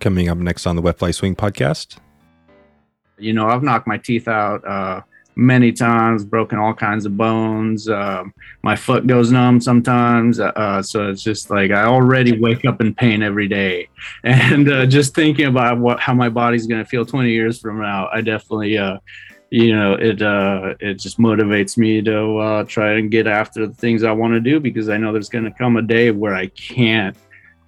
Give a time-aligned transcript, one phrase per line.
[0.00, 1.98] Coming up next on the Wet Fly Swing podcast.
[3.18, 5.00] You know, I've knocked my teeth out uh,
[5.38, 7.88] many times, broken all kinds of bones.
[7.88, 10.40] Um, my foot goes numb sometimes.
[10.40, 13.88] Uh, so it's just like I already wake up in pain every day.
[14.24, 17.80] And uh, just thinking about what how my body's going to feel 20 years from
[17.80, 18.98] now, I definitely, uh,
[19.50, 23.74] you know, it uh, it just motivates me to uh, try and get after the
[23.74, 26.34] things I want to do because I know there's going to come a day where
[26.34, 27.16] I can't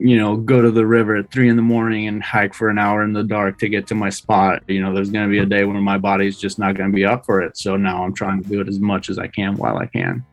[0.01, 2.79] you know, go to the river at three in the morning and hike for an
[2.79, 4.63] hour in the dark to get to my spot.
[4.67, 6.95] You know, there's going to be a day when my body's just not going to
[6.95, 7.59] be up for it.
[7.59, 10.25] So now I'm trying to do it as much as I can while I can.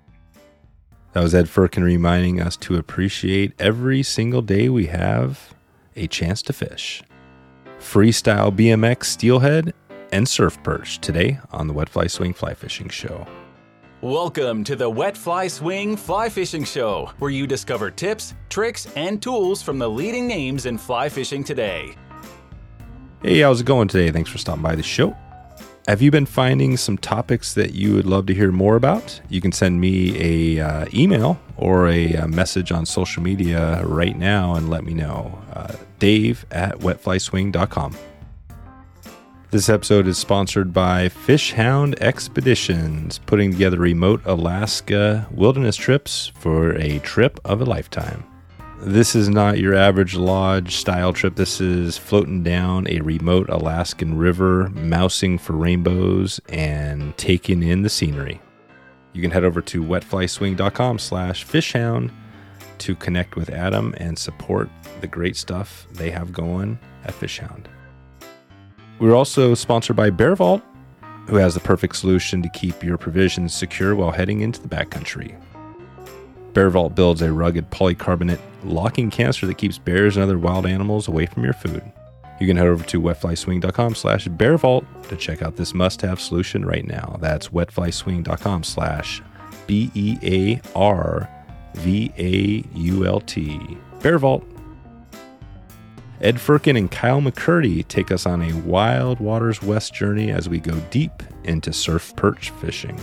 [1.12, 5.54] That was Ed Fuhrken reminding us to appreciate every single day we have
[5.98, 7.04] a chance to fish.
[7.80, 9.73] Freestyle BMX, steelhead,
[10.14, 13.28] and surf perch today on the Wet Fly Swing Fly Fishing Show.
[14.04, 19.20] Welcome to the Wet Fly Swing Fly Fishing Show, where you discover tips, tricks, and
[19.20, 21.96] tools from the leading names in fly fishing today.
[23.23, 24.12] Hey, how's it going today?
[24.12, 25.18] Thanks for stopping by the show.
[25.88, 29.20] Have you been finding some topics that you would love to hear more about?
[29.30, 33.84] You can send me a uh, email or a, a, uh, message on social media
[33.84, 35.42] right now and let me know.
[35.56, 37.98] Uh, Dave at wetflyswing.com.
[39.58, 47.00] This episode is sponsored by Fishhound Expeditions, putting together remote Alaska wilderness trips for a
[47.00, 48.23] trip of a lifetime.
[48.81, 51.35] This is not your average lodge style trip.
[51.35, 57.89] This is floating down a remote Alaskan river, mousing for rainbows, and taking in the
[57.89, 58.39] scenery.
[59.13, 62.11] You can head over to wetflyswing.com slash fishhound
[62.78, 64.69] to connect with Adam and support
[65.02, 67.67] the great stuff they have going at Fishhound.
[69.00, 70.62] We're also sponsored by Bear Vault,
[71.28, 75.40] who has the perfect solution to keep your provisions secure while heading into the backcountry.
[76.53, 81.08] Bear Vault builds a rugged polycarbonate locking canister that keeps bears and other wild animals
[81.08, 81.84] away from your food.
[82.40, 86.86] You can head over to wetflyswing.com slash bearvault to check out this must-have solution right
[86.86, 87.18] now.
[87.20, 89.22] That's wetflyswing.com slash
[89.68, 90.68] B-E-A-R-V-A-U-L-T.
[94.02, 94.44] Bear Vault.
[96.19, 100.59] Ed Fuhrken and Kyle McCurdy take us on a Wild Waters West journey as we
[100.59, 101.11] go deep
[101.44, 103.00] into surf perch fishing.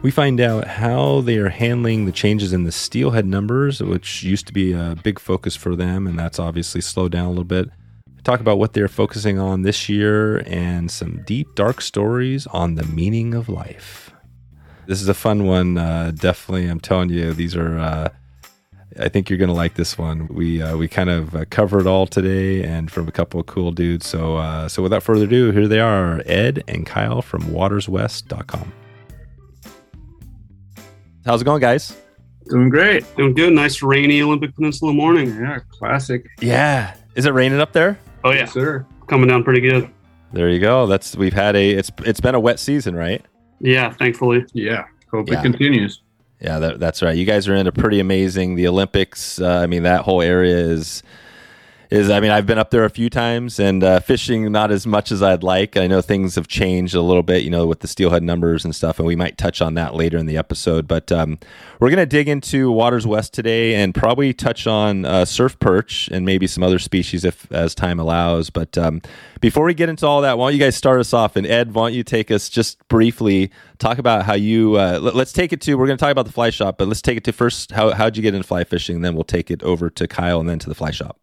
[0.00, 4.46] We find out how they are handling the changes in the steelhead numbers, which used
[4.46, 7.68] to be a big focus for them, and that's obviously slowed down a little bit.
[8.14, 12.76] We talk about what they're focusing on this year and some deep, dark stories on
[12.76, 14.14] the meaning of life.
[14.86, 15.76] This is a fun one.
[15.76, 17.78] Uh, definitely, I'm telling you, these are.
[17.78, 18.08] Uh,
[18.98, 20.26] I think you're going to like this one.
[20.28, 23.46] We uh, we kind of uh, cover it all today, and from a couple of
[23.46, 24.06] cool dudes.
[24.06, 28.72] So uh, so without further ado, here they are, Ed and Kyle from WatersWest.com.
[31.24, 31.96] How's it going, guys?
[32.48, 33.04] Doing great.
[33.16, 33.52] Doing good.
[33.52, 35.34] Nice rainy Olympic Peninsula morning.
[35.34, 36.26] Yeah, classic.
[36.40, 36.94] Yeah.
[37.16, 37.98] Is it raining up there?
[38.24, 38.86] Oh yeah, yes, sir.
[39.08, 39.90] Coming down pretty good.
[40.32, 40.86] There you go.
[40.86, 43.24] That's we've had a it's it's been a wet season, right?
[43.60, 44.44] Yeah, thankfully.
[44.52, 44.84] Yeah.
[45.10, 45.40] Hope Yeah.
[45.40, 46.02] it continues.
[46.46, 47.16] Yeah, that, that's right.
[47.16, 48.54] You guys are into pretty amazing.
[48.54, 49.40] The Olympics.
[49.40, 51.02] Uh, I mean, that whole area is
[51.90, 52.10] is.
[52.10, 55.12] I mean, I've been up there a few times and uh, fishing not as much
[55.12, 55.76] as I'd like.
[55.76, 58.74] I know things have changed a little bit, you know, with the steelhead numbers and
[58.74, 60.86] stuff, and we might touch on that later in the episode.
[60.86, 61.38] But um,
[61.80, 66.24] we're gonna dig into Waters West today and probably touch on uh, surf perch and
[66.24, 68.50] maybe some other species if as time allows.
[68.50, 69.02] But um,
[69.40, 71.36] before we get into all that, why don't you guys start us off?
[71.36, 74.76] And Ed, why don't you take us just briefly talk about how you?
[74.76, 75.74] Uh, let, us take it to.
[75.76, 77.72] We're going to talk about the fly shop, but let's take it to first.
[77.72, 78.96] How how'd you get into fly fishing?
[78.96, 81.18] And then we'll take it over to Kyle, and then to the fly shop.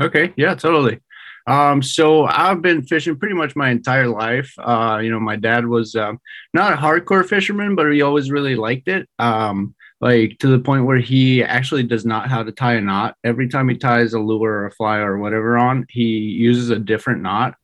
[0.00, 0.32] Okay.
[0.36, 1.00] Yeah, totally.
[1.46, 4.52] Um, so I've been fishing pretty much my entire life.
[4.58, 6.20] Uh, you know, my dad was um,
[6.54, 9.08] not a hardcore fisherman, but he always really liked it.
[9.18, 13.16] Um, like to the point where he actually does not how to tie a knot.
[13.24, 16.78] Every time he ties a lure or a fly or whatever on, he uses a
[16.78, 17.54] different knot.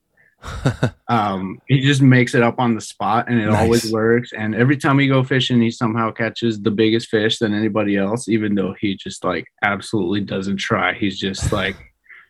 [1.08, 3.56] um, he just makes it up on the spot and it Nice.
[3.56, 4.32] always works.
[4.32, 8.28] And every time we go fishing, he somehow catches the biggest fish than anybody else,
[8.28, 10.94] even though he just like absolutely doesn't try.
[10.94, 11.76] He's just like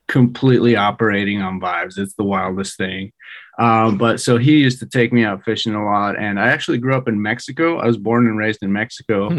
[0.09, 1.99] completely operating on vibes.
[1.99, 3.13] It's the wildest thing.
[3.59, 6.19] Um, but so he used to take me out fishing a lot.
[6.19, 7.79] And I actually grew up in Mexico.
[7.79, 9.31] I was born and raised in Mexico.
[9.31, 9.39] Hmm.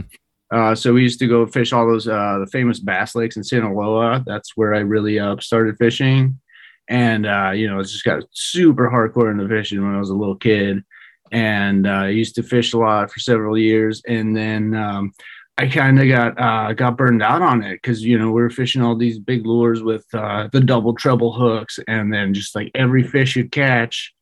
[0.51, 3.43] Uh, so we used to go fish all those uh, the famous bass lakes in
[3.43, 4.23] Sinaloa.
[4.25, 6.39] That's where I really uh, started fishing,
[6.87, 10.15] and uh, you know, it's just got super hardcore into fishing when I was a
[10.15, 10.83] little kid,
[11.31, 15.13] and uh, I used to fish a lot for several years, and then um,
[15.59, 18.49] I kind of got uh, got burned out on it because you know we were
[18.49, 22.71] fishing all these big lures with uh, the double treble hooks, and then just like
[22.75, 24.13] every fish you'd catch,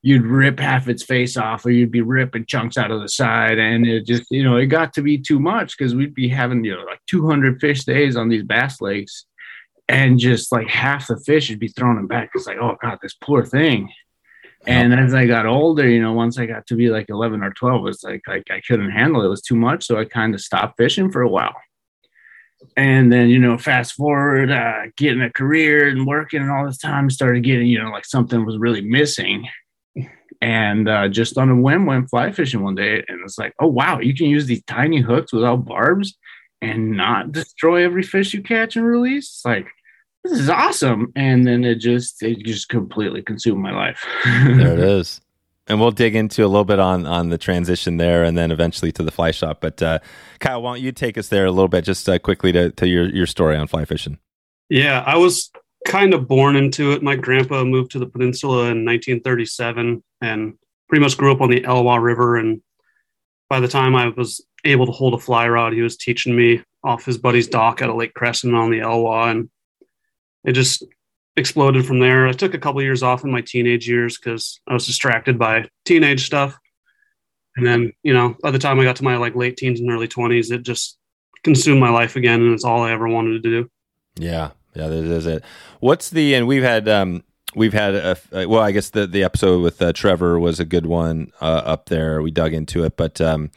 [0.00, 3.58] you'd rip half its face off, or you'd be ripping chunks out of the side,
[3.58, 6.64] and it just you know it got to be too much because we'd be having
[6.64, 9.26] you know like 200 fish days on these bass lakes,
[9.90, 12.30] and just like half the fish would be thrown them back.
[12.34, 13.92] It's like, oh god, this poor thing.
[14.66, 17.52] And as I got older, you know, once I got to be like 11 or
[17.52, 19.26] 12, it's like, like I couldn't handle it.
[19.26, 19.86] It was too much.
[19.86, 21.54] So I kind of stopped fishing for a while.
[22.76, 26.78] And then, you know, fast forward, uh, getting a career and working and all this
[26.78, 29.48] time, started getting, you know, like something was really missing.
[30.40, 33.04] And uh, just on a whim, went fly fishing one day.
[33.08, 36.16] And it's like, oh, wow, you can use these tiny hooks without barbs
[36.60, 39.26] and not destroy every fish you catch and release.
[39.26, 39.68] It's like,
[40.28, 41.12] this is awesome.
[41.16, 44.04] And then it just it just completely consumed my life.
[44.24, 45.20] there it is.
[45.68, 48.92] And we'll dig into a little bit on on the transition there, and then eventually
[48.92, 49.58] to the fly shop.
[49.60, 49.98] But uh,
[50.38, 52.86] Kyle, why don't you take us there a little bit, just uh, quickly to, to
[52.86, 54.18] your your story on fly fishing?
[54.68, 55.50] Yeah, I was
[55.86, 57.02] kind of born into it.
[57.02, 60.54] My grandpa moved to the peninsula in 1937, and
[60.88, 62.36] pretty much grew up on the Elwha River.
[62.36, 62.62] And
[63.48, 66.62] by the time I was able to hold a fly rod, he was teaching me
[66.84, 69.50] off his buddy's dock at a Lake Crescent on the Elwha, and
[70.46, 70.84] it just
[71.36, 72.26] exploded from there.
[72.26, 75.68] I took a couple years off in my teenage years because I was distracted by
[75.84, 76.56] teenage stuff.
[77.56, 79.90] And then, you know, by the time I got to my like late teens and
[79.90, 80.98] early 20s, it just
[81.42, 82.40] consumed my life again.
[82.40, 83.70] And it's all I ever wanted to do.
[84.16, 84.50] Yeah.
[84.74, 84.88] Yeah.
[84.88, 85.44] That is it.
[85.80, 87.22] What's the, and we've had, um,
[87.54, 90.86] we've had a, well, I guess the, the episode with uh, Trevor was a good
[90.86, 92.22] one uh, up there.
[92.22, 93.50] We dug into it, but, um,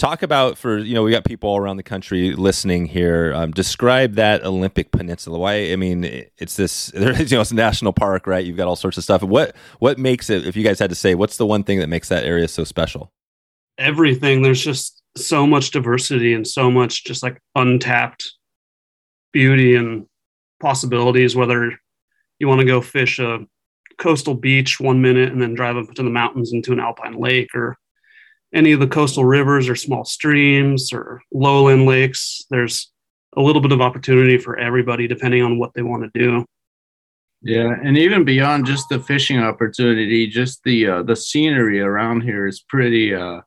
[0.00, 3.32] talk about for you know we got people all around the country listening here.
[3.34, 5.38] Um, describe that Olympic Peninsula.
[5.38, 5.70] Why?
[5.70, 6.04] I mean,
[6.38, 6.90] it's this.
[6.94, 8.44] you know, it's a national park, right?
[8.44, 9.22] You've got all sorts of stuff.
[9.22, 10.46] What what makes it?
[10.46, 12.64] If you guys had to say, what's the one thing that makes that area so
[12.64, 13.12] special?
[13.78, 14.42] Everything.
[14.42, 18.32] There's just so much diversity and so much just like untapped
[19.32, 20.06] beauty and
[20.60, 21.36] possibilities.
[21.36, 21.78] Whether
[22.38, 23.40] you want to go fish a
[23.98, 27.54] coastal beach one minute and then drive up to the mountains into an alpine lake
[27.54, 27.76] or
[28.54, 32.44] any of the coastal rivers or small streams or lowland lakes.
[32.50, 32.90] There's
[33.36, 36.44] a little bit of opportunity for everybody depending on what they want to do.
[37.42, 42.46] Yeah, and even beyond just the fishing opportunity, just the uh, the scenery around here
[42.46, 43.40] is pretty uh,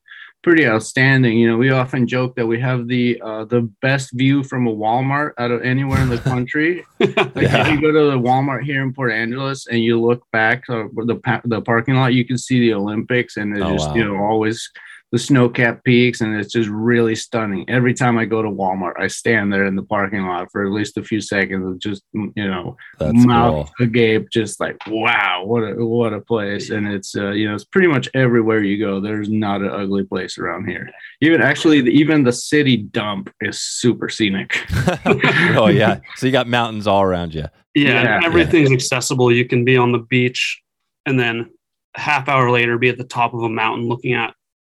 [0.44, 1.38] pretty outstanding.
[1.38, 4.74] You know, we often joke that we have the uh, the best view from a
[4.74, 6.84] Walmart out of anywhere in the country.
[7.00, 7.68] like yeah.
[7.68, 10.86] if you go to the Walmart here in Port Angeles and you look back uh,
[10.96, 13.96] the the parking lot, you can see the Olympics, and it's oh, just wow.
[13.96, 14.72] you know always
[15.14, 17.70] the snow capped peaks, and it's just really stunning.
[17.70, 20.72] Every time I go to Walmart, I stand there in the parking lot for at
[20.72, 23.86] least a few seconds and just you know That's mouth cool.
[23.86, 26.72] agape, just like wow, what a what a place!
[26.72, 29.00] And it's uh, you know it's pretty much everywhere you go.
[29.00, 30.90] There's not an ugly place around here.
[31.22, 34.66] Even actually, the, even the city dump is super scenic.
[35.06, 37.46] oh yeah, so you got mountains all around you.
[37.76, 38.78] Yeah, yeah everything's yeah.
[38.78, 39.32] accessible.
[39.32, 40.60] You can be on the beach,
[41.06, 41.52] and then
[41.96, 44.34] a half hour later be at the top of a mountain looking at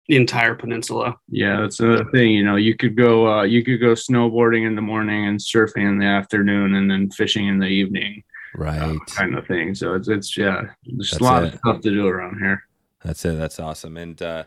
[0.07, 1.15] the entire peninsula.
[1.29, 2.31] Yeah, that's another thing.
[2.31, 5.87] You know, you could go uh, you could go snowboarding in the morning and surfing
[5.87, 8.23] in the afternoon, and then fishing in the evening.
[8.55, 9.75] Right, uh, kind of thing.
[9.75, 11.53] So it's it's yeah, there's that's a lot it.
[11.53, 12.63] of stuff to do around here.
[13.03, 13.37] That's it.
[13.37, 13.97] That's awesome.
[13.97, 14.45] And uh,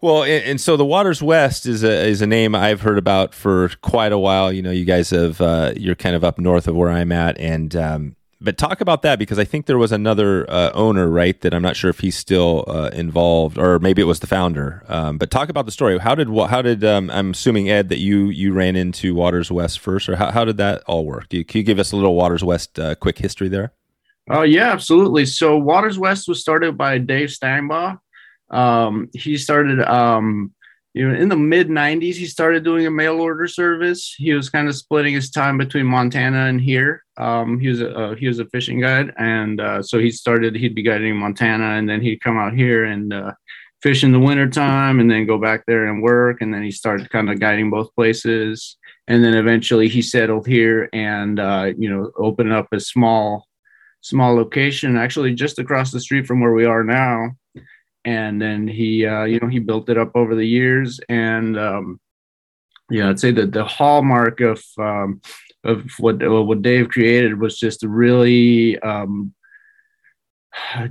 [0.00, 3.34] well, and, and, so the Waters West is a is a name I've heard about
[3.34, 4.52] for quite a while.
[4.52, 7.38] You know, you guys have uh, you're kind of up north of where I'm at,
[7.38, 11.40] and um, but talk about that because I think there was another uh, owner, right?
[11.40, 14.84] That I'm not sure if he's still uh, involved, or maybe it was the founder.
[14.88, 15.98] Um, but talk about the story.
[15.98, 19.80] How did how did um, I'm assuming Ed that you you ran into Waters West
[19.80, 21.32] first, or how, how did that all work?
[21.32, 23.72] You, can you give us a little Waters West uh, quick history there?
[24.28, 25.24] Oh yeah, absolutely.
[25.24, 27.98] So Waters West was started by Dave Steinbaugh.
[28.50, 30.52] Um, he started um,
[30.96, 34.14] you know, in the mid 90s, he started doing a mail order service.
[34.16, 37.04] He was kind of splitting his time between Montana and here.
[37.18, 40.56] Um, he was a uh, he was a fishing guide, and uh, so he started.
[40.56, 43.32] He'd be guiding Montana, and then he'd come out here and uh,
[43.82, 46.40] fish in the wintertime, and then go back there and work.
[46.40, 48.78] And then he started kind of guiding both places.
[49.06, 53.46] And then eventually he settled here and uh, you know opened up a small
[54.00, 57.36] small location, actually just across the street from where we are now
[58.06, 60.98] and then he uh, you know he built it up over the years.
[61.08, 62.00] And um,
[62.88, 65.20] yeah i'd say that the hallmark of um,
[65.64, 69.34] of what what dave created was just really um,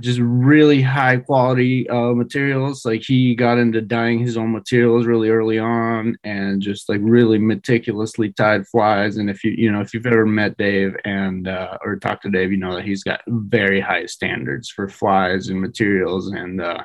[0.00, 2.84] just really high quality uh, materials.
[2.84, 7.38] Like he got into dyeing his own materials really early on and just like really
[7.38, 9.16] meticulously tied flies.
[9.16, 12.30] And if you you know if you've ever met dave and uh, or talked to
[12.30, 16.28] dave you know that he's got very high standards for flies and materials.
[16.28, 16.84] And uh,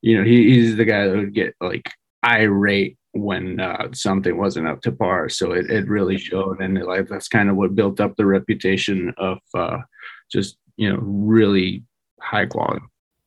[0.00, 1.90] you know, he, he's the guy that would get like
[2.24, 5.28] irate when uh, something wasn't up to par.
[5.28, 6.60] So it, it really showed.
[6.60, 9.78] And like, that's kind of what built up the reputation of uh,
[10.30, 11.84] just, you know, really
[12.20, 12.84] high quality.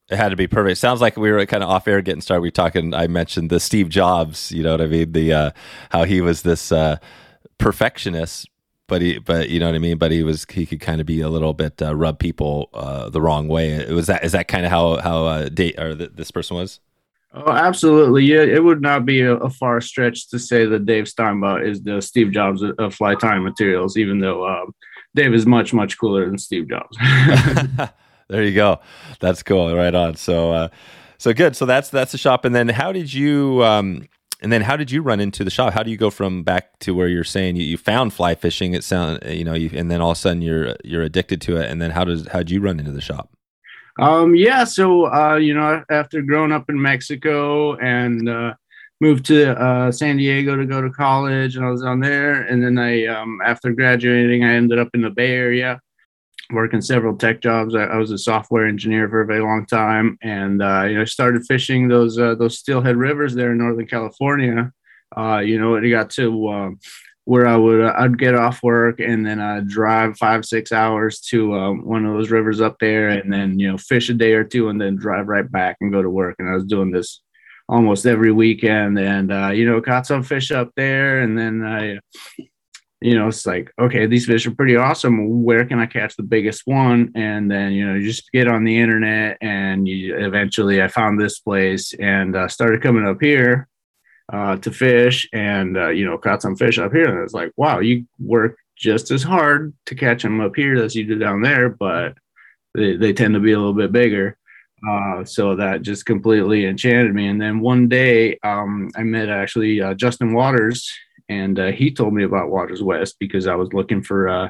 [0.09, 0.77] It had to be perfect.
[0.77, 2.41] Sounds like we were kind of off air getting started.
[2.41, 2.93] We talking.
[2.93, 4.51] I mentioned the Steve Jobs.
[4.51, 5.13] You know what I mean?
[5.13, 5.51] The uh,
[5.89, 6.97] how he was this uh,
[7.57, 8.49] perfectionist,
[8.91, 9.97] but he, but you know what I mean.
[9.97, 13.09] But he was he could kind of be a little bit uh, rub people uh,
[13.09, 13.69] the wrong way.
[13.69, 16.57] It was that is that kind of how how uh, Dave or th- this person
[16.57, 16.81] was.
[17.33, 18.25] Oh, absolutely.
[18.25, 21.81] Yeah, it would not be a, a, far stretch to say that Dave Steinbaugh is
[21.81, 24.75] the Steve Jobs of fly tying materials, even though um,
[25.15, 26.97] Dave is much, much cooler than Steve Jobs.
[28.27, 28.81] there you go.
[29.21, 29.73] That's cool.
[29.73, 30.15] Right on.
[30.15, 30.67] So, uh,
[31.17, 31.55] so good.
[31.55, 32.43] So that's that's the shop.
[32.43, 33.63] And then how did you?
[33.63, 34.09] Um,
[34.41, 35.73] and then how did you run into the shop?
[35.73, 38.73] How do you go from back to where you're saying you, you found fly fishing?
[38.73, 41.57] It sound you know, you, and then all of a sudden you're you're addicted to
[41.57, 41.69] it.
[41.69, 43.29] And then how does how did you run into the shop?
[43.99, 48.53] Um, yeah, so uh, you know, after growing up in Mexico and uh,
[48.99, 52.63] moved to uh, San Diego to go to college, and I was on there, and
[52.63, 55.81] then I, um, after graduating, I ended up in the Bay Area,
[56.51, 57.75] working several tech jobs.
[57.75, 61.05] I, I was a software engineer for a very long time, and uh, you know,
[61.05, 64.71] started fishing those uh, those steelhead rivers there in Northern California.
[65.15, 66.79] Uh, you know, it got to um,
[67.25, 71.19] where I would uh, I'd get off work and then I'd drive five six hours
[71.29, 74.33] to um, one of those rivers up there and then you know fish a day
[74.33, 76.91] or two and then drive right back and go to work and I was doing
[76.91, 77.21] this
[77.69, 81.99] almost every weekend and uh, you know caught some fish up there and then I
[83.01, 85.43] you know it's like okay these fish are pretty awesome.
[85.43, 87.11] Where can I catch the biggest one?
[87.15, 91.19] And then you know you just get on the internet and you eventually I found
[91.19, 93.67] this place and uh, started coming up here
[94.31, 97.09] uh, to fish and uh, you know caught some fish up here.
[97.09, 100.95] And it's like wow you work just as hard to catch them up here as
[100.95, 102.17] you do down there but
[102.73, 104.37] they, they tend to be a little bit bigger.
[104.87, 107.27] Uh, so that just completely enchanted me.
[107.27, 110.91] And then one day um, i met actually uh, justin waters
[111.31, 114.49] and uh, he told me about waters west because i was looking for uh,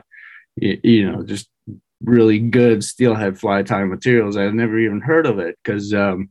[0.56, 1.48] you, know just
[2.04, 6.30] really good steelhead fly tying materials i had never even heard of it because um,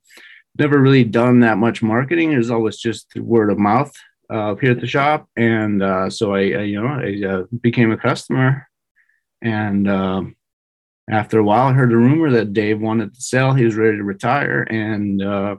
[0.59, 2.33] never really done that much marketing.
[2.33, 3.93] It was always just word of mouth
[4.29, 7.91] uh, here at the shop, and uh, so I, I, you know, I uh, became
[7.91, 8.69] a customer.
[9.43, 10.37] And um,
[11.11, 13.55] after a while, I heard a rumor that Dave wanted to sell.
[13.55, 15.57] He was ready to retire, and uh,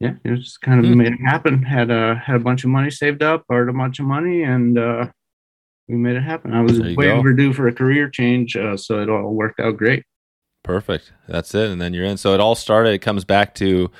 [0.00, 0.98] yeah, it was just kind of mm-hmm.
[0.98, 1.62] made it happen.
[1.62, 4.78] Had a had a bunch of money saved up, borrowed a bunch of money, and
[4.78, 5.06] uh,
[5.88, 6.52] we made it happen.
[6.52, 7.16] I was way go.
[7.16, 10.04] overdue for a career change, uh, so it all worked out great.
[10.62, 11.12] Perfect.
[11.28, 11.70] That's it.
[11.70, 12.16] And then you're in.
[12.16, 12.92] So it all started.
[12.92, 13.90] It comes back to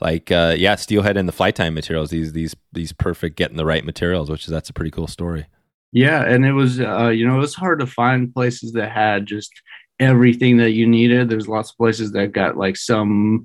[0.00, 2.10] like uh, yeah, steelhead and the fly tying materials.
[2.10, 5.46] These these these perfect getting the right materials, which is that's a pretty cool story.
[5.92, 9.26] Yeah, and it was uh, you know it was hard to find places that had
[9.26, 9.52] just
[10.00, 11.28] everything that you needed.
[11.28, 13.44] There's lots of places that got like some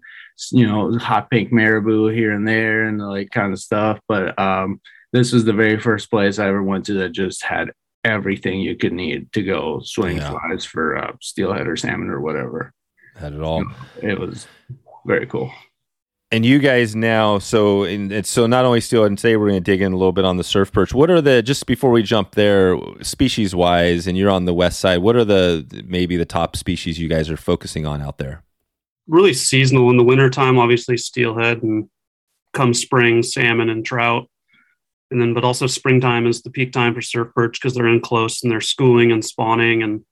[0.52, 4.82] you know hot pink marabou here and there and like kind of stuff, but um,
[5.14, 7.72] this was the very first place I ever went to that just had
[8.06, 10.32] everything you could need to go swing yeah.
[10.32, 12.74] flies for uh, steelhead or salmon or whatever.
[13.16, 13.66] Had it all.
[14.02, 14.48] It was
[15.06, 15.52] very cool
[16.32, 19.72] and you guys now, so in, so not only still, and today we're going to
[19.72, 20.94] dig in a little bit on the surf perch.
[20.94, 24.80] What are the just before we jump there, species wise, and you're on the west
[24.80, 25.00] side?
[25.00, 28.44] What are the maybe the top species you guys are focusing on out there?
[29.10, 31.90] Really seasonal in the wintertime, obviously steelhead, and
[32.54, 34.30] come spring, salmon and trout,
[35.12, 38.00] and then but also springtime is the peak time for surf perch because they're in
[38.00, 40.06] close and they're schooling and spawning and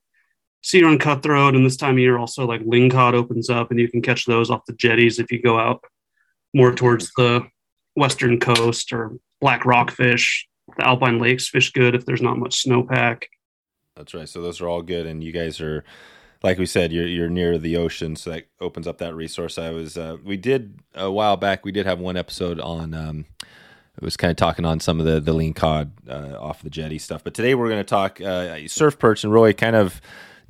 [0.64, 1.56] cedar and cutthroat.
[1.56, 4.50] And this time of year also like lingcod opens up and you can catch those
[4.50, 5.84] off the jetties if you go out
[6.54, 7.46] more towards the
[7.96, 10.48] western coast or black rockfish.
[10.78, 13.24] The alpine lakes fish good if there's not much snowpack.
[13.96, 14.28] That's right.
[14.28, 15.84] So those are all good, and you guys are,
[16.44, 19.58] like we said, you're you're near the ocean, so that opens up that resource.
[19.58, 21.66] I was uh, we did a while back.
[21.66, 22.94] We did have one episode on.
[22.94, 26.70] Um, it was kind of talking on some of the the lingcod uh, off the
[26.70, 30.02] jetty stuff, but today we're going to talk uh, surf perch and really kind of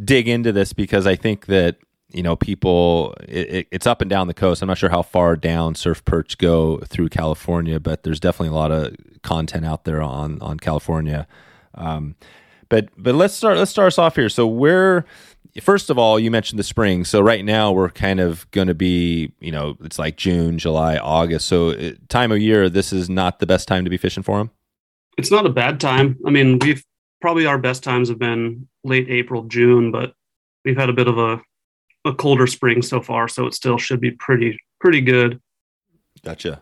[0.03, 1.77] dig into this because I think that
[2.09, 4.61] you know, people, it, it, it's up and down the coast.
[4.61, 8.59] I'm not sure how far down surf perch go through California, but there's definitely a
[8.59, 11.27] lot of content out there on on California.
[11.75, 12.15] Um,
[12.69, 14.29] but but let's start let's start us off here.
[14.29, 15.05] So where
[15.61, 17.05] first of all, you mentioned the spring.
[17.05, 20.97] So right now we're kind of going to be, you know, it's like June, July,
[20.97, 21.47] August.
[21.47, 24.37] So uh, time of year, this is not the best time to be fishing for
[24.37, 24.51] them.
[25.17, 26.17] It's not a bad time.
[26.25, 26.83] I mean, we've
[27.21, 30.13] probably our best times have been late April, June, but
[30.63, 31.41] we've had a bit of a
[32.05, 35.41] a colder spring so far, so it still should be pretty pretty good.
[36.23, 36.61] Gotcha.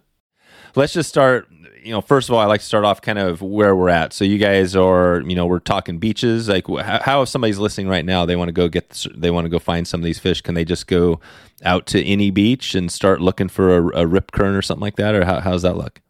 [0.75, 1.48] Let's just start.
[1.86, 4.12] You know, first of all, I like to start off kind of where we're at.
[4.12, 6.50] So you guys are, you know, we're talking beaches.
[6.50, 9.50] Like, how if somebody's listening right now, they want to go get, they want to
[9.50, 10.42] go find some of these fish.
[10.42, 11.20] Can they just go
[11.63, 14.96] out to any beach and start looking for a, a rip current or something like
[14.96, 16.01] that, or how, how does that look?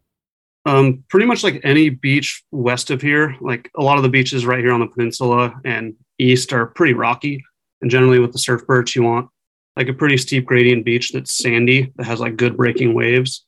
[0.65, 3.35] Um, pretty much like any beach west of here.
[3.41, 6.93] Like a lot of the beaches right here on the peninsula and east are pretty
[6.93, 7.43] rocky.
[7.81, 9.29] And generally with the surf perch, you want
[9.75, 13.45] like a pretty steep gradient beach that's sandy that has like good breaking waves.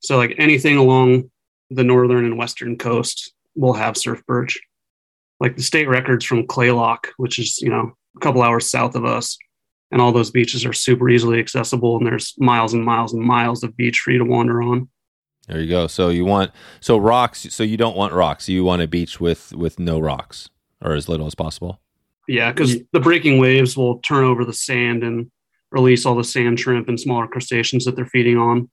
[0.00, 1.30] So like anything along
[1.70, 4.58] the northern and western coast will have surf perch.
[5.40, 9.04] like the state records from Kalaloch, which is you know a couple hours south of
[9.04, 9.36] us,
[9.90, 13.62] and all those beaches are super easily accessible, and there's miles and miles and miles
[13.62, 14.88] of beach for you to wander on.
[15.46, 15.86] There you go.
[15.86, 17.46] So you want so rocks.
[17.54, 18.48] So you don't want rocks.
[18.48, 20.50] You want a beach with with no rocks
[20.82, 21.80] or as little as possible.
[22.28, 25.30] Yeah, because the breaking waves will turn over the sand and
[25.70, 28.68] release all the sand shrimp and smaller crustaceans that they're feeding on,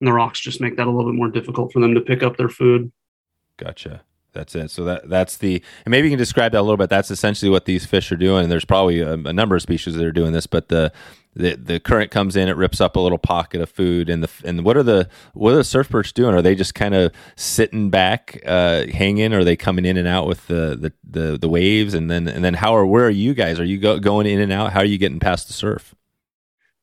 [0.00, 2.22] and the rocks just make that a little bit more difficult for them to pick
[2.22, 2.92] up their food.
[3.56, 4.02] Gotcha.
[4.32, 4.70] That's it.
[4.70, 6.90] So that that's the and maybe you can describe that a little bit.
[6.90, 8.44] That's essentially what these fish are doing.
[8.44, 10.92] And there's probably a, a, number of species that are doing this, but the,
[11.34, 14.30] the the current comes in, it rips up a little pocket of food, and the
[14.44, 16.34] and what are the what are the surf perch doing?
[16.34, 19.32] Are they just kind of sitting back, uh, hanging?
[19.32, 21.94] Or are they coming in and out with the, the the the waves?
[21.94, 23.58] And then and then how are where are you guys?
[23.58, 24.72] Are you go, going in and out?
[24.72, 25.94] How are you getting past the surf?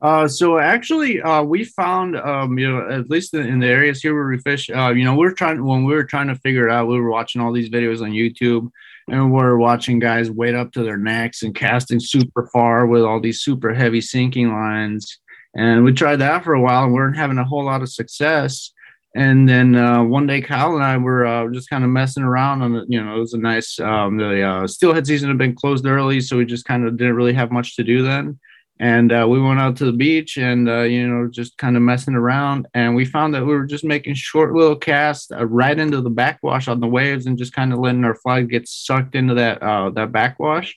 [0.02, 4.14] Uh, so actually, uh, we found, um, you know, at least in, the areas here
[4.14, 6.68] where we fish, uh, you know, we are trying when we were trying to figure
[6.68, 8.70] it out, we were watching all these videos on YouTube,
[9.08, 13.04] and we are watching guys wade up to their necks and casting super far with
[13.04, 15.20] all these super heavy sinking lines.
[15.56, 17.90] And we tried that for a while, and we weren't having a whole lot of
[17.90, 18.74] success.
[19.16, 22.62] And then uh, one day, Kyle and I were uh, just kind of messing around
[22.62, 22.86] on it.
[22.90, 23.80] You know, it was a nice.
[23.80, 27.16] Um, the uh, steelhead season had been closed early, so we just kind of didn't
[27.16, 28.38] really have much to do then
[28.79, 31.82] and uh, we went out to the beach and uh, you know just kind of
[31.82, 32.67] messing around.
[32.74, 36.10] And we found that we were just making short little casts uh, right into the
[36.10, 39.63] backwash on the waves and just kind of letting our flag get sucked into that
[39.63, 40.75] uh, that backwash.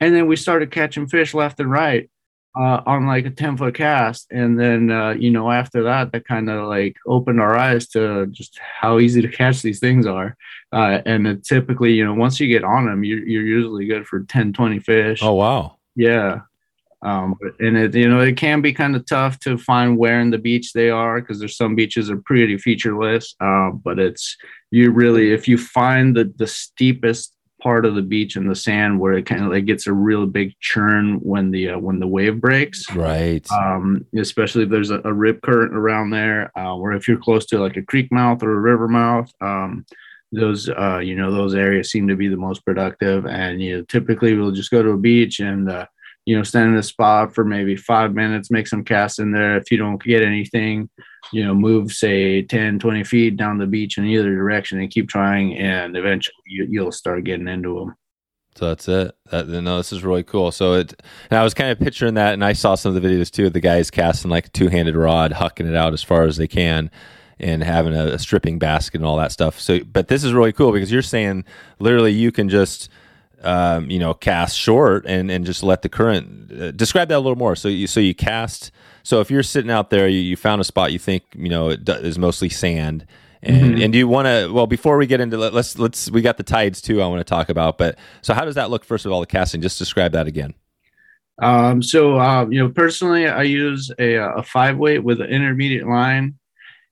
[0.00, 2.10] And then we started catching fish left and right
[2.58, 4.26] uh, on like a 10 foot cast.
[4.32, 8.26] And then uh, you know after that that kind of like opened our eyes to
[8.26, 10.36] just how easy to catch these things are.
[10.72, 14.52] And typically you know once you get on them you're, you're usually good for 10
[14.52, 15.20] 20 fish.
[15.22, 15.76] Oh wow.
[15.94, 16.40] Yeah
[17.02, 20.30] um, and it, you know, it can be kind of tough to find where in
[20.30, 23.34] the beach they are because there's some beaches are pretty featureless.
[23.40, 24.36] Uh, but it's
[24.70, 29.00] you really, if you find the the steepest part of the beach in the sand
[29.00, 32.06] where it kind of like gets a real big churn when the uh, when the
[32.06, 33.46] wave breaks, right?
[33.50, 37.44] Um, especially if there's a, a rip current around there, uh, or if you're close
[37.46, 39.30] to like a creek mouth or a river mouth.
[39.40, 39.84] Um,
[40.32, 43.84] those uh, you know those areas seem to be the most productive and you know,
[43.84, 45.86] typically we'll just go to a beach and uh,
[46.26, 49.56] you know, stand in a spot for maybe five minutes, make some casts in there.
[49.56, 50.90] If you don't get anything,
[51.32, 55.08] you know, move say 10, 20 feet down the beach in either direction and keep
[55.08, 55.56] trying.
[55.56, 57.94] And eventually you, will start getting into them.
[58.56, 59.14] So that's it.
[59.30, 60.50] That, no, this is really cool.
[60.50, 63.08] So it, and I was kind of picturing that, and I saw some of the
[63.08, 66.02] videos too of the guys casting like a two handed rod, hucking it out as
[66.02, 66.90] far as they can
[67.38, 69.60] and having a, a stripping basket and all that stuff.
[69.60, 71.44] So, but this is really cool because you're saying
[71.78, 72.88] literally you can just,
[73.46, 77.20] um, you know, cast short and, and just let the current uh, describe that a
[77.20, 77.56] little more.
[77.56, 80.64] So you, so you cast, so if you're sitting out there, you, you found a
[80.64, 83.06] spot you think, you know, it is mostly sand
[83.42, 83.82] and, mm-hmm.
[83.82, 86.42] and do you want to, well, before we get into, let's, let's, we got the
[86.42, 88.84] tides too, I want to talk about, but so how does that look?
[88.84, 90.54] First of all, the casting, just describe that again.
[91.38, 95.86] Um, so, uh, you know, personally, I use a, a five weight with an intermediate
[95.86, 96.38] line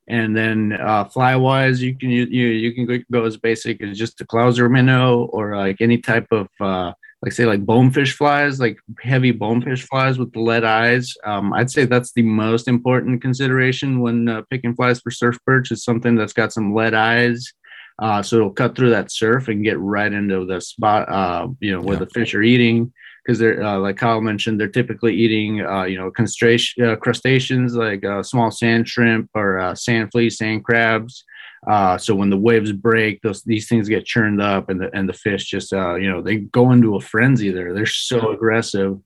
[0.06, 4.20] and then uh, fly wise, you can you you can go as basic as just
[4.20, 8.78] a Clouser minnow or like any type of uh, like say like bonefish flies, like
[9.00, 11.14] heavy bonefish flies with the lead eyes.
[11.24, 15.70] Um, I'd say that's the most important consideration when uh, picking flies for surf perch
[15.70, 17.52] is something that's got some lead eyes.
[17.98, 21.72] Uh, so it'll cut through that surf and get right into the spot, uh, you
[21.72, 22.00] know, where yeah.
[22.00, 22.92] the fish are eating
[23.24, 28.04] because they're uh, like Kyle mentioned, they're typically eating uh, you know uh, crustaceans like
[28.04, 31.24] uh, small sand shrimp or uh, sand fleas, sand crabs.
[31.66, 35.08] Uh, so when the waves break, those these things get churned up, and the and
[35.08, 37.50] the fish just you know they go into a frenzy.
[37.50, 38.98] There, they're so aggressive.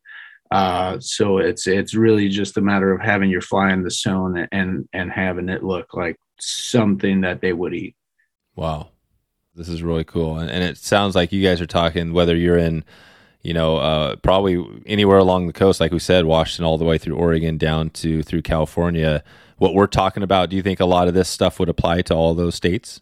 [0.99, 4.89] so it's it's really just a matter of having your fly in the zone and
[4.93, 7.95] and having it look like something that they would eat.
[8.57, 8.89] Wow,
[9.55, 12.59] this is really cool, and, and it sounds like you guys are talking whether you're
[12.59, 12.83] in
[13.43, 16.99] you know, uh, probably anywhere along the coast, like we said, Washington all the way
[16.99, 19.23] through Oregon down to through California.
[19.59, 22.15] What we're talking about, do you think a lot of this stuff would apply to
[22.15, 23.01] all those states?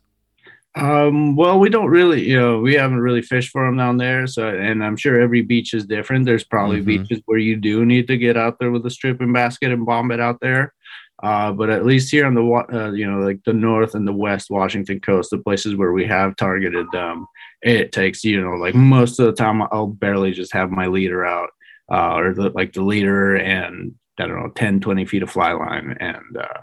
[0.75, 4.27] Um, well, we don't really, you know, we haven't really fished for them down there.
[4.27, 6.27] So, and I'm sure every beach is different.
[6.27, 7.03] There's probably mm-hmm.
[7.03, 10.11] beaches where you do need to get out there with a stripping basket and bomb
[10.11, 10.75] it out there.
[11.23, 14.13] Uh, but at least here on the uh, you know like the north and the
[14.13, 17.27] west Washington coast, the places where we have targeted, um,
[17.63, 21.25] it takes you know like most of the time I'll barely just have my leader
[21.25, 21.51] out
[21.91, 25.53] uh, or the, like the leader and I don't know 10, 20 feet of fly
[25.53, 26.61] line and uh,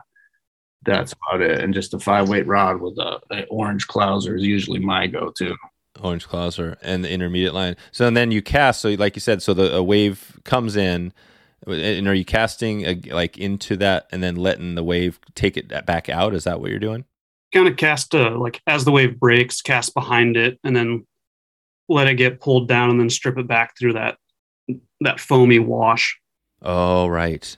[0.85, 1.61] that's about it.
[1.61, 5.31] And just a five weight rod with a, a orange clouser is usually my go
[5.37, 5.55] to.
[6.01, 7.75] Orange clouser and the intermediate line.
[7.91, 8.81] So and then you cast.
[8.81, 11.13] So like you said, so the wave comes in
[11.67, 15.69] and are you casting a, like into that and then letting the wave take it
[15.86, 16.34] back out?
[16.34, 17.06] Is that what you're doing?
[17.54, 21.06] Kind of cast uh, like as the wave breaks, cast behind it, and then
[21.89, 24.17] let it get pulled down and then strip it back through that
[25.02, 26.17] that foamy wash
[26.62, 27.56] Oh, right.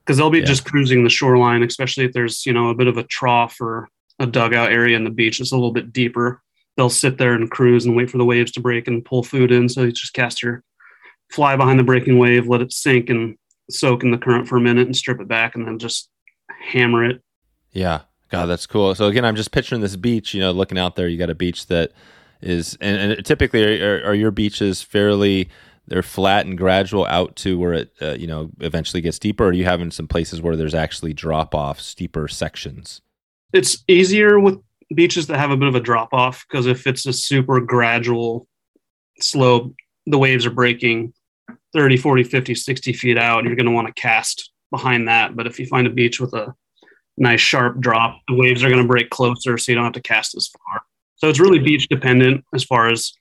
[0.00, 0.44] because they'll be Yeah.
[0.44, 3.88] just cruising the shoreline, especially if there's you know a bit of a trough or
[4.18, 5.38] a dugout area in the beach.
[5.38, 6.42] that's a little bit deeper.
[6.76, 9.50] They'll sit there and cruise and wait for the waves to break and pull food
[9.50, 9.68] in.
[9.68, 10.62] So you just cast your
[11.30, 13.36] fly behind the breaking wave, let it sink and
[13.70, 16.10] soak in the current for a minute, and strip it back, and then just
[16.62, 17.22] hammer it.
[17.72, 18.02] Yeah.
[18.30, 18.94] God, that's cool.
[18.94, 20.34] So again, I'm just picturing this beach.
[20.34, 21.92] You know, looking out there, you got a beach that
[22.40, 25.48] is, and, and typically, are, are your beaches fairly?
[25.88, 29.44] They're flat and gradual out to where it, uh, you know, eventually gets deeper.
[29.44, 33.00] Or are you having some places where there's actually drop off, steeper sections?
[33.52, 34.60] It's easier with
[34.94, 38.46] beaches that have a bit of a drop off because if it's a super gradual
[39.18, 39.74] slope,
[40.06, 41.12] the waves are breaking
[41.72, 43.44] 30, 40, 50, 60 feet out.
[43.44, 45.36] You're going to want to cast behind that.
[45.36, 46.54] But if you find a beach with a
[47.16, 50.02] nice sharp drop, the waves are going to break closer so you don't have to
[50.02, 50.82] cast as far.
[51.16, 53.12] So it's really beach dependent as far as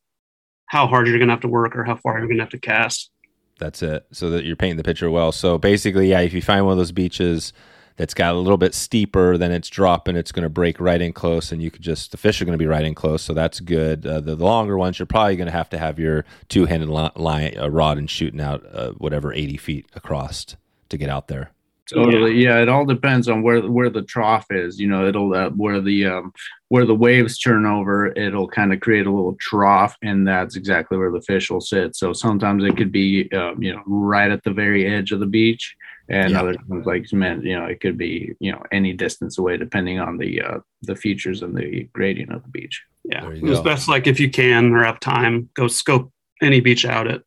[0.67, 2.51] how hard you're going to have to work or how far you're going to have
[2.51, 3.11] to cast.
[3.59, 4.05] That's it.
[4.11, 5.31] So that you're painting the picture well.
[5.31, 7.51] So basically, yeah, if you find one of those beaches
[7.99, 11.11] that's got a little bit steeper, then it's dropping, it's going to break right in
[11.11, 13.21] close, and you could just the fish are going to be right in close.
[13.21, 14.07] So that's good.
[14.07, 16.87] Uh, the, the longer ones, you're probably going to have to have your two handed
[16.87, 20.45] li- line uh, rod and shooting out uh, whatever 80 feet across
[20.87, 21.51] to get out there.
[21.93, 22.41] Totally.
[22.41, 22.61] Yeah.
[22.61, 24.79] it all depends on where where the trough is.
[24.79, 26.31] You know, it'll uh, where the um,
[26.69, 28.07] where the waves turn over.
[28.13, 31.95] It'll kind of create a little trough, and that's exactly where the fish will sit.
[31.95, 35.25] So sometimes it could be um, you know right at the very edge of the
[35.25, 35.75] beach,
[36.09, 36.41] and Yeah.
[36.41, 39.57] other times like you meant you know it could be you know any distance away
[39.57, 42.83] depending on the uh, the features and the gradient of the beach.
[43.03, 43.21] Yeah.
[43.21, 43.63] There you It's go.
[43.63, 47.21] best like if you can or have time, go scope any beach out at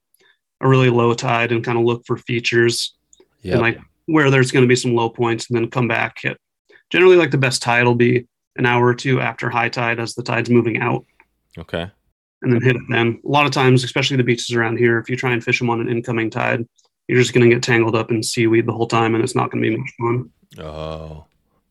[0.61, 2.95] a really low tide and kind of look for features
[3.42, 3.55] Yeah.
[3.55, 6.37] and like where there's going to be some low points and then come back at
[6.90, 10.14] generally like the best tide will be an hour or two after high tide as
[10.14, 11.05] the tide's moving out
[11.59, 11.90] okay.
[12.42, 13.21] and then hit it then.
[13.25, 15.71] A lot of times, especially the beaches around here, if you try and fish them
[15.71, 16.66] on an incoming tide,
[17.09, 19.51] you're just going to get tangled up in seaweed the whole time and it's not
[19.51, 20.31] going to be much fun.
[20.65, 21.25] Oh,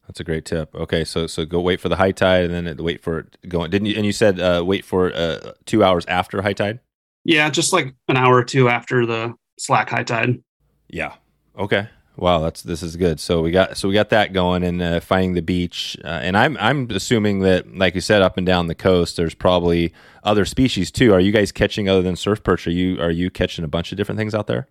[0.07, 0.73] that's a great tip.
[0.75, 3.37] Okay, so so go wait for the high tide and then it- wait for it
[3.49, 3.71] going.
[3.71, 3.95] Didn't you?
[3.95, 6.79] And you said uh, wait for uh, two hours after high tide.
[7.23, 10.41] Yeah, just like an hour or two after the slack high tide.
[10.89, 11.13] Yeah.
[11.57, 11.87] Okay.
[12.17, 13.19] Wow, that's this is good.
[13.19, 16.35] So we got so we got that going and uh, finding the beach, uh, and
[16.35, 20.43] I'm I'm assuming that, like you said, up and down the coast, there's probably other
[20.45, 21.13] species too.
[21.13, 22.67] Are you guys catching other than surf perch?
[22.67, 24.67] Are you are you catching a bunch of different things out there?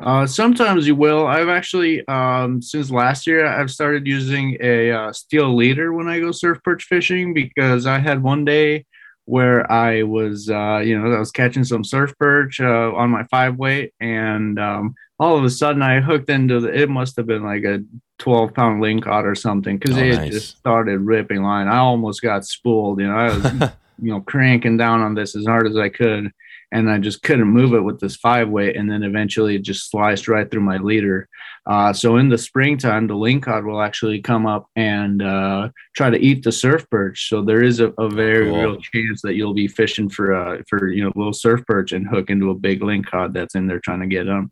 [0.00, 1.26] Uh, sometimes you will.
[1.26, 6.20] I've actually, um, since last year, I've started using a uh, steel leader when I
[6.20, 8.86] go surf perch fishing because I had one day
[9.26, 13.24] where I was, uh, you know, I was catching some surf perch uh, on my
[13.24, 16.72] five weight, and um, all of a sudden I hooked into the.
[16.72, 17.84] It must have been like a
[18.18, 20.32] twelve pound lingcod or something because Oh, it nice.
[20.32, 21.68] just started ripping line.
[21.68, 23.00] I almost got spooled.
[23.00, 23.52] You know, I was
[24.02, 26.32] you know cranking down on this as hard as I could
[26.72, 29.90] and I just couldn't move it with this five weight and then eventually it just
[29.90, 31.28] sliced right through my leader
[31.66, 36.18] uh, so in the springtime the lingcod will actually come up and uh, try to
[36.18, 38.60] eat the surf perch so there is a, a very Cool.
[38.60, 42.06] real chance that you'll be fishing for uh, for you know little surf perch and
[42.06, 44.50] hook into a big lingcod that's in there trying to get them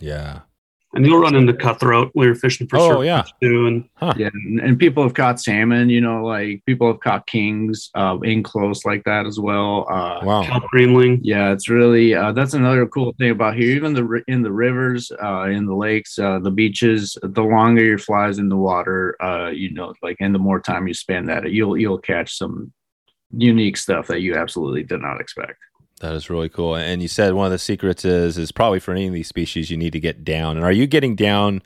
[0.00, 0.40] yeah.
[0.92, 3.22] And you'll run into cutthroat when you're fishing for Oh, surf yeah.
[3.40, 3.66] too.
[3.68, 7.90] And yeah and, and people have caught salmon you know like people have caught kings
[7.94, 10.42] uh, in close like that as well uh, Wow.
[10.70, 11.20] greenling.
[11.22, 13.70] Yeah, it's really uh, that's another cool thing about here.
[13.76, 17.98] Even the in the rivers, uh, in the lakes, uh, the beaches, the longer your
[17.98, 21.44] flies in the water, uh, you know, like and the more time you spend at
[21.46, 22.72] it, you'll you'll catch some
[23.36, 25.58] unique stuff that you absolutely did not expect.
[26.00, 26.74] That is really cool.
[26.74, 29.70] And you said one of the secrets is is probably for any of these species
[29.70, 30.56] you need to get down.
[30.56, 31.62] And are you getting down?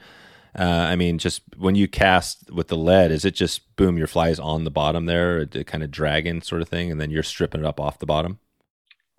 [0.56, 4.06] Uh, I mean, just when you cast with the lead, is it just boom, your
[4.06, 7.24] fly is on the bottom there, kind of dragging sort of thing, and then you're
[7.24, 8.38] stripping it up off the bottom?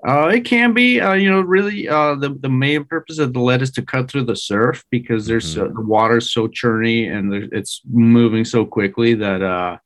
[0.08, 3.40] Uh, it can be, uh, you know, really uh, the the main purpose of the
[3.40, 7.32] lead is to cut through the surf because there's uh, the water's so churny and
[7.32, 9.78] there, it's moving so quickly that uh,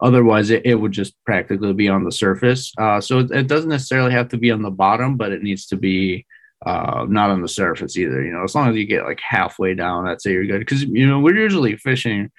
[0.00, 2.72] otherwise it, it would just practically be on the surface.
[2.78, 5.66] Uh, so it, it doesn't necessarily have to be on the bottom, but it needs
[5.66, 6.26] to be
[6.64, 8.22] uh, not on the surface either.
[8.24, 10.60] You know, as long as you get like halfway down, I'd say you're good.
[10.60, 12.30] Because you know we're usually fishing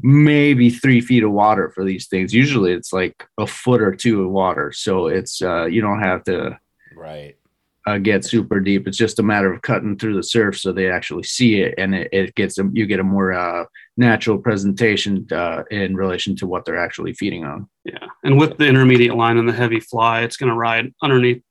[0.00, 2.34] maybe three feet of water for these things.
[2.34, 6.24] Usually it's like a foot or two of water, so it's uh, you don't have
[6.24, 6.58] to
[6.96, 7.36] Right.
[7.86, 8.88] Uh, get super deep.
[8.88, 11.94] It's just a matter of cutting through the surf so they actually see it, and
[11.94, 13.64] it, it gets a, you get a more uh,
[13.96, 17.68] natural presentation uh, in relation to what they're actually feeding on.
[17.84, 18.06] Yeah.
[18.22, 21.42] And with the intermediate line and the heavy fly, it's going to ride underneath,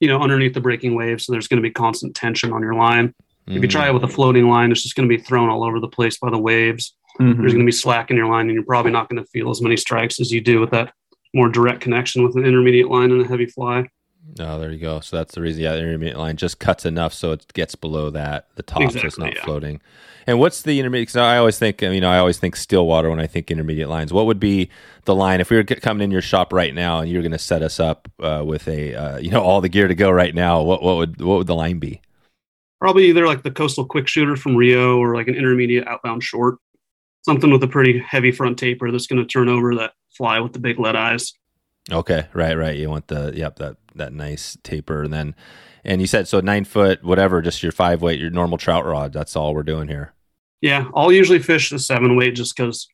[0.00, 1.20] you know, underneath the breaking wave.
[1.20, 3.14] So there's going to be constant tension on your line.
[3.46, 5.64] If you try it with a floating line, it's just going to be thrown all
[5.64, 6.94] over the place by the waves.
[7.18, 7.38] Mhm.
[7.38, 9.50] There's going to be slack in your line, and you're probably not going to feel
[9.50, 10.94] as many strikes as you do with that
[11.34, 13.88] more direct connection with an intermediate line and a heavy fly.
[14.38, 15.00] Oh, there you go.
[15.00, 15.62] So that's the reason.
[15.62, 19.00] Yeah, the intermediate line just cuts enough so it gets below that the top, so
[19.00, 19.44] it's not yeah.
[19.44, 19.80] floating.
[20.26, 21.08] And what's the intermediate?
[21.08, 23.88] Because I always think, you know, I always think still water when I think intermediate
[23.88, 24.12] lines.
[24.12, 24.70] What would be
[25.04, 27.38] the line if we were coming in your shop right now and you're going to
[27.38, 30.34] set us up uh, with a, uh, you know, all the gear to go right
[30.34, 30.62] now?
[30.62, 32.00] What what would what would the line be?
[32.80, 36.58] Probably either like the coastal quick shooter from Rio or like an intermediate outbound short.
[37.22, 40.54] Something with a pretty heavy front taper that's going to turn over that fly with
[40.54, 41.34] the big lead eyes.
[41.90, 42.76] Okay, right, right.
[42.76, 45.34] You want the yep that that nice taper, and then
[45.84, 49.12] and you said so nine foot whatever, just your five weight, your normal trout rod.
[49.12, 50.14] That's all we're doing here.
[50.60, 52.86] Yeah, I'll usually fish the seven weight just because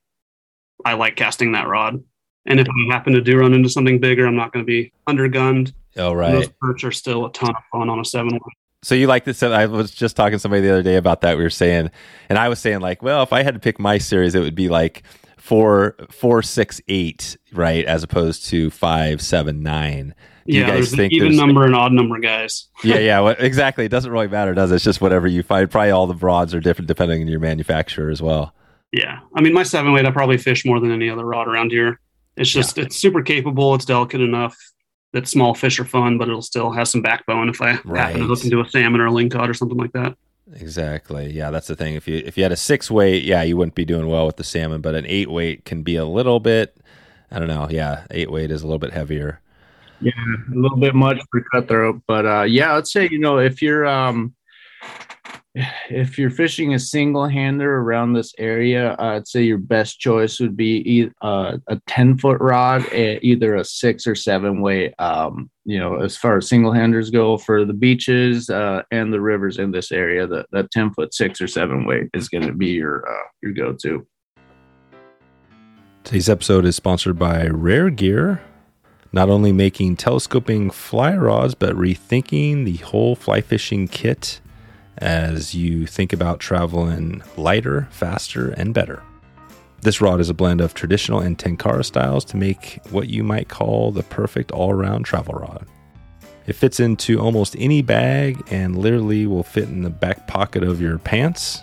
[0.84, 2.02] I like casting that rod.
[2.46, 4.92] And if I happen to do run into something bigger, I'm not going to be
[5.08, 5.72] undergunned.
[5.96, 6.32] Oh, And right.
[6.32, 8.56] Those perch are still a ton of fun on a seven weight.
[8.82, 9.42] So you like this?
[9.42, 11.36] I was just talking to somebody the other day about that.
[11.36, 11.90] We were saying,
[12.28, 14.54] and I was saying like, well, if I had to pick my series, it would
[14.54, 15.02] be like
[15.46, 20.14] four, four, six, eight, right, as opposed to five, seven, nine.
[20.46, 22.66] Do you Yeah, guys there's an think even there's- number and odd number guys.
[22.84, 23.84] Yeah, yeah, well, exactly.
[23.84, 24.76] It doesn't really matter, does it?
[24.76, 25.70] It's just whatever you find.
[25.70, 28.54] Probably all the rods are different depending on your manufacturer as well.
[28.92, 31.70] Yeah, I mean my seven weight I probably fish more than any other rod around
[31.72, 32.00] here.
[32.36, 33.74] It's just it's super capable.
[33.74, 34.56] It's delicate enough
[35.12, 38.26] that small fish are fun, but it'll still have some backbone if I happen to
[38.26, 40.16] hook into a salmon or a lingcod or something like that.
[40.54, 41.32] Exactly.
[41.32, 41.94] Yeah, that's the thing.
[41.94, 44.36] If you if you had a six weight, yeah, you wouldn't be doing well with
[44.36, 46.76] the salmon, but an eight weight can be a little bit.
[47.30, 47.68] I don't know.
[47.68, 49.40] Yeah, eight weight is a little bit heavier.
[50.00, 50.12] Yeah,
[50.52, 53.86] a little bit much for cutthroat, but uh, yeah, I'd say you know if you're
[53.86, 54.34] um,
[55.88, 60.56] if you're fishing a single hander around this area, I'd say your best choice would
[60.56, 64.92] be e- uh, a ten foot rod, either a six or seven weight.
[64.98, 69.20] Um, you know, as far as single handers go for the beaches uh, and the
[69.20, 72.52] rivers in this area, that that ten foot six or seven weight is going to
[72.52, 74.06] be your uh, your go to.
[76.04, 78.42] Today's episode is sponsored by Reyr Gear,
[79.12, 84.40] not only making telescoping fly rods, but rethinking the whole fly fishing kit
[84.98, 89.02] as you think about traveling lighter, faster, and better.
[89.82, 93.48] This rod is a blend of traditional and Tenkara styles to make what you might
[93.48, 95.66] call the perfect all around travel rod.
[96.46, 100.80] It fits into almost any bag and literally will fit in the back pocket of
[100.80, 101.62] your pants,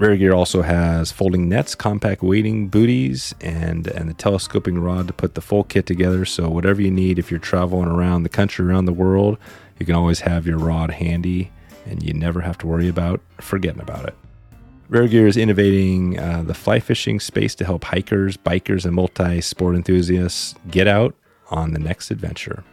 [0.00, 5.12] Reyr Gear also has folding nets, compact weighting booties, and and the telescoping rod to
[5.12, 6.24] put the full kit together.
[6.24, 9.36] So whatever you need, if you're traveling around the country, around the world,
[9.78, 11.52] you can always have your rod handy,
[11.90, 14.14] and you never have to worry about forgetting about it.
[14.88, 19.76] Reyr Gear is innovating uh, the fly fishing space to help hikers, bikers, and multi-sport
[19.76, 21.14] enthusiasts get out
[21.50, 22.64] on the next adventure.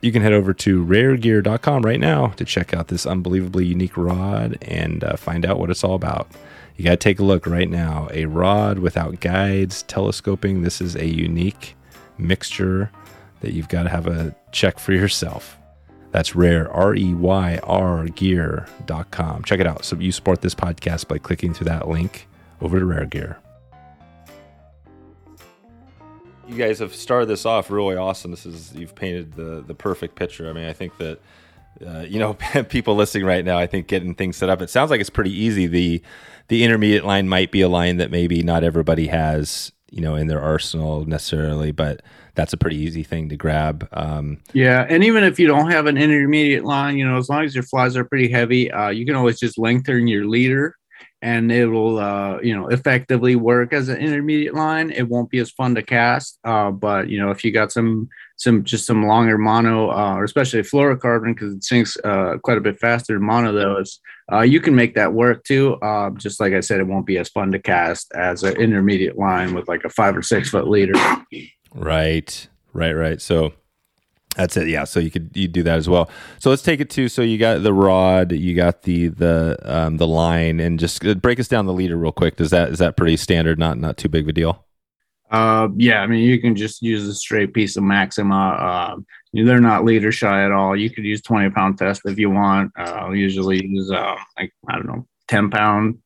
[0.00, 4.58] You can head over to reyrgear.com right now to check out this unbelievably unique rod
[4.62, 6.28] and uh, find out what it's all about.
[6.76, 8.08] You got to take a look right now.
[8.12, 10.62] A rod without guides, telescoping.
[10.62, 11.74] This is a unique
[12.18, 12.92] mixture
[13.40, 15.58] that you've got to have a check for yourself.
[16.10, 19.44] That's rare, R E Y R gear.com.
[19.44, 19.84] Check it out.
[19.84, 22.28] So you support this podcast by clicking through that link
[22.60, 23.38] over to Reyr Gear.
[26.46, 28.30] You guys have started this off really awesome.
[28.30, 30.48] This is you've painted the the perfect picture.
[30.48, 31.20] I mean, I think that
[31.86, 32.34] uh, you know
[32.68, 33.58] people listening right now.
[33.58, 34.62] I think getting things set up.
[34.62, 35.66] It sounds like it's pretty easy.
[35.66, 36.02] The
[36.48, 40.26] the intermediate line might be a line that maybe not everybody has, you know, in
[40.28, 42.00] their arsenal necessarily, but
[42.38, 43.88] that's a pretty easy thing to grab.
[43.92, 47.42] Um, Yeah, and even if you don't have an intermediate line, you know, as long
[47.44, 50.76] as your flies are pretty heavy, uh, you can always just lengthen your leader,
[51.20, 54.92] and it will, uh, you know, effectively work as an intermediate line.
[54.92, 58.08] It won't be as fun to cast, uh, but you know, if you got some,
[58.36, 62.60] some just some longer mono, uh, or especially fluorocarbon because it sinks uh, quite a
[62.60, 63.98] bit faster than mono, is
[64.32, 65.74] uh, you can make that work too.
[65.82, 69.18] Uh, just like I said, it won't be as fun to cast as an intermediate
[69.18, 70.94] line with like a five or six foot leader.
[71.74, 73.20] Right, right, right.
[73.20, 73.52] So
[74.36, 74.68] that's it.
[74.68, 74.84] Yeah.
[74.84, 76.08] So you could you do that as well.
[76.38, 77.08] So let's take it to.
[77.08, 81.14] So you got the rod, you got the the um, the line, and just uh,
[81.14, 82.36] break us down the leader real quick.
[82.36, 83.58] Does that is that pretty standard?
[83.58, 84.64] Not not too big of a deal.
[85.30, 88.34] Uh, yeah, I mean, you can just use a straight piece of Maxima.
[88.34, 88.96] Uh,
[89.34, 90.74] they're not leader shy at all.
[90.74, 92.72] You could use 20 pound test if you want.
[92.78, 95.98] Uh, I'll usually use, uh, like, I don't know, 10 pound.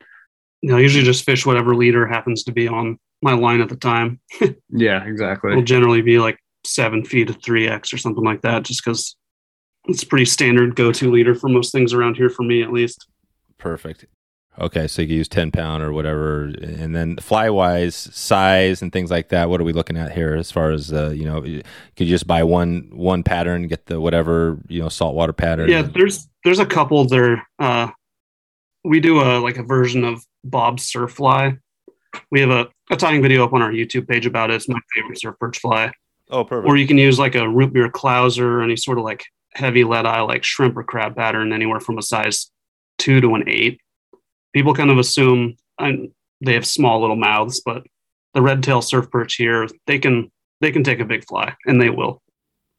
[0.60, 3.68] You know, I usually just fish whatever leader happens to be on my line at
[3.68, 4.20] the time.
[4.68, 5.52] Yeah, exactly.
[5.52, 9.16] It'll generally be like seven feet of three X or something like that, just because
[9.86, 13.06] it's pretty standard go to leader for most things around here for me at least.
[13.58, 14.06] Perfect.
[14.60, 19.10] Okay, so you use ten pound or whatever, and then fly wise size and things
[19.10, 19.48] like that.
[19.48, 21.40] What are we looking at here as far as uh, you know?
[21.40, 21.62] Could
[21.96, 25.70] you just buy one one pattern, get the whatever you know saltwater pattern?
[25.70, 27.46] Yeah, there's there's a couple there.
[27.58, 27.88] Uh,
[28.84, 31.56] we do a like a version of Bob's surf fly.
[32.30, 34.54] We have a, a tying video up on our YouTube page about it.
[34.54, 35.92] It's my favorite surf perch fly.
[36.30, 36.68] Oh, perfect.
[36.68, 39.84] Or you can use like a root beer clouser or any sort of like heavy
[39.84, 42.50] lead eye, like shrimp or crab pattern, anywhere from a size
[42.98, 43.80] two to an eight.
[44.52, 47.84] People kind of assume and they have small little mouths, but
[48.34, 51.80] the red tail surf perch here, they can they can take a big fly, and
[51.80, 52.22] they will.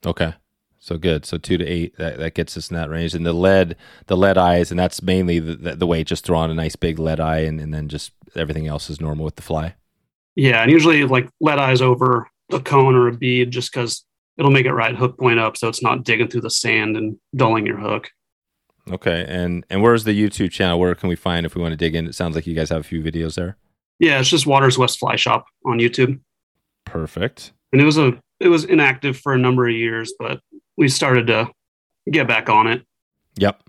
[0.06, 0.34] Okay.
[0.80, 1.26] So good.
[1.26, 3.14] So two to eight, that, that gets us in that range.
[3.14, 6.38] And the lead, the lead eyes, and that's mainly the, the, the weight, just throw
[6.38, 9.36] on a nice big lead eye, and, and then just everything else is normal with
[9.36, 9.76] the fly.
[10.36, 14.06] Yeah, and usually like lead eyes over a cone or a bead, just because
[14.38, 17.18] it'll make it right hook point up, so it's not digging through the sand and
[17.36, 18.10] dulling your hook.
[18.92, 19.26] Okay.
[19.28, 20.80] And and where's the YouTube channel?
[20.80, 22.08] Where can we find if we want to dig in?
[22.08, 23.58] It sounds like you guys have a few videos there.
[24.00, 26.20] Yeah, it's just Waters West Fly Shop on YouTube.
[26.86, 27.54] Perfect.
[27.72, 30.42] And it was a it was inactive for a number of years, but
[30.76, 31.50] we started to
[32.12, 32.86] get back on it.
[33.36, 33.63] Yep.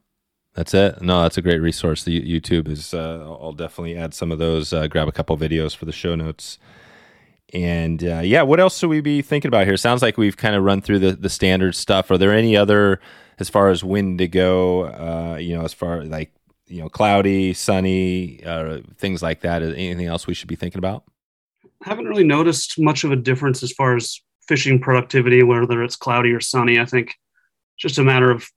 [0.54, 1.02] That's it.
[1.02, 2.04] No, that's a great resource.
[2.04, 2.94] The YouTube is.
[2.94, 4.72] Uh, I'll definitely add some of those.
[4.72, 6.58] Uh, grab a couple videos for the show notes.
[7.52, 9.76] And uh, yeah, what else should we be thinking about here?
[9.76, 12.10] Sounds like we've kind of run through the the standard stuff.
[12.10, 13.00] Are there any other,
[13.38, 14.86] as far as when to go?
[14.86, 16.32] Uh, you know, as far like
[16.66, 19.62] you know, cloudy, sunny, uh, things like that.
[19.62, 21.04] Anything else we should be thinking about?
[21.84, 25.96] I haven't really noticed much of a difference as far as fishing productivity, whether it's
[25.96, 26.78] cloudy or sunny.
[26.78, 27.14] I think
[27.76, 28.48] just a matter of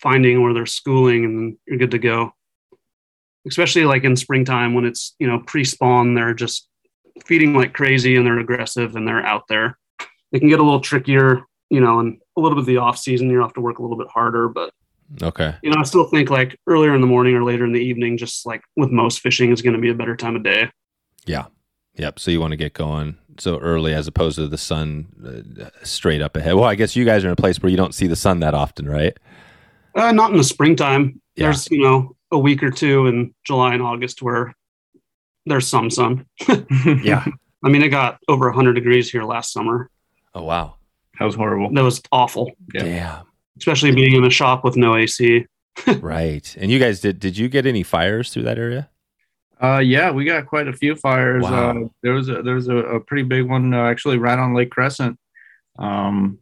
[0.00, 2.32] finding where they're schooling and you're good to go.
[3.46, 6.68] Especially like in springtime when it's, you know, pre spawn, they're just
[7.24, 9.78] feeding like crazy and they're aggressive and they're out there.
[10.32, 12.98] It can get a little trickier, you know, and a little bit of the off
[12.98, 14.48] season, you have to work a little bit harder.
[14.48, 14.72] But,
[15.22, 15.54] okay.
[15.62, 18.18] You know, I still think like earlier in the morning or later in the evening,
[18.18, 20.70] just like with most fishing, is going to be a better time of day.
[21.24, 21.46] Yeah.
[21.94, 22.18] Yep.
[22.18, 25.06] So you want to get going so early as opposed to the sun
[25.60, 26.54] uh, straight up ahead.
[26.54, 28.40] Well, I guess you guys are in a place where you don't see the sun
[28.40, 29.16] that often, right?
[29.98, 31.20] Uh, not in the springtime.
[31.34, 31.46] Yeah.
[31.46, 34.54] There's, you know, a week or two in July and August where
[35.44, 36.24] there's some sun.
[37.02, 37.24] yeah.
[37.64, 39.90] I mean, it got over 100 degrees here last summer.
[40.34, 40.76] Oh, wow.
[41.18, 41.72] That was horrible.
[41.72, 42.52] That was awful.
[42.72, 42.84] Yeah.
[42.84, 43.26] Damn.
[43.56, 45.46] Especially being in a shop with no AC.
[46.00, 46.56] right.
[46.60, 48.88] And you guys did did you get any fires through that area?
[49.60, 51.42] Uh, yeah, we got quite a few fires.
[51.42, 51.70] Wow.
[51.70, 54.54] Uh, there was a there was a, a pretty big one uh, actually right on
[54.54, 55.18] Lake Crescent.
[55.76, 56.38] Um,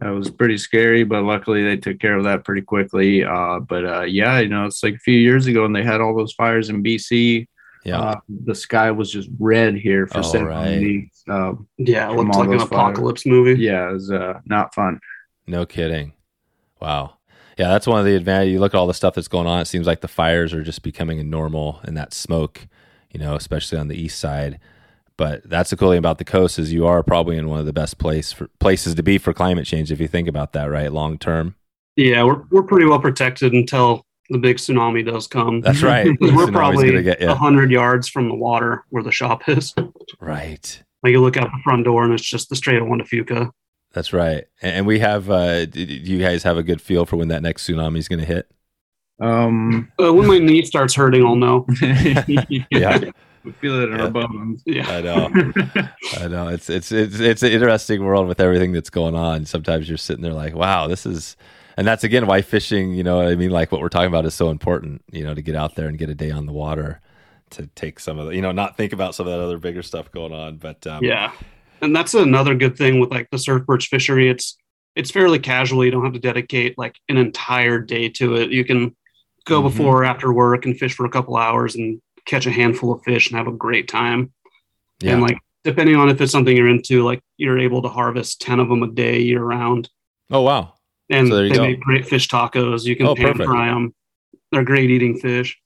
[0.00, 3.24] that was pretty scary, but luckily they took care of that pretty quickly.
[3.24, 6.00] Uh, but uh, yeah, you know, it's like a few years ago, and they had
[6.00, 7.46] all those fires in BC.
[7.84, 10.78] Yeah, uh, the sky was just red here for oh, seven right.
[10.78, 11.22] weeks.
[11.28, 13.32] Uh, yeah, it looked like an apocalypse fires.
[13.32, 13.62] movie.
[13.62, 15.00] Yeah, it was uh, not fun.
[15.46, 16.12] No kidding.
[16.80, 17.14] Wow
[17.60, 18.54] yeah, that's one of the advantages.
[18.54, 19.60] You look at all the stuff that's going on.
[19.60, 22.66] It seems like the fires are just becoming a normal, and that smoke,
[23.10, 24.58] you know, especially on the east side.
[25.20, 27.66] But that's the cool thing about the coast is you are probably in one of
[27.66, 30.70] the best place for places to be for climate change if you think about that,
[30.70, 30.90] right?
[30.90, 31.56] Long term.
[31.94, 35.60] Yeah, we're we're pretty well protected until the big tsunami does come.
[35.60, 36.08] That's right.
[36.22, 39.74] we're probably a hundred yards from the water where the shop is.
[40.20, 40.82] Right.
[41.02, 43.04] Like you look out the front door and it's just the Strait of Juan de
[43.04, 43.50] Fuca.
[43.92, 44.44] That's right.
[44.62, 45.28] And we have.
[45.28, 48.20] Uh, do you guys have a good feel for when that next tsunami is going
[48.20, 48.50] to hit?
[49.20, 51.66] Um, uh, when my knee starts hurting, I'll know.
[52.70, 53.10] yeah.
[53.44, 54.04] We feel it in Yeah.
[54.04, 54.62] our bones.
[54.66, 54.90] Yeah.
[54.90, 55.30] I know.
[56.18, 56.48] I know.
[56.48, 59.46] It's it's it's it's an interesting world with everything that's going on.
[59.46, 61.36] Sometimes you're sitting there like, wow, this is,
[61.76, 62.92] and that's again why fishing.
[62.92, 65.02] You know, I mean, like what we're talking about is so important.
[65.10, 67.00] You know, to get out there and get a day on the water,
[67.50, 69.82] to take some of the, you know, not think about some of that other bigger
[69.82, 70.56] stuff going on.
[70.58, 71.32] But um, Yeah.
[71.82, 74.28] And that's another good thing with like the surf perch fishery.
[74.28, 74.58] It's
[74.96, 75.82] it's fairly casual.
[75.84, 78.50] You don't have to dedicate like an entire day to it.
[78.50, 78.94] You can
[79.46, 79.70] go Mhm.
[79.70, 83.02] before or after work and fish for a couple hours and catch a handful of
[83.02, 84.32] fish and have a great time.
[85.00, 88.40] yeah, And like depending on if it's something you're into, like you're able to harvest
[88.42, 89.88] 10 of them a day year round.
[90.30, 90.74] oh wow,
[91.10, 91.62] And So there you they go.
[91.66, 92.84] make great fish tacos.
[92.84, 93.46] You can Oh, pan perfect.
[93.48, 93.94] fry them.
[94.52, 95.58] They're great eating fish.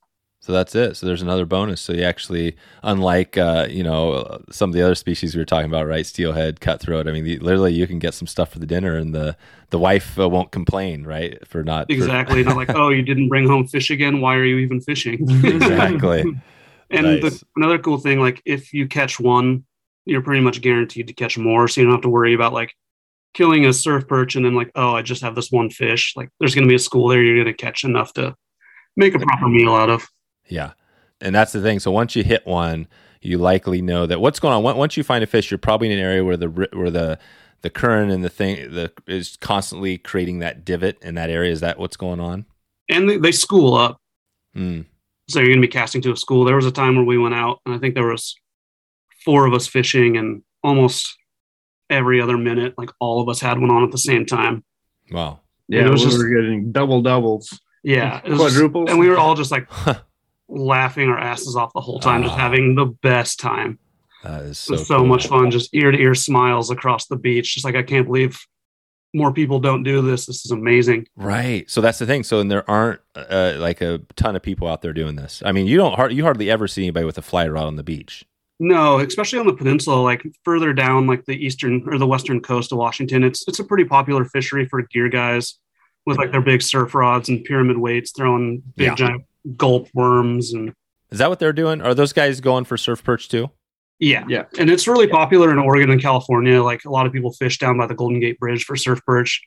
[0.45, 0.95] So that's it.
[0.95, 1.81] So there's another bonus.
[1.81, 5.71] So you actually, unlike uh, you know some of the other species we were talking
[5.71, 6.05] about, right?
[6.05, 7.09] Steelhead, cutthroat.
[7.09, 9.39] I mean, the, literally, you can get some stuff for the dinner, and the
[9.71, 11.39] the wife uh, won't complain, right?
[11.49, 12.45] For not for- Exactly.
[12.45, 14.21] Not like, oh, you didn't bring home fish again.
[14.21, 15.27] Why are you even fishing?
[15.45, 16.25] exactly.
[16.91, 17.23] And Nice.
[17.23, 19.65] the, another cool thing, like if you catch one,
[20.05, 21.67] you're pretty much guaranteed to catch more.
[21.67, 22.75] So you don't have to worry about like
[23.33, 26.13] killing a surf perch and then like, oh, I just have this one fish.
[26.15, 27.23] Like there's going to be a school there.
[27.23, 28.37] You're going to catch enough to
[28.97, 30.07] make a proper meal out of.
[30.49, 30.73] Yeah,
[31.21, 31.81] and that's the thing.
[31.81, 32.87] So once you hit one,
[33.23, 34.63] you likely know that what's going on.
[34.63, 37.19] Once- Once you find a fish, you're probably in an area where the where the
[37.63, 41.51] the current and the thing the is constantly creating that divot in that area.
[41.51, 42.45] Is that what's going on?
[42.91, 43.99] And they, they school up.
[44.55, 44.85] Mm.
[45.31, 46.45] So you're going to be casting to a school.
[46.45, 48.37] There was a time where we went out and I think there was
[49.25, 51.17] four of us fishing and almost
[51.89, 54.63] every other minute, like all of us had one on at the same time.
[55.11, 55.41] Wow.
[55.69, 57.59] Yeah, It was we just- were getting double doubles.
[57.83, 58.21] Yeah.
[58.23, 58.91] it was- Quadruples?
[58.91, 59.67] And we were all just like
[60.55, 62.39] laughing our asses off the whole time, just Ah.
[62.39, 63.79] having the best time.
[64.23, 65.07] That is so, So, so cool.
[65.07, 67.55] much fun, just ear to ear smiles across the beach.
[67.55, 68.39] Just like I can't believe
[69.13, 70.27] more people don't do this.
[70.27, 71.07] This is amazing.
[71.15, 71.71] Right.
[71.71, 72.23] So that's the thing.
[72.25, 75.43] So and there aren't uh, like a ton of people out there doing this.
[75.45, 77.77] I mean, you don't hard, you hardly ever see anybody with a fly rod on
[77.77, 78.25] the beach.
[78.61, 82.73] No, especially on the peninsula, like further down, like the eastern or the western coast
[82.73, 85.59] of Washington, it's it's a pretty popular fishery for gear guys
[86.07, 88.95] with like their big surf rods and pyramid weights, throwing big Yeah.
[88.95, 89.25] giant
[89.57, 90.73] gulp worms and
[91.11, 91.81] Is that what they're doing?
[91.83, 93.51] Are those guys going for surf perch too?
[94.01, 94.45] yeah, Yeah.
[94.59, 96.63] and it's really popular in Oregon and California.
[96.63, 99.41] Like a lot of people fish down by the Golden Gate Bridge for surf perch,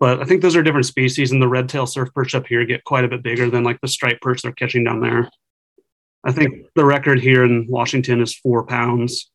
[0.00, 2.64] but I think those are different species, and the red tail surf perch up here
[2.66, 5.30] get quite a bit bigger than like the striped perch they're catching down there.
[6.24, 9.30] I think the record here in Washington is four pounds,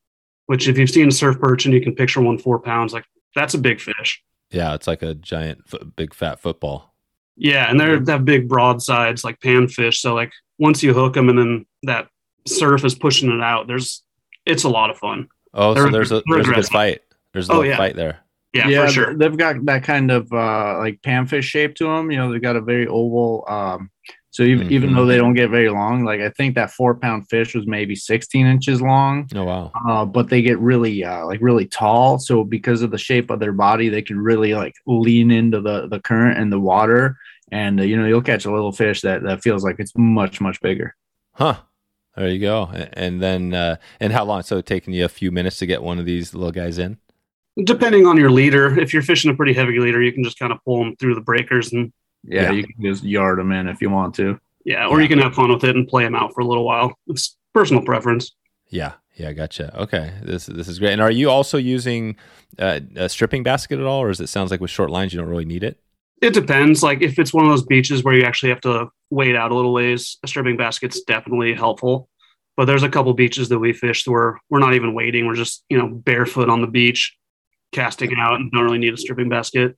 [0.47, 3.05] which if you've seen a surf perch and you can picture one four pounds, like
[3.33, 4.21] that's a big fish.
[4.51, 6.90] Yeah, it's like a giant, fo- big fat football.
[7.37, 9.95] Yeah, and they're they have big broadsides like panfish.
[9.95, 12.07] So like once you hook them and then that
[12.47, 14.03] surf is pushing it out, there's
[14.45, 15.27] it's a lot of fun.
[15.53, 17.01] Oh, so They're- there's a there's a good fight.
[17.33, 17.77] There's a Oh, little yeah.
[17.77, 18.19] fight there.
[18.53, 19.15] Yeah, for sure.
[19.17, 22.11] They've got that kind of uh, like panfish shape to them.
[22.11, 23.45] You know, they've got a very oval.
[23.47, 23.89] Um,
[24.31, 24.71] so even, Mhm.
[24.71, 27.67] even though they don't get very long, like I think that four pound fish was
[27.67, 29.71] maybe 16 inches long, Oh wow.
[29.87, 32.17] uh, but they get really uh, like really tall.
[32.17, 35.87] So because of the shape of their body, they can really like lean into the
[35.87, 37.17] the current and the water.
[37.51, 40.39] And uh, you know, you'll catch a little fish that that feels like it's much
[40.41, 40.95] much bigger.
[41.33, 41.57] Huh.
[42.17, 42.69] There you go.
[42.73, 44.41] A- And then uh and how long?
[44.43, 46.97] So it taking you a few minutes to get one of these little guys in?
[47.65, 50.53] Depending on your leader, if you're fishing a pretty heavy leader, you can just kind
[50.53, 51.91] of pull them through the breakers and
[52.23, 52.51] Yeah, Yeah.
[52.51, 54.39] you can just yard them in if you want to.
[54.65, 55.03] yeah, or Yeah.
[55.03, 56.93] you can have fun with it and play them out for a little while.
[57.07, 58.35] It's personal preference.
[58.69, 58.93] Yeah.
[59.15, 59.75] Yeah, gotcha.
[59.81, 60.13] Okay.
[60.23, 60.93] This this is great.
[60.93, 62.15] And are you also using
[62.57, 65.19] uh, a stripping basket at all or is it sounds like with short lines you
[65.19, 65.79] don't really need it?
[66.21, 66.81] It depends.
[66.83, 69.55] Like if it's one of those beaches where you actually have to wade out a
[69.55, 72.07] little ways, a stripping basket's definitely helpful.
[72.55, 75.25] But there's a couple beaches that we fished where we're not even wading.
[75.25, 77.15] We're just, you know, barefoot on the beach,
[77.71, 79.75] casting out and don't really need a stripping basket.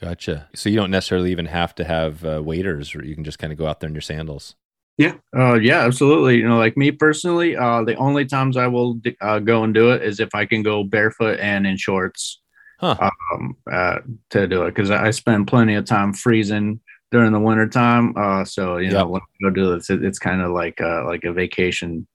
[0.00, 0.48] Gotcha.
[0.54, 3.52] So you don't necessarily even have to have uh, waders or you can just kind
[3.52, 4.54] of go out there in your sandals.
[4.96, 6.36] Yeah, uh, yeah, absolutely.
[6.38, 9.72] You know, like me personally, uh, the only times I will d- uh, go and
[9.72, 12.40] do it is if I can go barefoot and in shorts
[12.80, 13.10] Huh.
[13.32, 13.98] um, uh,
[14.30, 16.80] to do it because I spend plenty of time freezing
[17.10, 18.12] during the winter time.
[18.16, 18.98] Uh, so you Yep.
[18.98, 22.06] know, when I go do this, it, it's kind of like uh, like a vacation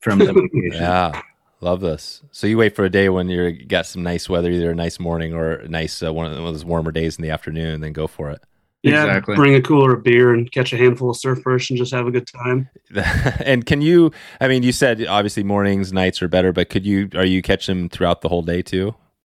[0.00, 0.80] from the vacation.
[0.80, 1.22] Yeah,
[1.62, 2.22] love this.
[2.32, 4.98] So you wait for a day when you're got some nice weather, either a nice
[4.98, 7.92] morning or a nice uh, one of those warmer days in the afternoon, and then
[7.92, 8.42] go for it.
[8.82, 9.36] Yeah, Exactly.
[9.36, 12.10] bring a cooler of beer and catch a handful of surfers and just have a
[12.10, 12.68] good time.
[13.40, 14.10] and can you?
[14.40, 17.08] I mean, you said obviously mornings, nights are better, but could you?
[17.14, 18.94] Are you catch them throughout the whole day too?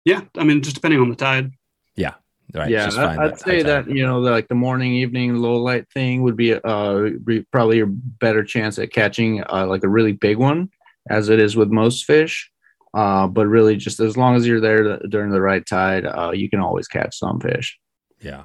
[0.06, 1.52] Yeah, I mean, just depending on the tide.
[1.94, 2.14] Yeah,
[2.54, 2.70] right.
[2.70, 5.90] yeah, just I, I'd say that you know, the, like the morning, evening, low light
[5.90, 10.12] thing would be uh be probably your better chance at catching uh, like a really
[10.12, 10.70] big one,
[11.08, 12.50] as it is with most fish.
[12.94, 16.30] Uh, but really, just as long as you're there th- during the right tide, uh,
[16.32, 17.78] you can always catch some fish.
[18.20, 18.44] Yeah.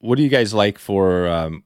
[0.00, 1.62] What do you guys like for um,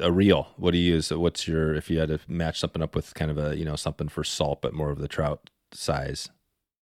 [0.00, 0.48] a reel?
[0.56, 1.10] What do you use?
[1.10, 3.76] What's your if you had to match something up with kind of a you know
[3.76, 6.28] something for salt, but more of the trout size?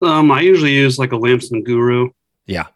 [0.03, 2.11] Um, I usually use like a Lamson Guru.
[2.47, 2.67] Yeah.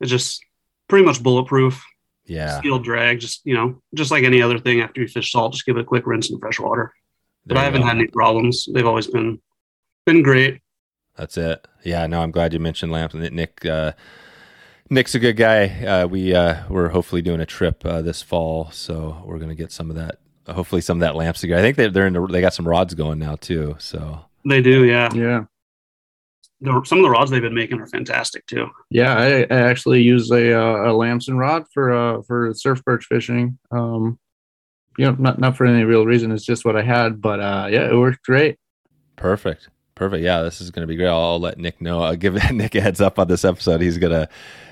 [0.00, 0.44] It's just
[0.88, 1.84] pretty much bulletproof.
[2.26, 2.58] Yeah.
[2.58, 4.80] Steel drag, just you know, just like any other thing.
[4.80, 6.92] After you fish salt, just give it a quick rinse in fresh water.
[7.48, 7.86] But I haven't go.
[7.86, 8.68] had any problems.
[8.72, 9.40] They've always been
[10.06, 10.60] been great.
[11.16, 11.66] That's it.
[11.84, 13.20] Yeah, no, I'm glad you mentioned Lamson.
[13.34, 13.92] Nick, uh,
[14.90, 15.66] Nick's a good guy.
[15.84, 19.72] Uh, we uh, we're hopefully doing a trip uh, this fall, so we're gonna get
[19.72, 20.18] some of that.
[20.46, 21.60] Hopefully, some of that Lamson together.
[21.60, 22.12] I think they're they're in.
[22.14, 23.76] The, they got some rods going now too.
[23.78, 25.12] So They do, yeah.
[25.12, 25.44] Yeah,
[26.62, 28.68] The, some of the rods they've been making are fantastic too.
[28.90, 29.14] yeah.
[29.14, 33.58] I, I actually use a uh, a Lamson rod for uh for surf perch fishing.
[33.70, 34.18] Um,
[34.98, 36.32] you know, not not for any real reason.
[36.32, 38.58] It's just what I had, but uh, yeah, it worked great.
[39.16, 40.22] perfect, perfect.
[40.22, 41.06] Yeah, this is gonna be great.
[41.08, 42.02] I'll, I'll let Nick know.
[42.02, 43.80] I'll give Nick a heads up on this episode.
[43.80, 44.28] He's gonna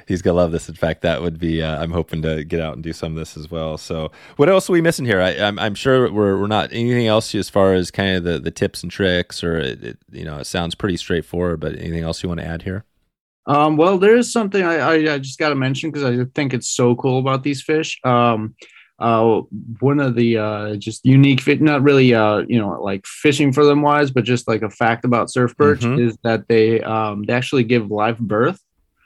[0.06, 0.68] he's gonna love this.
[0.68, 1.62] In fact, that would be.
[1.62, 3.78] Uh, I'm hoping to get out and do some of this as well.
[3.78, 5.20] So, what else are we missing here?
[5.20, 8.40] I, I'm I'm sure we're we're not anything else as far as kind of the
[8.40, 11.60] the tips and tricks, or it, it, you know, it sounds pretty straightforward.
[11.60, 12.84] But anything else you want to add here?
[13.46, 16.52] Um, well, there is something I, I, I just got to mention because I think
[16.52, 18.00] it's so cool about these fish.
[18.02, 18.56] Um,
[18.98, 19.40] uh,
[19.80, 23.64] one of the uh, just unique fit, not really, uh, you know, like fishing for
[23.64, 26.00] them wise, but just like a fact about surf perch Mhm.
[26.00, 28.60] is that they um, they actually give live birth.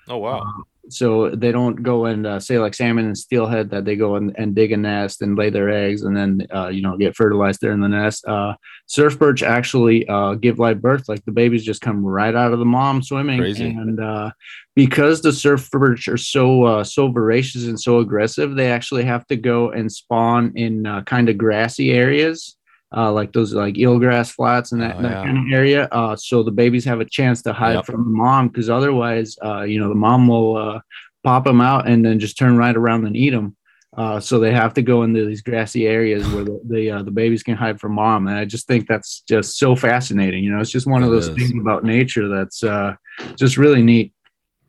[0.08, 0.46] Oh wow!
[0.92, 4.34] So they don't go and uh, say like salmon and steelhead that they go and,
[4.36, 7.60] and dig a nest and lay their eggs and then uh, you know get fertilized
[7.60, 8.24] there in the nest.
[8.26, 8.54] Uh,
[8.86, 12.58] surf perch actually uh, give live birth, like the babies just come right out of
[12.58, 13.38] the mom swimming.
[13.38, 13.70] Crazy.
[13.70, 14.30] And uh,
[14.74, 19.26] because the surf perch are so uh, so voracious and so aggressive, they actually have
[19.28, 22.56] to go and spawn in uh, kind of grassy areas
[22.96, 25.24] uh, like those like eelgrass flats and that, Oh, that yeah.
[25.24, 25.88] kind of area.
[25.92, 27.86] Uh, so the babies have a chance to hide Yep.
[27.86, 30.80] from the mom because otherwise, uh, you know, the mom will uh,
[31.22, 33.56] pop them out and then just turn right around and eat them.
[33.96, 37.10] Uh, so they have to go into these grassy areas where the the, uh, the
[37.10, 40.44] babies can hide from mom, and I just think that's just so fascinating.
[40.44, 41.34] You know, it's just one of those is.
[41.34, 42.94] things about nature that's uh,
[43.36, 44.12] just really neat.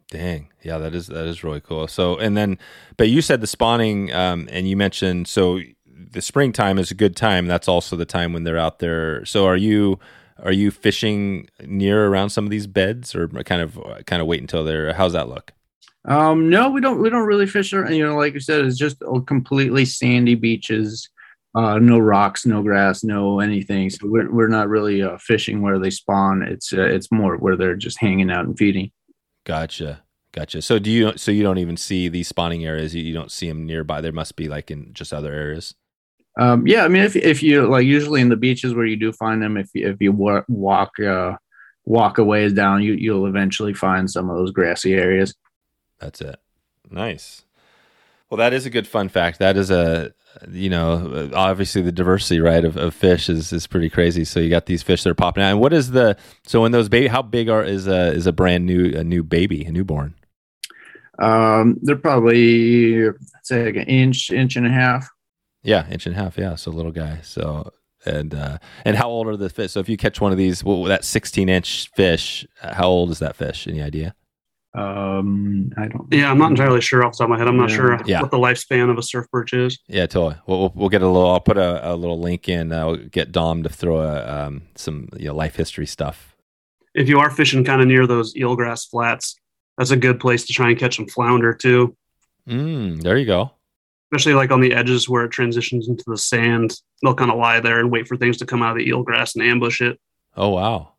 [0.09, 0.49] Dang.
[0.63, 1.87] Yeah, that is that is really cool.
[1.87, 2.57] So and then
[2.97, 5.59] but you said the spawning um and you mentioned so
[6.11, 7.47] the springtime is a good time.
[7.47, 9.25] That's also the time when they're out there.
[9.25, 9.99] So are you
[10.41, 14.41] are you fishing near around some of these beds or kind of kind of wait
[14.41, 15.53] until they're how's that look?
[16.05, 16.99] Um, no, we don't.
[16.99, 17.73] We don't really fish.
[17.73, 21.07] Or, you know, like you said, it's just completely sandy beaches.
[21.53, 23.89] Uh, no rocks, no grass, no anything.
[23.89, 26.41] So we're we're not really uh, fishing where they spawn.
[26.41, 28.91] It's uh, it's more where they're just hanging out and feeding.
[29.45, 30.03] Gotcha.
[30.33, 30.61] Gotcha.
[30.61, 33.49] So do you so you don't even see these spawning areas, you, you don't see
[33.49, 33.99] them nearby.
[33.99, 35.75] There must be like in just other areas.
[36.39, 39.11] Um, yeah, I mean, if if you like, usually in the beaches where you do
[39.11, 41.35] find them, if you, if you wa- walk uh,
[41.85, 45.35] walk a ways down, you you'll eventually find some of those grassy areas.
[45.99, 46.37] That's it.
[46.89, 47.43] Nice.
[48.29, 49.39] Well, that is a good fun fact.
[49.39, 50.13] That is a,
[50.49, 54.23] you know, obviously the diversity, right, of, of fish is, is pretty crazy.
[54.23, 55.51] So you got these fish that are popping out.
[55.51, 56.15] And what is the,
[56.47, 59.21] so when those baby, how big are, is a, is a brand new, a new
[59.21, 60.15] baby, a newborn?
[61.19, 65.09] Um, they're probably I'd say like an inch, inch and a half.
[65.63, 65.87] Yeah.
[65.89, 66.37] Inch and a half.
[66.37, 66.55] Yeah.
[66.55, 67.19] So little guy.
[67.23, 67.71] So,
[68.05, 69.71] and, uh, and how old are the fish?
[69.73, 73.11] So if you catch one of these, well, that 16 inch fish, uh, how old
[73.11, 73.67] is that fish?
[73.67, 74.15] Any idea?
[74.73, 76.07] Um, I don't.
[76.11, 77.47] Yeah, I'm not entirely sure off the top of my head.
[77.47, 77.75] I'm not Yeah.
[77.75, 78.21] sure Yeah.
[78.21, 79.77] what the lifespan of a surf perch is.
[79.87, 80.41] Yeah, totally.
[80.47, 81.29] We'll, we'll, we'll get a little.
[81.29, 82.71] I'll put a, a little link in.
[82.71, 86.35] Uh, we'll get Dom to throw a, um, some you know life history stuff.
[86.95, 89.35] If you are fishing kind of near those eelgrass flats,
[89.77, 91.95] that's a good place to try and catch some flounder too.
[92.47, 93.51] Mm, there you go.
[94.11, 97.61] Especially like on the edges where it transitions into the sand, they'll kind of lie
[97.61, 99.99] there and wait for things to come out of the eelgrass and ambush it.
[100.35, 100.93] Oh wow!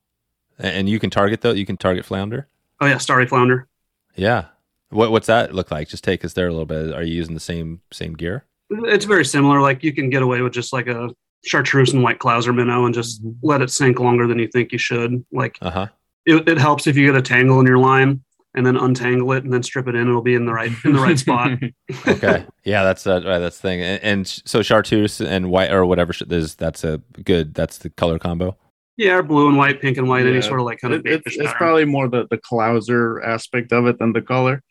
[0.59, 1.53] And you can target though.
[1.53, 2.49] You can target flounder.
[2.81, 3.69] Oh yeah, starry flounder.
[4.17, 4.47] Yeah.
[4.89, 5.89] What what's that look like?
[5.89, 6.95] Just take us there a little bit.
[6.95, 8.47] Are you using the same same gear?
[8.71, 9.61] It's very similar.
[9.61, 11.11] Like you can get away with just like a
[11.45, 13.37] chartreuse and white clouser minnow and just Mhm.
[13.43, 15.23] let it sink longer than you think you should.
[15.33, 15.87] Like Uh huh.
[16.25, 18.23] it, it helps if you get a tangle in your line
[18.55, 20.09] and then untangle it and then strip it in.
[20.09, 21.59] It'll be in the right in the right spot.
[22.09, 22.45] Okay.
[22.65, 23.39] yeah, that's uh, right.
[23.39, 23.81] That's the thing.
[23.83, 27.55] And, and so chartreuse and white or whatever is that's a good.
[27.55, 28.57] That's the color combo.
[28.97, 31.05] Yeah, or blue and white, pink and white, any sort of like kind of It-
[31.05, 31.57] bait it's, it's pattern.
[31.57, 34.63] probably more the the clouser aspect of it than the color.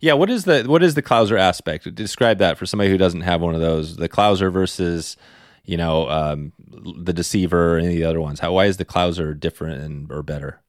[0.00, 0.14] Yeah.
[0.14, 1.94] What is the what is the clouser aspect?
[1.94, 3.96] Describe that for somebody who doesn't have one of those.
[3.96, 5.16] The clouser versus,
[5.64, 6.52] you know, um,
[6.98, 8.40] the deceiver or any of the other ones.
[8.40, 10.60] How why is the clouser different and or better?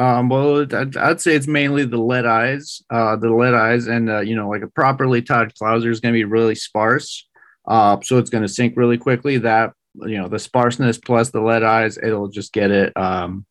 [0.00, 4.08] Um, well, I'd, I'd say it's mainly the lead eyes, uh, the lead eyes, and
[4.08, 7.28] uh, you know, like a properly tied clouser is going to be really sparse,
[7.68, 9.36] uh, so it's going to sink really quickly.
[9.36, 13.44] That you know, the sparseness plus the lead eyes, it'll just get it um,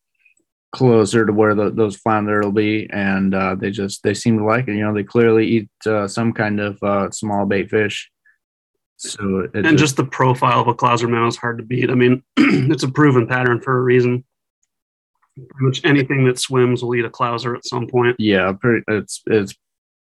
[0.72, 4.44] closer to where the, those flounder will be, and uh, they just they seem to
[4.44, 4.74] like it.
[4.74, 8.10] You know, they clearly eat uh, some kind of uh, small bait fish.
[8.96, 11.90] So it and just the profile of a clouser minnow is hard to beat.
[11.90, 14.24] I mean, it's a proven pattern for a reason.
[15.36, 18.16] Pretty much anything that swims will eat a clouser at some point.
[18.18, 19.54] yeah, pretty, it's it's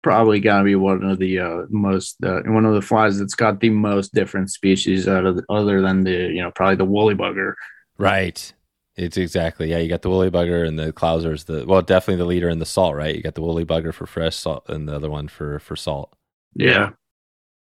[0.04, 3.34] probably got to be one of the uh, most uh, one of the flies that's
[3.34, 6.86] got the most different species out of the, other than the you know probably the
[6.86, 7.54] woolly bugger.
[7.98, 8.54] Right.
[8.96, 9.80] It's exactly yeah.
[9.80, 12.66] You got the woolly bugger and the clouser's the well, definitely the leader in the
[12.66, 12.96] salt.
[12.96, 13.16] Right.
[13.16, 16.16] You got the woolly bugger for fresh salt and the other one for for salt.
[16.54, 16.92] Yeah,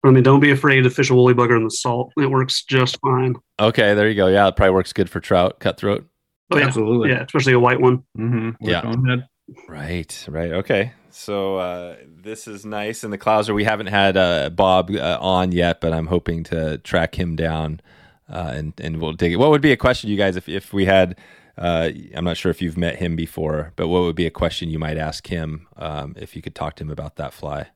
[0.05, 2.13] I mean, don't be afraid to fish a woolly bugger in the salt.
[2.17, 3.35] It works just fine.
[3.59, 4.27] Okay, there you go.
[4.27, 6.07] Yeah, it probably works good for trout, cutthroat.
[6.51, 6.65] Oh, yeah.
[6.65, 7.09] absolutely.
[7.09, 8.03] Yeah, especially a white one.
[8.17, 8.51] Mm-hmm.
[8.61, 8.81] Yeah.
[8.81, 9.27] ahead.
[9.67, 10.51] Right, right.
[10.51, 10.93] Okay.
[11.09, 13.03] So uh, this is nice.
[13.03, 16.77] And the clouser, we haven't had uh, Bob uh, on yet, but I'm hoping to
[16.79, 17.81] track him down
[18.29, 19.37] uh, and and we'll dig it.
[19.37, 21.17] What would be a question, you guys, if if we had?
[21.57, 24.69] Uh, I'm not sure if you've met him before, but what would be a question
[24.69, 27.67] you might ask him um, if you could talk to him about that fly?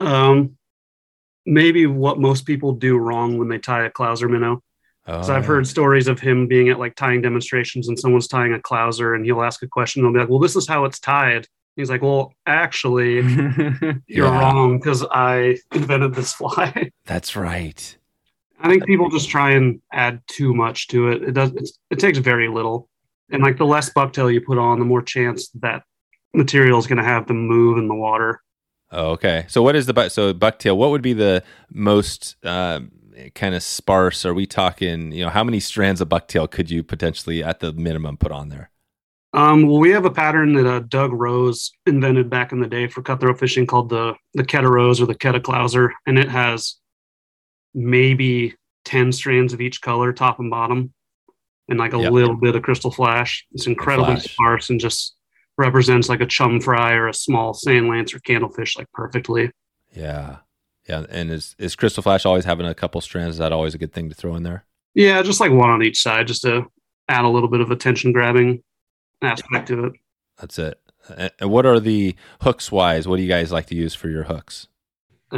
[0.00, 0.56] Um,
[1.44, 4.62] maybe what most people do wrong when they tie a clouser minnow.
[5.08, 8.52] Oh, So I've heard stories of him being at like tying demonstrations and someone's tying
[8.54, 10.84] a clouser and he'll ask a question and they'll be like, well, this is how
[10.84, 11.46] it's tied.
[11.76, 14.40] He's like, well, actually, you're Yeah.
[14.40, 16.90] wrong because I invented this fly.
[17.04, 17.96] That's right.
[18.58, 21.22] I think people just try and add too much to it.
[21.22, 21.52] It does.
[21.56, 22.88] It's, it takes very little,
[23.30, 25.82] and like the less bucktail you put on, the more chance that
[26.32, 28.40] material is going to have to move in the water.
[28.90, 29.44] Oh, okay.
[29.48, 30.10] So what is the buck?
[30.10, 30.74] So bucktail.
[30.78, 32.90] What would be the most um,
[33.34, 34.24] kind of sparse?
[34.26, 35.12] Are we talking?
[35.12, 38.48] You know, how many strands of bucktail could you potentially, at the minimum, put on
[38.48, 38.70] there?
[39.32, 42.86] Um, well, we have a pattern that uh, Doug Rose invented back in the day
[42.86, 46.76] for cutthroat fishing called the the Keta Rose or the Keta Clouser, and it has
[47.74, 48.54] maybe
[48.84, 50.92] ten strands of each color, top and bottom.
[51.68, 52.12] and like a Yep.
[52.12, 53.44] little bit of crystal flash.
[53.50, 54.30] It's incredibly Flash.
[54.32, 55.16] sparse and just
[55.58, 59.50] represents like a chum fry or a small sand lance or candlefish like perfectly.
[59.92, 60.36] Yeah.
[60.88, 61.04] Yeah.
[61.08, 63.34] And is, is Crystal Flash always having a couple strands?
[63.36, 64.64] Is that always a good thing to throw in there?
[64.94, 66.66] Yeah, just like one on each side, just to
[67.08, 68.62] add a little bit of attention grabbing
[69.22, 69.92] aspect to it.
[70.38, 70.80] That's it.
[71.16, 73.06] And and what are the hooks wise?
[73.06, 74.68] What do you guys like to use for your hooks?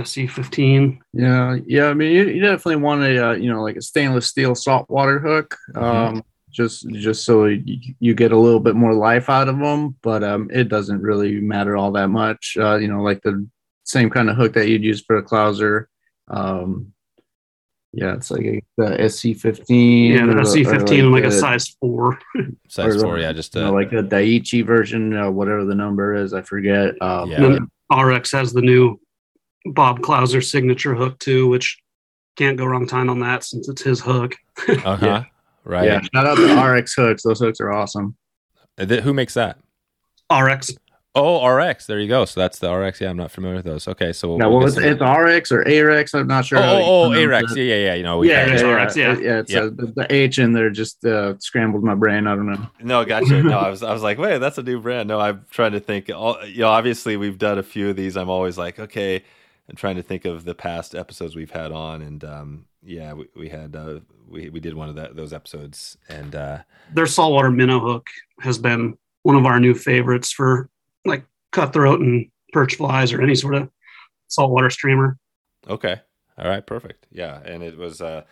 [0.05, 1.01] SC fifteen.
[1.12, 1.86] Yeah, yeah.
[1.88, 5.18] I mean, you, you definitely want a uh, you know like a stainless steel saltwater
[5.18, 5.82] hook, Mhm.
[5.82, 9.96] um, just just so you, you get a little bit more life out of them.
[10.03, 12.57] But um, it doesn't really matter all that much.
[12.59, 13.46] Uh, you know, like the
[13.89, 15.86] same kind of hook that you'd use for a clouser.
[16.28, 16.93] Um,
[17.95, 20.12] yeah, it's like a, the SC fifteen.
[20.12, 22.18] Yeah, the SC fifteen and like a the, size four.
[22.68, 25.74] Size Or, four, yeah, just you uh, know, like a Daiichi version, uh, whatever the
[25.74, 27.01] number is, I forget.
[27.01, 27.59] Um, Yeah.
[27.91, 29.01] Ahrex has the new
[29.64, 31.78] Bob Clouser signature hook too, which
[32.36, 34.34] can't go wrong time on that since it's his hook.
[34.68, 35.24] uh huh, yeah.
[35.64, 35.86] right.
[35.86, 36.01] yeah.
[36.14, 38.14] Shout out to Ahrex hooks; those hooks are awesome.
[38.76, 39.59] Uh, th- who makes that?
[40.30, 40.72] RX.
[41.24, 41.86] Oh, RX.
[41.86, 42.24] There you go.
[42.24, 43.00] So that's the RX.
[43.00, 43.86] Yeah, I'm not familiar with those.
[43.88, 46.14] Okay, so Yeah, we'll well, it's, it's RX or ARX.
[46.14, 46.58] I'm not sure.
[46.58, 47.52] oh, how you oh, oh, ARX.
[47.52, 47.58] it.
[47.58, 47.94] Yeah, yeah, yeah.
[47.94, 49.18] You know, we Yeah, yeah, it's yeah, RX, yeah.
[49.18, 49.38] yeah.
[49.40, 49.60] It's Yeah.
[49.60, 52.26] uh, the, the H in there just uh, scrambled my brain.
[52.26, 52.66] I don't know.
[52.82, 53.42] No, gotcha.
[53.42, 55.08] No, I was, I was like, wait, that's a new brand.
[55.08, 56.10] No, I'm trying to think.
[56.14, 58.16] All, you know, obviously we've done a few of these.
[58.16, 59.22] I'm always like, okay,
[59.68, 63.26] I'm trying to think of the past episodes we've had on, and um, yeah, we,
[63.36, 66.58] we had uh, we we did one of that those episodes, and uh,
[66.94, 68.08] Their saltwater minnow hook
[68.40, 70.70] has been one of our new favorites for
[71.05, 73.70] like cutthroat and perch flies or any sort of
[74.28, 75.18] saltwater streamer.
[75.68, 76.01] Okay.
[76.36, 76.64] All right.
[76.64, 77.07] Perfect.
[77.11, 77.40] Yeah.
[77.44, 78.22] And it was, uh,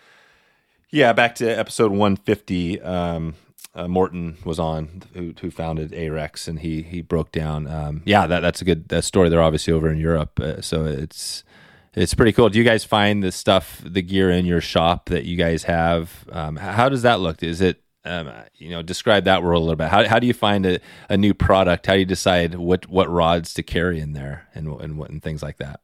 [0.91, 2.81] yeah, back to episode 150.
[2.81, 3.35] Um,
[3.75, 8.27] uh, Morten was on who, who founded Ahrex and he, he broke down, um, yeah,
[8.27, 9.29] that, that's a good that story.
[9.29, 10.41] They're obviously over in Europe.
[10.41, 11.45] Uh, so it's,
[11.95, 12.49] it's pretty cool.
[12.49, 16.27] Do you guys find the stuff, the gear in your shop that you guys have?
[16.31, 17.43] Um, how does that look?
[17.43, 19.89] Is it, um, you know, describe that world a little bit.
[19.89, 21.87] How, how do you find a, a new product?
[21.87, 25.23] How do you decide what, what rods to carry in there and, and what, and
[25.23, 25.81] things like that?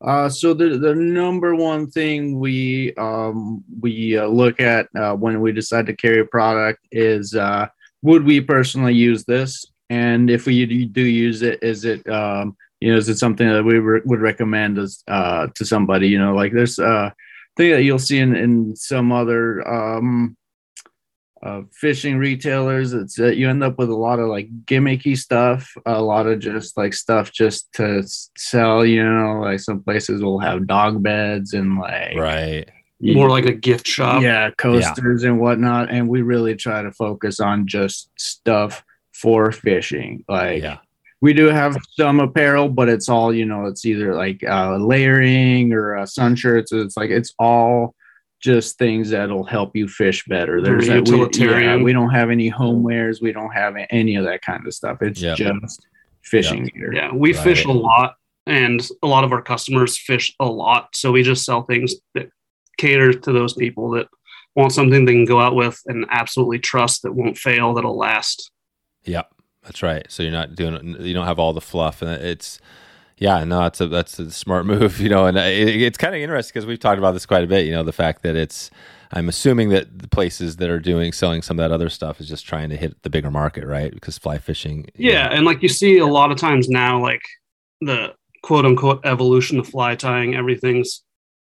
[0.00, 5.40] Uh, so the the number one thing we um, we uh, look at uh, when
[5.40, 7.66] we decide to carry a product is uh,
[8.02, 12.92] would we personally use this, and if we do use it, is it um, you
[12.92, 16.08] know is it something that we re- would recommend as uh, to somebody?
[16.08, 17.14] You know, like there's a
[17.56, 20.36] thing that you'll see in, in some other um,
[21.44, 22.94] uh, fishing retailers.
[22.94, 26.38] It's that you end up with a lot of like gimmicky stuff, a lot of
[26.40, 28.02] just like stuff just to
[28.36, 28.84] sell.
[28.84, 32.68] You know, like some places will have dog beds and like Right.
[33.00, 34.22] More like a gift shop.
[34.22, 35.90] yeah, coasters and whatnot.
[35.90, 38.82] And we really try to focus on just stuff
[39.12, 40.24] for fishing.
[40.26, 40.78] Like Yeah.
[41.20, 43.66] we do have some apparel, but it's all you know.
[43.66, 46.72] It's either like uh, layering or uh, sun shirts.
[46.72, 47.94] It's like it's all
[48.44, 50.60] just things that'll help you fish better.
[50.60, 51.78] Very There's we, utilitarian.
[51.78, 53.22] yeah, we don't have any homewares.
[53.22, 54.98] We don't have any of that kind of stuff.
[55.00, 55.38] It's Yep.
[55.38, 55.86] just
[56.22, 56.92] fishing gear.
[56.94, 57.42] Yeah, we Right.
[57.42, 58.16] fish a lot,
[58.46, 60.88] and a lot of our customers fish a lot.
[60.94, 62.28] So we just sell things that
[62.76, 64.08] cater to those people that
[64.54, 68.50] want something they can go out with and absolutely trust that won't fail, that'll last.
[69.04, 69.32] Yep,
[69.62, 70.04] that's right.
[70.10, 72.60] So you're not doing, you don't have all the fluff, and it's,
[73.16, 75.26] yeah, no, that's a that's a smart move, you know.
[75.26, 77.66] And it, it's kind of interesting because we've talked about this quite a bit.
[77.66, 78.70] You know, the fact that it's,
[79.12, 82.28] I'm assuming that the places that are doing selling some of that other stuff is
[82.28, 83.92] just trying to hit the bigger market, right?
[83.92, 87.22] Because fly fishing, Yeah, know, and like you see a lot of times now, like
[87.80, 91.02] the quote unquote evolution of fly tying, everything's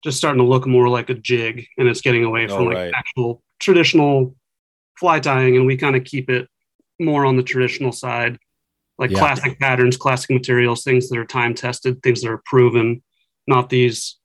[0.04, 2.80] just starting to look more like a jig, and it's getting away Oh, from like
[2.80, 2.98] right.
[2.98, 4.36] actual traditional
[5.00, 6.50] fly tying, and we kind of keep it
[7.00, 8.40] more on the traditional side,
[8.98, 9.20] like Yeah.
[9.20, 13.04] classic patterns, classic materials, things that are time tested, things that are proven,
[13.48, 14.18] not these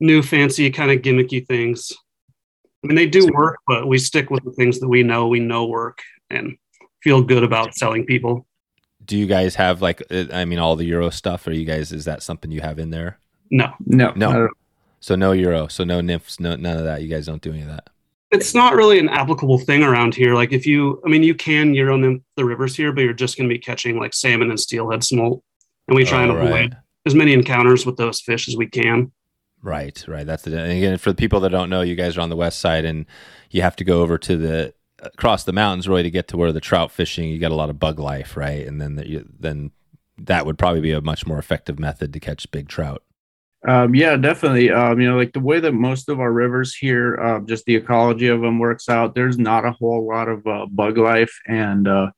[0.00, 1.92] new fancy kind of gimmicky things.
[2.84, 5.38] I mean, they do work, but we stick with the things that we know we
[5.38, 5.98] know work
[6.30, 6.56] and
[7.02, 8.46] feel good about selling people.
[9.04, 11.46] do you guys have like, uh, I mean, all the Euro stuff?
[11.48, 11.90] Are you guys?
[11.92, 13.18] Is that something you have in there?
[13.50, 14.48] No, No, No.
[15.00, 17.02] So no Euro, so no nymphs, no none of that.
[17.02, 17.88] You guys don't do any of that.
[18.32, 20.34] It's not really an applicable thing around here.
[20.34, 23.36] Like if you, I mean, you can euro nymph the rivers here, but you're just
[23.36, 25.42] going to be catching like salmon and steelhead smolt,
[25.88, 26.74] and we try and Oh, avoid right.
[27.06, 29.12] as many encounters with those fish as we can.
[29.62, 30.26] Right, right.
[30.26, 32.36] That's the and again for the people that don't know, you guys are on the
[32.36, 33.06] west side, and
[33.50, 36.52] you have to go over to the across the mountains really to get to where
[36.52, 37.28] the trout fishing.
[37.28, 38.66] You got a lot of bug life, right?
[38.66, 39.70] And then the, you, then
[40.18, 43.02] that would probably be a much more effective method to catch big trout.
[43.66, 44.70] Um, yeah, definitely.
[44.70, 47.76] Um, you know, like the way that most of our rivers here, uh, just the
[47.76, 49.14] ecology of them works out.
[49.14, 52.10] There's not a whole lot of uh, bug life and uh,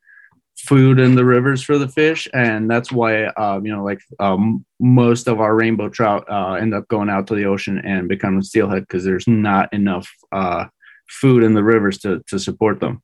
[0.56, 4.64] food in the rivers for the fish, and that's why um, you know, like um,
[4.80, 8.40] most of our rainbow trout uh, end up going out to the ocean and becoming
[8.42, 10.64] steelhead because there's not enough uh,
[11.08, 13.02] food in the rivers to to support them.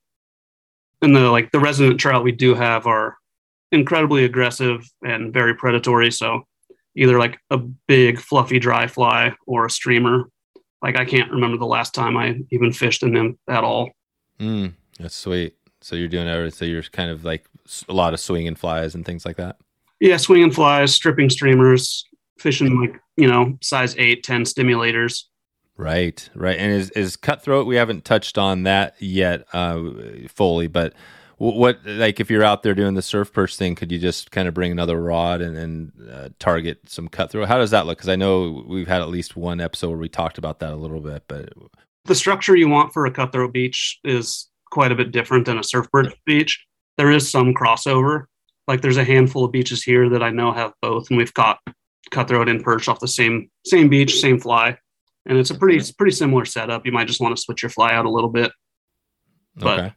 [1.03, 3.16] And the like the resident trout we do have are
[3.70, 6.11] incredibly aggressive and very predatory.
[6.11, 6.45] So
[6.97, 10.24] either like a big fluffy dry fly or a streamer.
[10.82, 13.91] Like I can't remember the last time I even fished in them at all.
[14.38, 15.55] Mm, that's sweet.
[15.82, 16.57] So you're doing everything.
[16.57, 17.47] So you're kind of like
[17.88, 19.57] a lot of swinging flies and things like that.
[20.01, 22.07] Yeah, swinging flies, stripping streamers,
[22.38, 25.24] fishing like you know size eight, 10 stimulators.
[25.76, 26.59] Right, right.
[26.59, 27.66] And is is cutthroat?
[27.66, 29.82] We haven't touched on that yet uh,
[30.28, 30.95] fully, but
[31.41, 34.47] what like if you're out there doing the surf perch thing, could you just kind
[34.47, 37.49] of bring another rod and, then uh, target some cutthroat?
[37.49, 37.97] How does that look?
[37.97, 40.76] Because I know we've had at least one episode where we talked about that a
[40.76, 41.51] little bit, but
[42.05, 45.64] the structure you want for a cutthroat beach is quite a bit different than a
[45.64, 46.62] surf perch beach.
[46.99, 48.26] There is some crossover.
[48.68, 51.59] Like there's a handful of beaches here that I know have both, and we've caught
[52.11, 54.76] cutthroat and perch off the same same beach, same fly,
[55.24, 56.84] and it's a pretty it's pretty similar setup.
[56.84, 58.53] You might just want to switch your fly out a little bit,
[59.57, 59.95] but okay.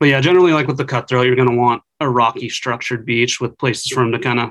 [0.00, 3.40] But yeah, generally like with the cutthroat, you're going to want a rocky structured beach
[3.40, 4.50] with places for them to kind of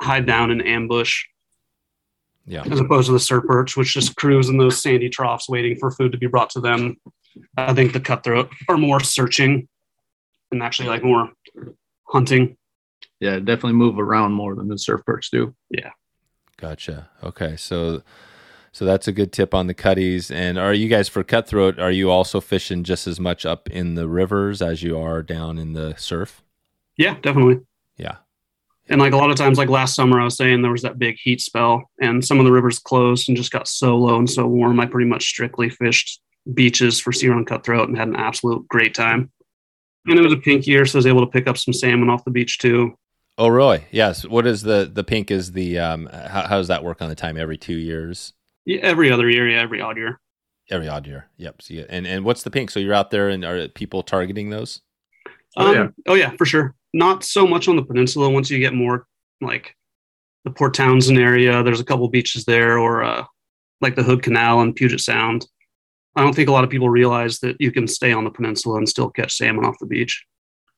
[0.00, 1.24] hide down and ambush,
[2.46, 2.62] Yeah.
[2.70, 5.90] as opposed to the surf perch, which just cruise in those sandy troughs waiting for
[5.90, 6.96] food to be brought to them.
[7.56, 9.66] I think the cutthroat are more searching
[10.50, 11.30] and actually like more
[12.04, 12.56] hunting.
[13.20, 15.54] Yeah, definitely move around more than the surf perch do.
[15.70, 15.90] Yeah.
[16.58, 17.08] Gotcha.
[17.24, 17.56] Okay.
[17.56, 18.02] So
[18.72, 20.30] so that's a good tip on the cutties.
[20.30, 23.94] And are you guys for cutthroat, are you also fishing just as much up in
[23.94, 26.42] the rivers as you are down in the surf?
[26.96, 27.60] Yeah, definitely.
[27.96, 28.16] Yeah.
[28.88, 30.98] And like a lot of times, like last summer, I was saying there was that
[30.98, 34.28] big heat spell, and some of the rivers closed and just got so low and
[34.28, 34.80] so warm.
[34.80, 36.20] I pretty much strictly fished
[36.52, 39.30] beaches for sea run cutthroat and had an absolute great time.
[40.06, 42.10] And it was a pink year, so I was able to pick up some salmon
[42.10, 42.96] off the beach too.
[43.38, 43.84] Oh, really?
[43.92, 44.26] Yes.
[44.26, 45.30] What is the the pink?
[45.30, 46.06] Is the um?
[46.06, 47.36] How, how does that work on the time?
[47.36, 48.32] Every two years?
[48.64, 50.20] Yeah, every other year, yeah, every odd year.
[50.70, 51.28] Every odd year.
[51.38, 51.62] Yep.
[51.62, 51.86] See it.
[51.90, 52.70] And and what's the pink?
[52.70, 54.80] So you're out there, and are people targeting those?
[55.56, 55.88] Oh, Um, yeah.
[56.06, 56.74] oh yeah, for sure.
[56.94, 58.30] Not so much on the peninsula.
[58.30, 59.06] Once you get more
[59.40, 59.74] like
[60.44, 63.24] the Port Townsend area, there's a couple beaches there, or uh,
[63.80, 65.46] like the Hood Canal and Puget Sound.
[66.14, 68.76] I don't think a lot of people realize that you can stay on the peninsula
[68.76, 70.24] and still catch salmon off the beach.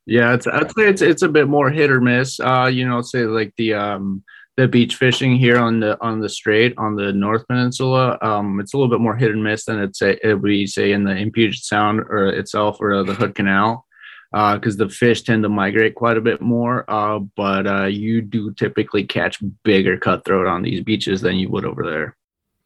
[0.06, 2.38] Yeah, it's I'd say it's it's a bit more hit or miss.
[2.40, 4.22] Uh, you know, say like the um
[4.56, 8.18] the beach fishing here on the on the strait on the North Peninsula.
[8.22, 10.66] Um, it's a little bit more hit and miss than it's a, it would be
[10.66, 13.86] say in the in Puget Sound or itself or the Hood Canal.
[14.32, 18.52] Because the fish tend to migrate quite a bit more, uh, but uh, you do
[18.54, 22.16] typically catch bigger cutthroat on these beaches than you would over there.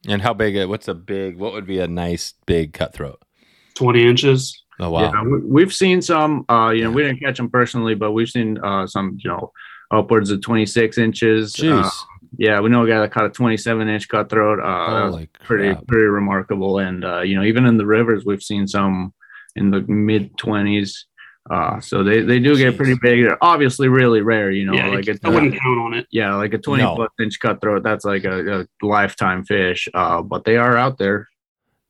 [0.07, 0.67] And how big?
[0.67, 1.37] What's a big?
[1.37, 3.21] What would be a nice big cutthroat?
[3.75, 4.65] 20 inches.
[4.81, 5.13] Oh wow.
[5.13, 6.45] Yeah, we, we've seen some.
[6.49, 9.19] Uh, you know, we didn't catch them personally, but we've seen uh, some.
[9.23, 9.53] You know,
[9.91, 11.55] upwards of 26 inches.
[11.55, 11.85] Jeez.
[11.85, 11.91] Uh,
[12.37, 14.61] yeah, we know a guy that caught a 27 inch cutthroat.
[14.61, 15.87] Uh, Holy pretty crap.
[15.87, 16.79] pretty remarkable.
[16.79, 19.15] And uh, you know, even in the rivers, we've seen some
[19.57, 20.93] in the mid 20s.
[21.51, 23.25] Uh, so they, they do get pretty big.
[23.25, 24.51] They're obviously really rare.
[24.51, 26.07] You know, yeah, like it's I wouldn't count on it.
[26.11, 26.95] yeah, like a 20 No.
[26.97, 27.83] plus inch cutthroat.
[27.83, 29.89] That's like a, a lifetime fish.
[29.95, 31.27] Uh, but they are out there.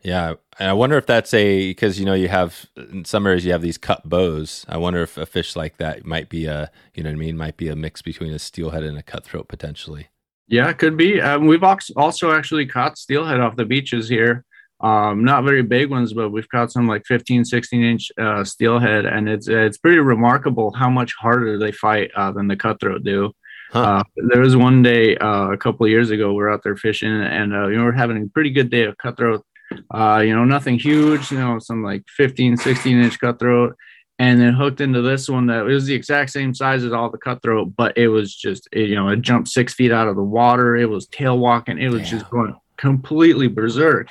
[0.03, 3.45] Yeah, and I wonder if that's a because you know you have in some areas
[3.45, 4.65] you have these cut bows.
[4.69, 7.37] I wonder if a fish like that might be a you know what I mean
[7.37, 10.09] might be a mix between a steelhead and a cutthroat potentially.
[10.47, 11.21] Yeah, it could be.
[11.21, 14.45] Um, we've also actually caught steelhead off the beaches here.
[14.81, 19.05] Um, not very big ones, but we've caught some like 15, 16 inch uh, steelhead,
[19.05, 23.33] and it's it's pretty remarkable how much harder they fight uh, than the cutthroat do.
[23.71, 23.81] Huh.
[23.81, 26.77] Uh, there was one day uh, a couple of years ago we are out there
[26.77, 29.45] fishing, and uh, you know, we we're having a pretty good day of cutthroat.
[29.93, 33.77] Uh, you know, nothing huge, you know, some like 15, 16 inch cutthroat,
[34.19, 37.19] and then hooked into this one that was the exact same size as all the
[37.19, 40.23] cutthroat, but it was just, it, you know, it jumped six feet out of the
[40.23, 40.77] water.
[40.77, 41.79] It was tail walking.
[41.79, 44.09] It was just going completely berserk,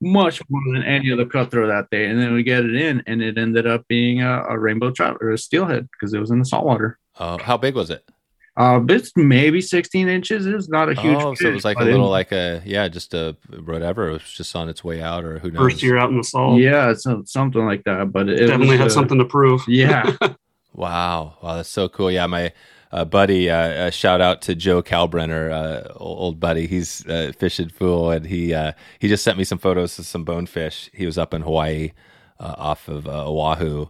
[0.00, 2.06] much more than any other cutthroat that day.
[2.06, 5.18] And then we get it in, and it ended up being a, a rainbow trout
[5.20, 6.98] or a steelhead because it was in the saltwater.
[7.18, 8.08] Uh, how big was it?
[8.56, 10.46] Uh, it's maybe 16 inches.
[10.46, 11.16] It's not a huge.
[11.20, 14.08] oh, so it was like a little it- like a yeah, just a whatever.
[14.10, 15.62] It was just on its way out, or who knows?
[15.72, 16.60] First year out in the salt.
[16.60, 18.12] Yeah, it's a- something like that.
[18.12, 19.62] But it Definitely had uh, something to prove.
[19.68, 20.16] Yeah.
[20.76, 22.10] Wow, wow, that's so cool.
[22.10, 22.52] Yeah, my
[22.90, 26.66] uh, buddy, uh, uh, shout out to Joe Kalbrenner, uh, old old buddy.
[26.66, 30.24] He's uh, fishing fool, and he uh, he just sent me some photos of some
[30.24, 30.90] bonefish.
[30.92, 31.92] He was up in Hawaii,
[32.40, 33.86] uh, off of uh, Oahu,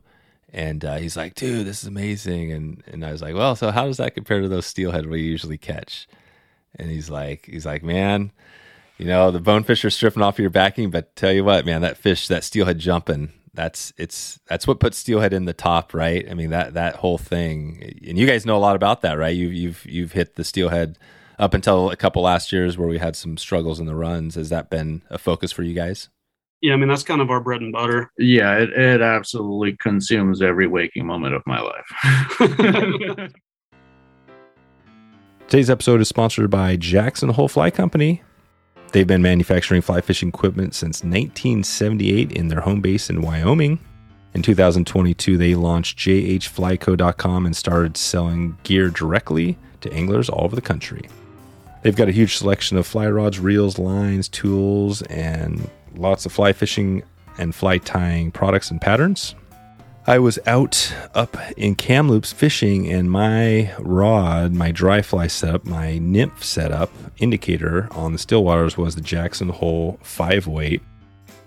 [0.55, 3.71] and uh, he's like, "Dude, this is amazing." And and I was like, "Well, so
[3.71, 6.09] how does that compare to those steelhead we usually catch?"
[6.77, 8.33] And he's like, he's like, "Man."
[8.97, 11.97] You know the bonefish are stripping off your backing, but tell you what, man, that
[11.97, 16.25] fish, that steelhead jumping, that's it's that's what puts steelhead in the top, right?
[16.31, 19.35] I mean that that whole thing, and you guys know a lot about that, right?
[19.35, 20.97] You've you've you've hit the steelhead
[21.41, 24.37] up until a couple last years where we had some struggles in the runs.
[24.37, 26.09] Has that been a focus for you guys?
[26.65, 28.11] Yeah, I mean that's kind of our bread and butter.
[28.17, 31.85] Yeah, it, it absolutely consumes every waking moment of my life.
[35.47, 38.23] Today's episode is sponsored by Jackson Hole Fly Company.
[38.93, 43.79] They've been manufacturing fly fishing equipment since 1978 in their home base in Wyoming.
[44.33, 50.63] In 2022, they launched jhflyco.com and started selling gear directly to anglers all over the
[50.63, 51.11] country.
[51.85, 56.55] They've got a huge selection of fly rods, reels, lines, tools, and lots of fly
[56.55, 57.03] fishing
[57.37, 59.35] and fly tying products and patterns.
[60.07, 65.99] I was out up in Kamloops fishing, and my rod, my dry fly setup, my
[65.99, 70.81] nymph setup indicator on the still waters was the Jackson Hole five weight.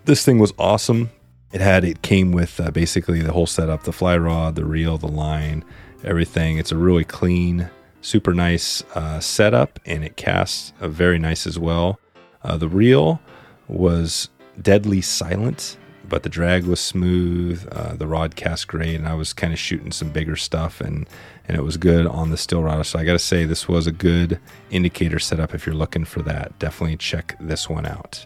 [0.06, 1.10] This thing was awesome.
[1.52, 5.00] It had it came with uh, basically the whole setup, the fly rod, the reel,
[5.00, 5.66] the line,
[6.04, 6.60] everything.
[6.60, 7.72] It's a really clean,
[8.02, 12.00] super nice uh, setup, and it casts uh, very nice as well.
[12.44, 13.20] Uh, the reel
[13.68, 14.30] was
[14.62, 15.78] deadly silent
[16.10, 17.68] but the drag was smooth.
[17.72, 21.08] Uh, the rod cast great, and I was kind of shooting some bigger stuff, and
[21.48, 22.86] and it was good on the still rod.
[22.86, 24.40] So I got to say, this was a good
[24.70, 26.58] indicator setup if you're looking for that.
[26.60, 28.26] Definitely check this one out.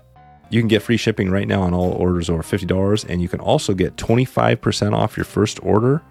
[0.49, 3.39] You can get free shipping right now on all orders over $50, and you can
[3.39, 6.01] also get 25% off your first order.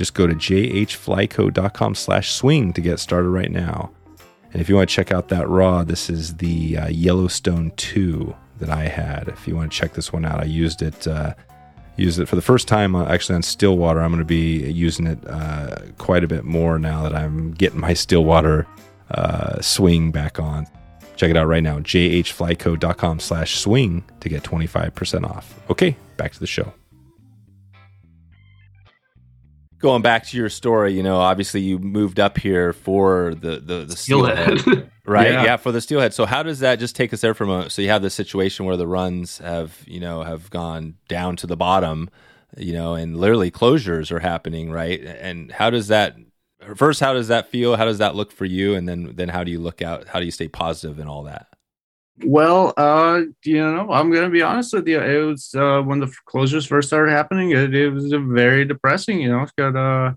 [0.00, 3.90] Just go to jhflyco.com slash swing to get started right now.
[4.50, 8.34] And if you want to check out that raw, this is the uh, Yellowstone 2
[8.60, 9.28] that I had.
[9.28, 11.06] If you want to check this one out, I used it.
[11.06, 11.34] Uh,
[11.96, 14.00] used it for the first time uh, actually on Stillwater.
[14.00, 17.78] I'm going to be using it uh, quite a bit more now that I'm getting
[17.78, 18.66] my Stillwater
[19.10, 20.66] uh, swing back on.
[21.16, 25.60] Check it out right now, jhflyco.com slash swing to get 25% off.
[25.68, 26.72] Okay, back to the show
[29.80, 33.84] going back to your story, you know, obviously you moved up here for the the,
[33.86, 35.32] the steelhead, steelhead right?
[35.32, 35.44] Yeah.
[35.44, 35.56] yeah.
[35.56, 36.14] for the steelhead.
[36.14, 37.70] So how does that just take us there from a?
[37.70, 41.46] So you have the situation where the runs have you know have gone down to
[41.46, 42.10] the bottom,
[42.56, 45.00] you know, and literally closures are happening, right?
[45.00, 46.16] And how does that?
[46.76, 47.76] First, how does that feel?
[47.76, 48.74] How does that look for you?
[48.74, 50.08] And then then how do you look out?
[50.08, 51.49] How do you stay and all that?
[52.24, 55.00] Well, uh, you know, I'm gonna be honest with you.
[55.00, 57.52] It was uh, when the closures first started happening.
[57.52, 59.20] It, it was very depressing.
[59.20, 60.16] You know, it's got a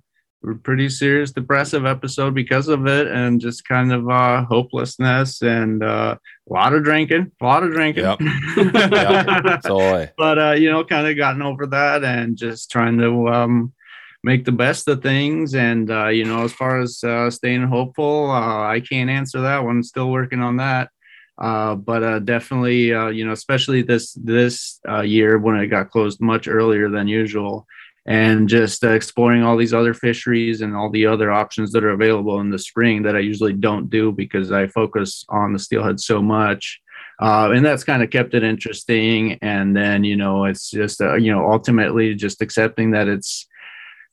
[0.63, 6.17] pretty serious depressive episode because of it, and just kind of uh, hopelessness and uh,
[6.49, 8.03] a lot of drinking, a lot of drinking.
[8.03, 8.19] Yep.
[8.91, 10.13] yep.
[10.17, 13.73] But uh, you know, kind of gotten over that and just trying to um,
[14.23, 15.55] make the best of things.
[15.55, 19.63] And uh, you know, as far as uh, staying hopeful, uh, I can't answer that
[19.63, 19.83] one.
[19.83, 20.89] Still working on that.
[21.37, 25.89] Uh, but uh, definitely, uh, you know, especially this this uh, year when it got
[25.89, 27.65] closed much earlier than usual,
[28.05, 31.89] and just uh, exploring all these other fisheries and all the other options that are
[31.91, 35.99] available in the spring that I usually don't do because I focus on the steelhead
[35.99, 36.79] so much.
[37.19, 39.37] Uh, and that's kind of kept it interesting.
[39.41, 43.47] And then, you know, it's just, you know, ultimately just accepting that it's,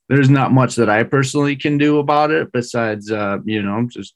[0.07, 4.13] there's not much that I personally can do about it besides, you know, just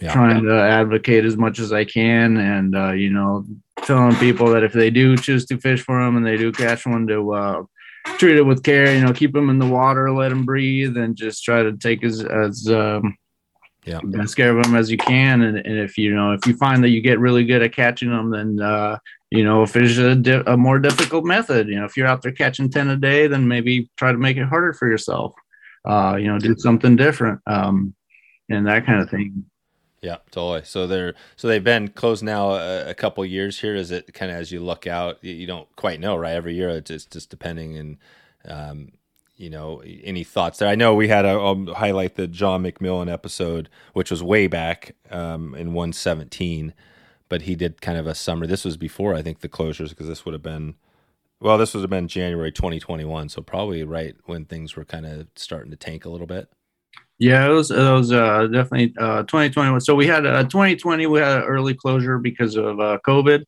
[0.00, 0.12] yeah.
[0.12, 3.44] trying to advocate as much as I can, and uh, you know,
[3.82, 6.86] telling people that if they do choose to fish for them and they do catch
[6.86, 7.62] one, to uh,
[8.18, 8.94] treat it with care.
[8.94, 12.02] You know, keep them in the water, let them breathe, and just try to take
[12.02, 13.16] as as um,
[13.84, 15.42] yeah best care of them as you can.
[15.42, 18.10] And, and if you know if you find that you get really good at catching
[18.10, 18.98] them, then uh,
[19.30, 22.22] you know if there's a, di- a more difficult method, you know, if you're out
[22.22, 25.34] there catching ten a day, then maybe try to make it harder for yourself.
[25.86, 27.40] Uh, you know, do something different.
[27.46, 27.94] Um,
[28.50, 29.49] and that kind of thing.
[30.02, 30.64] Yeah, totally.
[30.64, 33.74] So they're so they've been closed now a, a couple years here.
[33.74, 36.32] Is it kind of as you look out, you don't quite know, right?
[36.32, 37.98] Every year, it's just, just depending and
[38.46, 38.92] um,
[39.36, 40.68] you know any thoughts there.
[40.68, 44.96] I know we had a um, highlight the John McMillan episode, which was way back
[45.10, 46.72] um, in 117,
[47.28, 48.46] but he did kind of a summer.
[48.46, 50.76] This was before I think the closures because this would have been
[51.40, 55.26] well, this would have been January 2021, so probably right when things were kind of
[55.36, 56.48] starting to tank a little bit.
[57.20, 59.82] Yeah, it was it was uh, definitely uh, 2021.
[59.82, 61.06] So we had a uh, 2020.
[61.06, 63.44] We had an early closure because of uh, COVID.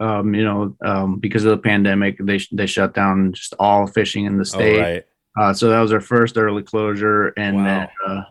[0.00, 4.24] Um, you know, um, because of the pandemic, they they shut down just all fishing
[4.24, 4.78] in the oh, state.
[4.78, 5.04] Oh, right.
[5.38, 7.64] uh, so that was our first early closure, and wow.
[7.64, 8.22] then uh,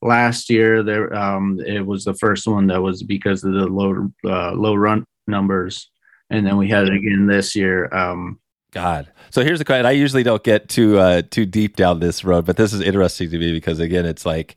[0.00, 4.10] last year there um, it was the first one that was because of the low
[4.24, 5.90] uh, low run numbers,
[6.30, 7.94] and then we had it again this year.
[7.94, 8.39] Um,
[8.70, 9.10] God.
[9.30, 9.86] So here's the question.
[9.86, 13.30] I usually don't get too uh, too deep down this road, but this is interesting
[13.30, 14.56] to me because again, it's like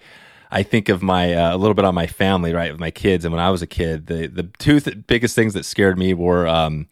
[0.51, 3.25] I think of my uh, a little bit on my family, right, with my kids.
[3.25, 6.13] And when I was a kid, the the two th- biggest things that scared me
[6.13, 6.87] were um,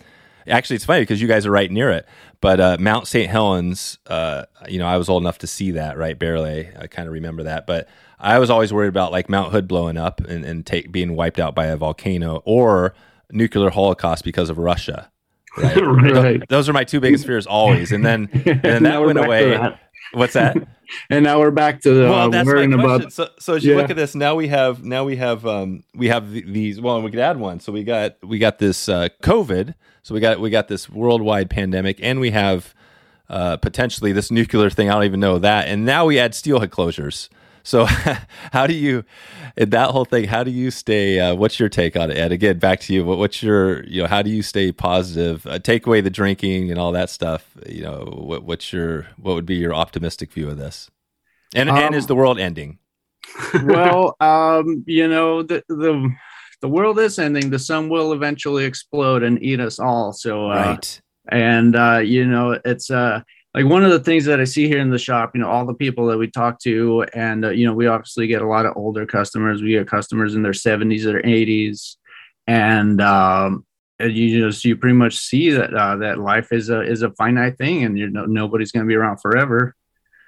[0.48, 2.08] actually it's funny because you guys are right near it,
[2.40, 3.30] but uh, Mount St.
[3.30, 4.00] Helens.
[4.08, 6.18] Uh, you know, I was old enough to see that, right?
[6.18, 7.88] Barely, I kind of remember that, but
[8.20, 11.40] I was always worried about like Mount Hood blowing up and, and take being wiped
[11.40, 12.94] out by a volcano or
[13.32, 15.11] nuclear holocaust because of Russia
[15.58, 16.12] Right.
[16.14, 16.50] Right.
[16.50, 17.92] Those are my two biggest fears always.
[17.92, 19.50] And then and then that went away.
[19.52, 19.80] that.
[20.14, 20.56] What's that?
[21.10, 23.72] And now we're back to the well, uh, that's worrying about so, so as you
[23.72, 23.78] Yeah.
[23.82, 26.82] look at this, now we have now we have um, we have th- these.
[26.82, 27.62] Well, and we could add one.
[27.62, 29.74] So we got we got this uh, COVID.
[30.04, 32.76] So we got we got this worldwide pandemic, and we have
[33.30, 34.90] uh, potentially this nuclear thing.
[34.90, 35.70] I don't even know that.
[35.70, 37.30] And now we add steelhead closures.
[37.64, 37.86] So
[38.52, 39.06] how do you in
[39.58, 40.26] that whole thing?
[40.26, 41.20] How do you stay?
[41.20, 42.18] Uh, what's your take on it?
[42.18, 42.32] Ed?
[42.32, 43.06] again, back to you.
[43.06, 44.08] What, what's your you know?
[44.08, 45.46] How do you stay positive?
[45.46, 47.56] Uh, take away the drinking and all that stuff.
[47.68, 50.90] You know, what, what's your what would be your optimistic view of this?
[51.54, 52.80] And and Um, is the world ending?
[53.64, 56.14] well, um, you know, the, the
[56.62, 57.50] the world is ending.
[57.50, 60.14] The sun will eventually explode and eat us all.
[60.14, 61.02] So, uh, right.
[61.30, 63.22] and uh, you know, it's uh,
[63.54, 65.32] like one of the things that I see here in the shop.
[65.34, 68.28] You know, all the people that we talk to, and uh, you know, we obviously
[68.28, 69.62] get a lot of older customers.
[69.62, 71.98] We get customers in their seventies or eighties,
[72.48, 73.66] and um,
[74.00, 77.58] you just you pretty much see that uh, that life is a is a finite
[77.58, 79.76] thing, and you know nobody's going to be around forever.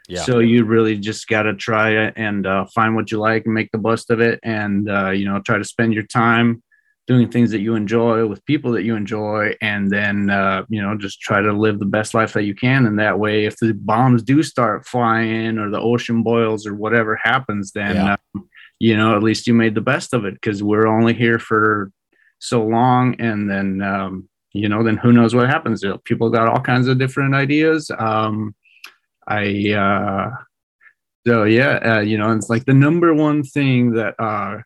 [0.09, 0.23] Yeah.
[0.23, 3.71] So you really just got to try and uh, find what you like and make
[3.71, 6.62] the best of it, and uh, you know try to spend your time
[7.05, 10.97] doing things that you enjoy with people that you enjoy, and then uh, you know
[10.97, 12.85] just try to live the best life that you can.
[12.85, 17.15] And that way, if the bombs do start flying or the ocean boils or whatever
[17.21, 18.15] happens, then Yeah.
[18.35, 18.47] um,
[18.79, 21.91] you know at least you made the best of it because we're only here for
[22.39, 25.83] so long, and then um, you know then who knows what happens?
[25.83, 27.91] You know, people got all kinds of different ideas.
[27.97, 28.55] Um,
[29.27, 30.29] I uh
[31.25, 34.57] so yeah, uh, you know, it's like the number one thing that uh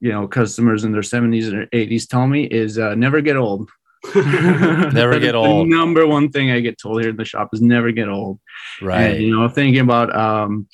[0.00, 3.70] you know customers in their 70s or 80s tell me is uh, never get old.
[4.14, 5.66] Never get old.
[5.66, 8.40] The number one thing I get told here in the shop is never get old.
[8.80, 9.14] Right.
[9.14, 10.66] And, you know, thinking about um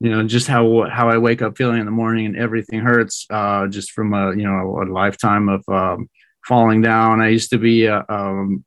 [0.00, 3.26] you know just how how I wake up feeling in the morning and everything hurts
[3.30, 6.10] uh just from a you know a lifetime of um
[6.46, 7.22] falling down.
[7.22, 8.64] I used to be uh, um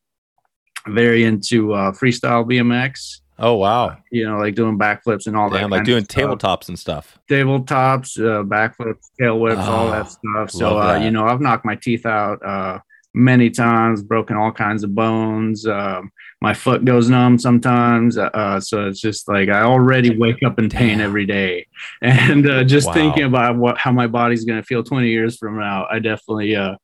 [0.87, 3.97] very into uh freestyle BMX oh wow.
[4.11, 5.69] you know, like doing backflips and all that.
[5.69, 7.19] Like doing tabletops and stuff.
[7.29, 10.51] tabletops, uh, backflips, tail whips, all Oh, that stuff.
[10.51, 11.03] So, uh, that.
[11.03, 12.79] you know, I've knocked my teeth out uh,
[13.13, 15.65] many times, broken all kinds of bones.
[15.67, 16.11] Um,
[16.41, 18.17] my foot goes numb sometimes.
[18.17, 21.01] Uh, so it's just like I already wake up in pain Damn.
[21.01, 21.67] every day,
[22.01, 22.93] and uh, just Wow.
[22.93, 26.55] thinking about what how my body's going to feel 20 years from now, I definitely.
[26.55, 26.75] Uh,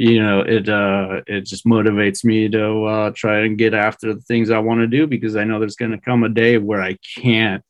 [0.00, 4.20] you know, it uh, it just motivates me to uh, try and get after the
[4.22, 6.82] things I want to do because I know there's going to come a day where
[6.82, 7.62] I can't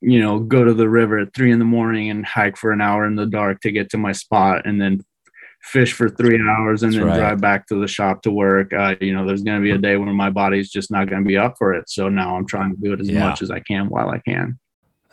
[0.00, 2.80] you know, go to the river at three in the morning and hike for an
[2.80, 5.04] hour in the dark to get to my spot and then
[5.62, 7.18] fish for three hours and That's then right.
[7.18, 8.72] drive back to the shop to work.
[8.72, 11.22] Uh, you know, there's going to be a day when my body's just not going
[11.22, 11.90] to be up for it.
[11.90, 13.20] So now I'm trying to do it as Yeah.
[13.20, 14.58] much as I can while I can.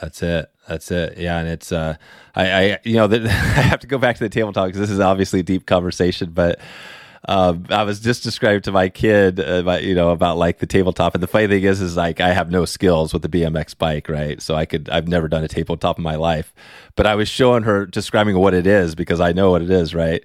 [0.03, 0.51] That's it.
[0.67, 1.17] That's it.
[1.17, 1.95] Yeah, and it's uh,
[2.35, 4.89] I, I you know, that I have to go back to the tabletop because this
[4.89, 6.59] is obviously a deep conversation, but.
[7.25, 11.13] Um, I was just described to my kid about you know about like the tabletop,
[11.13, 14.09] and the funny thing is, is like I have no skills with the BMX bike,
[14.09, 14.41] right?
[14.41, 16.53] So I could I've never done a tabletop in my life,
[16.97, 19.95] but I was showing her describing what it is because I know what it is,
[19.95, 20.21] right?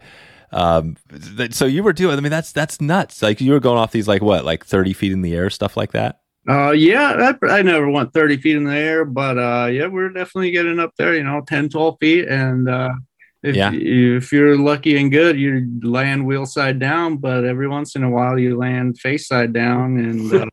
[0.51, 0.97] Um,
[1.37, 3.23] th- so you were doing, I mean, that's that's nuts.
[3.23, 5.77] Like you were going off these like what, like thirty feet in the air, stuff
[5.77, 6.19] like that.
[6.49, 10.09] Uh, yeah, I, I never went 30 feet in the air, but uh, yeah, we're
[10.09, 12.27] definitely getting up there, you know, 10, 12 feet.
[12.29, 12.95] And uh,
[13.43, 13.71] if, Yeah.
[13.73, 18.09] if you're lucky and good, you land wheel side down, but every once in a
[18.11, 19.99] while you land face side down.
[19.99, 20.51] And,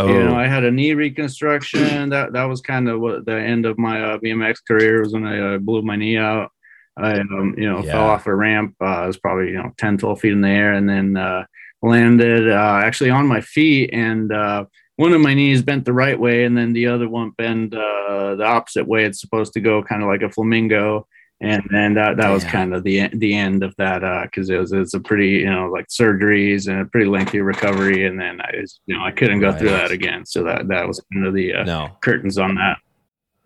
[0.00, 2.08] Oh, you know, I had a knee reconstruction.
[2.10, 5.26] That that was kind of what the end of my uh, BMX career was when
[5.26, 6.50] I uh, blew my knee out.
[6.96, 7.92] I, um, you know, Yeah.
[7.92, 8.74] fell off a ramp.
[8.80, 11.44] Uh, it was probably, you know, 10, 12 feet in the air and then uh,
[11.82, 13.90] landed uh, actually on my feet.
[13.92, 14.64] And uh,
[14.98, 18.34] one of my knees bent the right way and then the other one bent uh,
[18.34, 21.06] the opposite way it's supposed to go, kind of like a flamingo.
[21.40, 22.50] And then that, that was Damn.
[22.50, 25.66] kind of the the end of that because it was it's a pretty you know
[25.68, 29.38] like surgeries and a pretty lengthy recovery and then I was, you know I couldn't
[29.38, 32.56] go through that again so that that was kind of the uh, no, curtains on
[32.56, 32.78] that.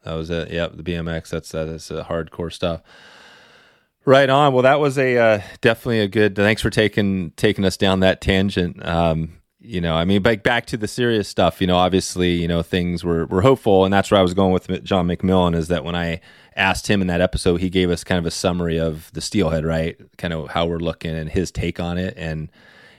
[0.04, 0.50] That was it.
[0.50, 1.28] Yep, the BMX.
[1.28, 2.80] That's that is uh, hardcore stuff.
[4.06, 4.54] Right on.
[4.54, 6.34] Well, that was a uh, definitely a good.
[6.34, 8.82] Thanks for taking taking us down that tangent.
[8.84, 11.60] Um, you know, I mean, back back to the serious stuff.
[11.60, 14.52] You know, obviously, you know, things were were hopeful, and that's where I was going
[14.52, 15.54] with John McMillan.
[15.54, 16.20] Is that when I
[16.56, 19.64] asked him in that episode, he gave us kind of a summary of the Steelhead,
[19.64, 19.96] right?
[20.18, 22.50] Kind of how we're looking and his take on it, and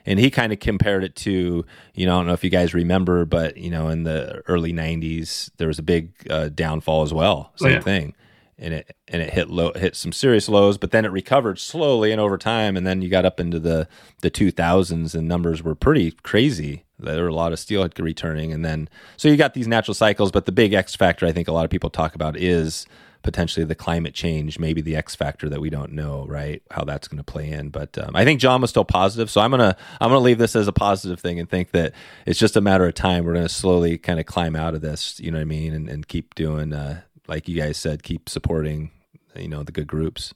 [0.06, 2.74] and he kind of compared it to you know I don't know if you guys
[2.74, 7.14] remember, but you know in the early '90s there was a big uh, downfall as
[7.14, 7.80] well, Oh, same yeah.
[7.82, 8.16] thing,
[8.58, 12.12] and it and it hit low, hit some serious lows, but then it recovered slowly
[12.12, 13.88] and over time, and then you got up into the
[14.22, 16.84] the 2000s and numbers were pretty crazy.
[17.00, 20.32] There were a lot of steelhead returning, and then so you got these natural cycles,
[20.32, 22.86] but the big X factor I think a lot of people talk about is
[23.24, 26.62] potentially the climate change, maybe the X factor that we don't know, right?
[26.70, 27.70] How that's going to play in.
[27.70, 30.56] But um, I think John was still positive, so I'm gonna I'm gonna leave this
[30.56, 31.94] as a positive thing and think that
[32.28, 33.26] it's just a matter of time.
[33.26, 35.74] We're going to slowly kind of climb out of this, you know what I mean,
[35.74, 38.92] and, and keep doing uh, like you guys said, keep supporting,
[39.36, 40.34] you know, the good groups.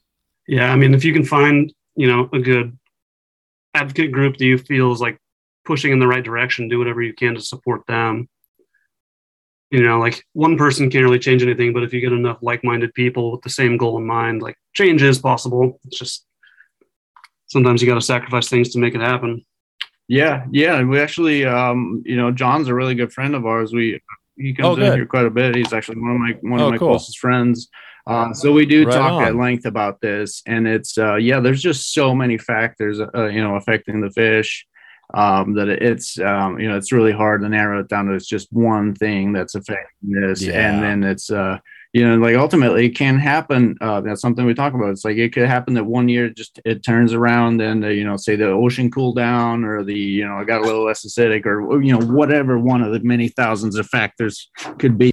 [0.48, 2.78] Yeah, I mean, if you can find you know a good
[3.74, 5.20] advocate group that you feel is like
[5.66, 8.30] pushing in the right direction, do whatever you can to support them.
[9.72, 12.94] You know like one person can't really change anything but if you get enough like-minded
[12.94, 15.78] people with the same goal in mind like change is possible.
[15.84, 16.26] It's just
[17.48, 19.46] sometimes you got to sacrifice things to make it happen.
[20.08, 23.74] Yeah yeah and we actually um you know john's a really good friend of ours.
[23.74, 24.02] We
[24.38, 26.66] he comes Oh, in here quite a bit he's actually one of my one Oh,
[26.68, 26.90] of my cool.
[26.90, 27.70] closest friends
[28.08, 29.24] uh, so we do Right talk on.
[29.26, 33.42] at length about this and it's uh yeah there's just so many factors uh, you
[33.44, 34.66] know affecting the fish
[35.14, 38.28] um, that it's um, you know it's really hard to narrow it down to it's
[38.28, 40.70] just one thing that's affecting this, Yeah.
[40.70, 41.60] and then it's uh,
[41.98, 43.62] you know like ultimately it can happen.
[43.82, 44.90] Uh, that's something we talk about.
[44.94, 48.06] It's like it could happen that one year just it turns around and uh, you
[48.08, 51.06] know say the ocean cooled down or the you know it got a little less
[51.08, 54.36] acidic or you know whatever one of the many thousands of factors
[54.82, 55.12] could be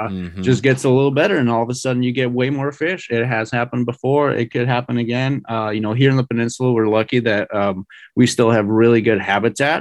[0.00, 0.42] Uh, Mhm.
[0.48, 3.02] just gets a little better and all of a sudden you get way more fish
[3.10, 6.68] it has happened before it could happen again uh, you know here in the peninsula
[6.76, 7.76] we're lucky that um,
[8.18, 9.80] we still have really good habitat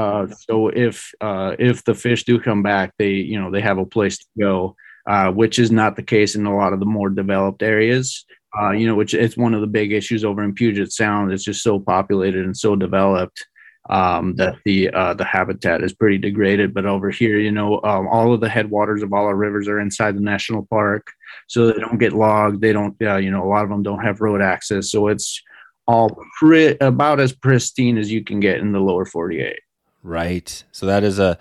[0.00, 0.54] uh, so
[0.86, 0.96] if
[1.28, 4.26] uh, if the fish do come back they you know they have a place to
[4.46, 4.74] go
[5.08, 8.24] uh, which is not the case in a lot of the more developed areas
[8.60, 11.44] uh, you know which it's one of the big issues over in puget sound it's
[11.44, 13.44] just so populated and so developed
[13.90, 16.74] um, that the uh, the habitat is pretty degraded.
[16.74, 19.80] But over here, you know, um, all of the headwaters of all our rivers are
[19.80, 21.06] inside the national park,
[21.46, 22.60] so they don't get logged.
[22.60, 25.42] They don't, uh, you know, a lot of them don't have road access, so it's
[25.88, 29.58] all pri- about as pristine as you can get in the lower 48.
[30.02, 30.64] Right.
[30.70, 31.38] So that is a,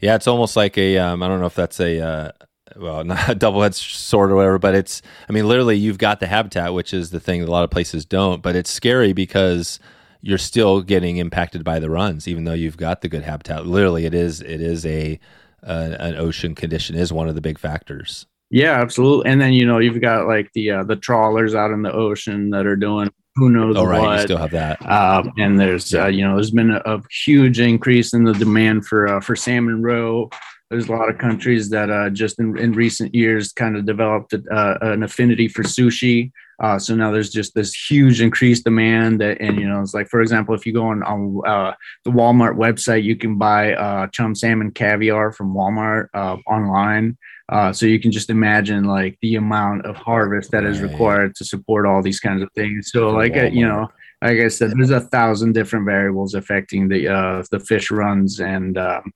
[0.00, 2.32] yeah, it's almost like a, um, I don't know if that's a, uh,
[2.76, 6.20] well, not a double edged sword or whatever, but it's, I mean, literally you've got
[6.20, 9.12] the habitat, which is the thing that a lot of places don't, but it's scary
[9.12, 9.78] because
[10.22, 13.66] you're still getting impacted by the runs, even though you've got the good habitat.
[13.66, 15.18] Literally it is, it is a,
[15.62, 18.26] uh, an ocean condition is one of the big factors.
[18.50, 19.30] Yeah, absolutely.
[19.30, 22.50] And then you know you've got like the uh, the trawlers out in the ocean
[22.50, 24.00] that are doing who knows Oh, right.
[24.00, 24.16] what.
[24.18, 24.84] You still have that.
[24.90, 28.86] Um, and there's uh, you know there's been a, a huge increase in the demand
[28.86, 30.30] for uh, for salmon roe.
[30.70, 34.34] There's a lot of countries that uh, just in, in recent years kind of developed
[34.34, 36.30] uh, an affinity for sushi.
[36.60, 40.08] Uh, so now there's just this huge increased demand that, and you know, it's like
[40.08, 44.06] for example, if you go on, on uh, the Walmart website, you can buy uh,
[44.08, 47.16] chum salmon caviar from Walmart uh, online.
[47.48, 51.44] Uh, so you can just imagine like the amount of harvest that is required to
[51.44, 52.90] support all these kinds of things.
[52.92, 53.88] So like you know,
[54.22, 58.76] like I said, there's a thousand different variables affecting the uh, the fish runs, and
[58.78, 59.12] um,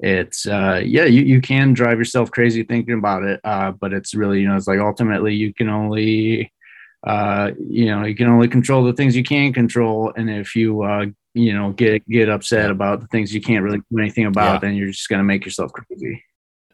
[0.00, 4.14] it's uh, yeah, you, you can drive yourself crazy thinking about it, uh, but it's
[4.14, 6.52] really you know it's like ultimately you can only
[7.06, 10.82] uh, you know you can only control the things you can control, and if you
[10.82, 14.54] uh, you know get get upset about the things you can't really do anything about,
[14.54, 14.58] Yeah.
[14.60, 16.22] then you're just gonna make yourself crazy.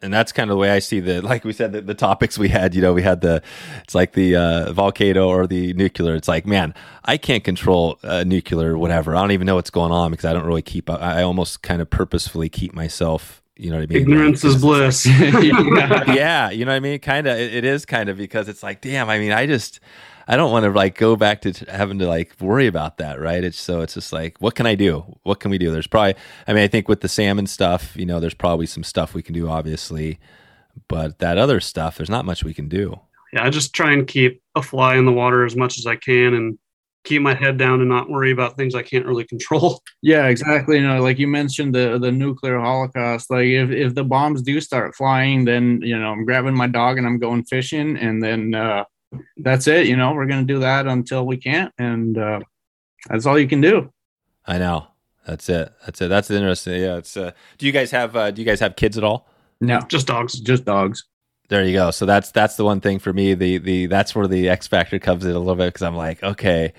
[0.03, 2.37] And that's kind of the way I see the like we said the, the topics
[2.37, 2.75] we had.
[2.75, 3.41] You know, we had the
[3.81, 6.13] it's like the uh, volcano or the nuclear.
[6.15, 6.75] It's like, man,
[7.05, 9.15] I can't control uh, nuclear, whatever.
[9.15, 10.89] I don't even know what's going on because I don't really keep.
[10.89, 13.41] I, I almost kind of purposefully keep myself.
[13.55, 14.01] You know what I mean?
[14.01, 16.13] ignorance Like, is bliss yeah.
[16.13, 16.99] yeah, you know what I mean.
[16.99, 19.09] Kind of, it, it is kind of because it's like, damn.
[19.09, 19.79] I mean, I just,
[20.27, 23.19] I don't want to like go back to t- having to like worry about that,
[23.19, 23.43] right?
[23.43, 25.17] It's so it's just like, what can I do?
[25.23, 25.71] What can we do?
[25.71, 26.15] There's probably,
[26.47, 29.21] I mean, I think with the salmon stuff, you know, there's probably some stuff we
[29.21, 30.19] can do, obviously,
[30.87, 32.99] but that other stuff, there's not much we can do.
[33.33, 35.95] yeah i just try and keep a fly in the water as much as i
[35.95, 36.57] can and
[37.03, 40.77] keep my head down and not worry about things i can't really control Yeah, exactly.
[40.77, 43.29] You know, like you mentioned the the nuclear holocaust.
[43.31, 46.97] Like if if the bombs do start flying, then you know I'm grabbing my dog
[46.97, 48.83] and I'm going fishing, and then uh,
[49.37, 49.87] that's it.
[49.87, 52.39] You know, we're gonna do that until we can't, and uh,
[53.09, 53.91] that's all you can do.
[54.45, 54.87] I know.
[55.25, 55.71] That's it.
[55.85, 56.09] That's it.
[56.09, 56.81] That's interesting.
[56.81, 56.97] Yeah.
[56.97, 57.15] It's.
[57.15, 58.15] Uh, do you guys have?
[58.15, 59.29] Uh, do you guys have kids at all?
[59.61, 61.05] No, just dogs just dogs.
[61.49, 61.91] There you go.
[61.91, 63.33] So that's that's the one thing for me.
[63.33, 66.21] The the that's where the X factor comes in a little bit because I'm like,
[66.23, 66.73] okay,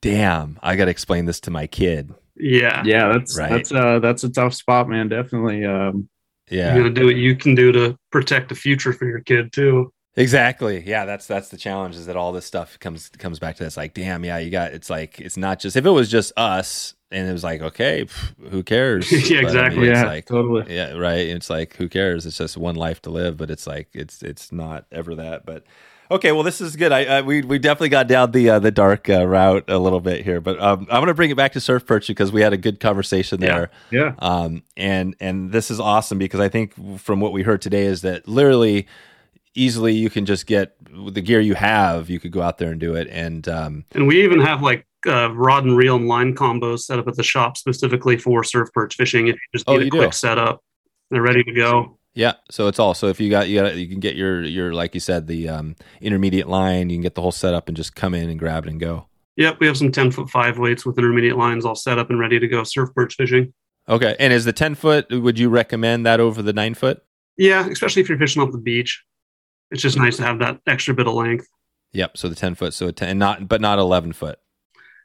[0.00, 2.12] damn, I got to explain this to my kid.
[2.36, 3.50] yeah Yeah, that's Right.
[3.50, 5.08] that's uh that's a tough spot, man.
[5.08, 5.64] Definitely.
[5.64, 6.08] Um,
[6.50, 6.74] Yeah.
[6.74, 9.92] you gotta do what you can do to protect the future for your kid too
[10.16, 10.82] Exactly.
[10.86, 13.76] Yeah, that's that's the challenge is that all this stuff comes comes back to this
[13.76, 16.94] like damn, yeah, you got it's like it's not just if it was just us
[17.10, 19.10] and it was like okay, pff, who cares?
[19.30, 19.80] Yeah, But, I exactly.
[19.82, 20.74] mean, yeah, like totally.
[20.74, 21.26] yeah, right.
[21.26, 22.26] It's like who cares?
[22.26, 25.46] It's just one life to live, but it's like it's it's not ever that.
[25.46, 25.64] But
[26.10, 26.92] okay, well, this is good.
[26.92, 30.00] I, I we we definitely got down the uh, the dark uh, route a little
[30.00, 32.52] bit here, but um, I'm gonna bring it back to surf perch because we had
[32.52, 33.46] a good conversation Yeah.
[33.56, 33.70] there.
[33.90, 34.14] Yeah.
[34.18, 38.02] Um, and and this is awesome because I think from what we heard today is
[38.02, 38.86] that literally
[39.54, 42.80] easily you can just get the gear you have, you could go out there and
[42.80, 43.08] do it.
[43.10, 46.98] And um, And we even have like uh, rod and reel and line combos set
[46.98, 49.28] up at the shop specifically for surf perch fishing.
[49.28, 49.98] If you just Oh, need a you do?
[49.98, 50.62] quick setup,
[51.10, 51.98] they're ready to go.
[52.14, 54.72] yeah, so it's all so if you got you got you can get your your
[54.72, 57.94] like you said the um, intermediate line, you can get the whole setup and just
[57.94, 59.06] come in and grab it and go.
[59.36, 62.18] Yep, we have some 10 foot five weights with intermediate lines all set up and
[62.20, 63.52] ready to go surf perch fishing.
[63.88, 65.06] Okay, and is the ten foot?
[65.10, 67.02] Would you recommend that over the nine foot?
[67.36, 69.02] Yeah, especially if you're fishing off the beach.
[69.72, 71.46] It's just nice to have that extra bit of length.
[71.92, 72.16] Yep.
[72.16, 72.72] So the ten foot.
[72.74, 74.38] So a 10, and not but not eleven foot.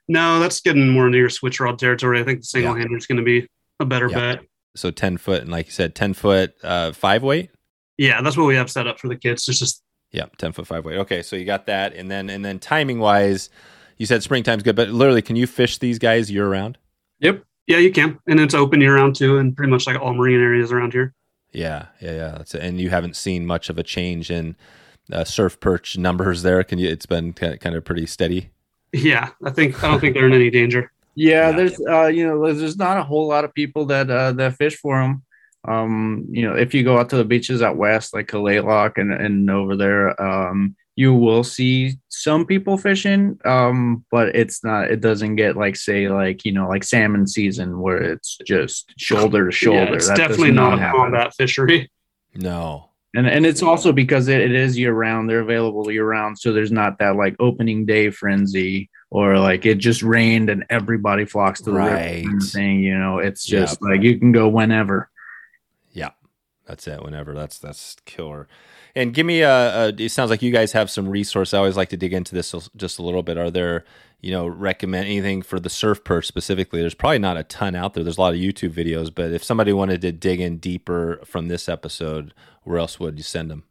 [0.08, 2.20] No, that's getting more near switch rod territory.
[2.20, 3.48] I think the single hander is going to be
[3.80, 4.36] a better Yeah.
[4.36, 4.46] bet.
[4.76, 7.50] So ten foot, and like you said, ten foot uh, five weight.
[7.98, 9.48] Yeah, that's what we have set up for the kids.
[9.50, 10.98] It's just Yeah, ten foot five weight.
[11.00, 13.50] Okay, so you got that, and then and then timing wise,
[13.98, 16.78] you said springtime's good, but literally, can you fish these guys year round?
[17.20, 17.44] Yep.
[17.66, 20.40] yeah, you can, and it's open year round too, and pretty much like all marine
[20.40, 21.14] areas around here.
[21.52, 22.32] Yeah, yeah, yeah.
[22.38, 22.62] That's it.
[22.62, 24.56] And you haven't seen much of a change in
[25.12, 26.64] uh, surf perch numbers there.
[26.64, 26.90] Can you?
[26.90, 28.50] It's been kind of pretty steady.
[28.94, 30.92] Yeah, I think I don't think they're in any danger.
[31.16, 31.56] Yeah, Yeah.
[31.56, 34.56] there's uh, you know, there's, there's not a whole lot of people that uh, that
[34.56, 35.24] fish for them.
[35.68, 39.12] Um, you know, if you go out to the beaches out west, like Kalaloch and
[39.12, 43.40] and over there, um, you will see some people fishing.
[43.46, 44.92] Um, but it's not.
[44.92, 49.46] It doesn't get like say like you know like salmon season where it's just shoulder
[49.46, 49.84] to shoulder.
[49.86, 51.00] Yeah, it's That definitely not a happen.
[51.00, 51.90] combat fishery.
[52.36, 52.90] No.
[53.16, 55.30] And and it's also because it, it is year round.
[55.30, 59.78] They're available year round, so there's not that like opening day frenzy or like it
[59.78, 62.26] just rained and everybody flocks to the river Right.
[62.26, 62.80] kind of thing.
[62.82, 63.90] You know, it's just Yep.
[63.90, 65.10] like you can go whenever.
[65.94, 66.10] Yeah,
[66.66, 67.02] that's it.
[67.02, 68.48] Whenever that's that's killer.
[68.98, 69.88] And give me a, a.
[69.90, 71.54] It sounds like you guys have some resource.
[71.54, 73.38] I always like to dig into this just a little bit.
[73.38, 73.86] Are there,
[74.22, 76.82] you know, recommend anything for the surf perch specifically?
[76.82, 78.04] There's probably not a ton out there.
[78.04, 81.48] There's a lot of YouTube videos, but if somebody wanted to dig in deeper from
[81.48, 82.34] this episode,
[82.64, 83.66] where else would you send them?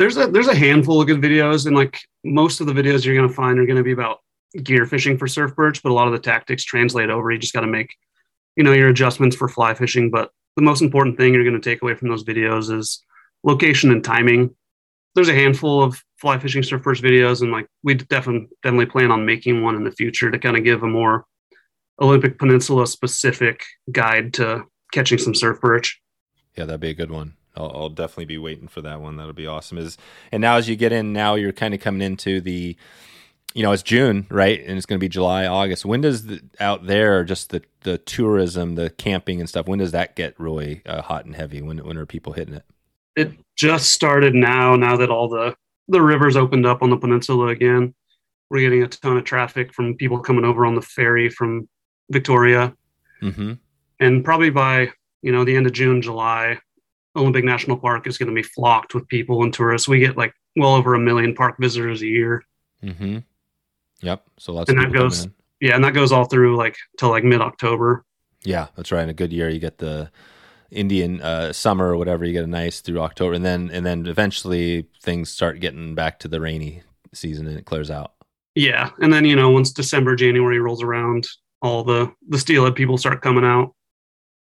[0.00, 3.14] There's a there's a handful of good videos, and like most of the videos you're
[3.14, 4.18] going to find are going to be about
[4.64, 7.30] gear fishing for surf perch, but a lot of the tactics translate over.
[7.30, 7.94] You just got to make,
[8.56, 10.10] you know, your adjustments for fly fishing.
[10.10, 13.00] But the most important thing you're going to take away from those videos is
[13.46, 14.54] location and timing.
[15.14, 19.10] There's a handful of fly fishing surf perch videos, and like we definitely definitely plan
[19.10, 21.24] on making one in the future to kind of give a more
[22.02, 25.98] Olympic Peninsula specific guide to catching some surf perch.
[26.56, 27.36] Yeah, that'd be a good one.
[27.56, 29.16] I'll, I'll definitely be waiting for that one.
[29.16, 29.78] That'll be awesome.
[29.78, 29.96] Is
[30.30, 32.76] and now as you get in, now you're kind of coming into the,
[33.54, 34.60] you know, it's June, right?
[34.60, 35.86] And it's going to be July, August.
[35.86, 39.66] When does the, out there just the the tourism, the camping and stuff?
[39.66, 41.62] When does that get really uh, hot and heavy?
[41.62, 42.64] When when are people hitting it?
[43.16, 45.54] It just started now now that all the
[45.88, 47.94] the rivers opened up on the peninsula again
[48.50, 51.68] we're getting a ton of traffic from people coming over on the ferry from
[52.10, 52.74] victoria
[53.22, 53.54] Mm-hmm.
[54.00, 54.90] and probably by
[55.22, 56.58] you know the end of june july
[57.16, 60.34] olympic national park is going to be flocked with people and tourists we get like
[60.56, 62.44] well over a million park visitors a year
[62.84, 63.18] Mm-hmm.
[64.02, 64.22] Yep.
[64.38, 65.26] So lots And that goes-
[65.60, 68.04] yeah and that goes all through like till like mid-october
[68.44, 69.02] Yeah, that's right.
[69.02, 70.10] In a good year, you get the
[70.70, 72.24] Indian uh, summer or whatever.
[72.24, 76.18] You get a nice through October, and then and then eventually things start getting back
[76.20, 76.82] to the rainy
[77.14, 78.12] season, and it clears out.
[78.54, 81.26] yeah and then you know once december january rolls around
[81.62, 83.74] all the the steelhead people start coming out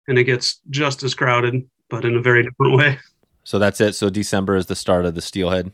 [0.08, 1.56] and it gets just as crowded
[1.90, 2.98] but in a very different way
[3.46, 3.94] So that's it.
[3.94, 5.72] So December is the start of the steelhead.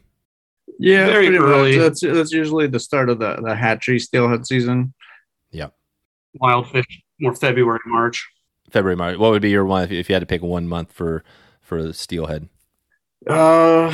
[0.80, 1.78] Yeah, Very pretty early.
[1.78, 4.94] That's that's usually the start of the the hatchery steelhead season.
[5.52, 5.70] Yeah,
[6.36, 6.86] wild fish
[7.20, 8.28] more february march
[8.70, 9.18] February, March.
[9.18, 11.24] What would be your one if you, if you had to pick one month for
[11.62, 12.50] for the steelhead?
[13.28, 13.94] Uh,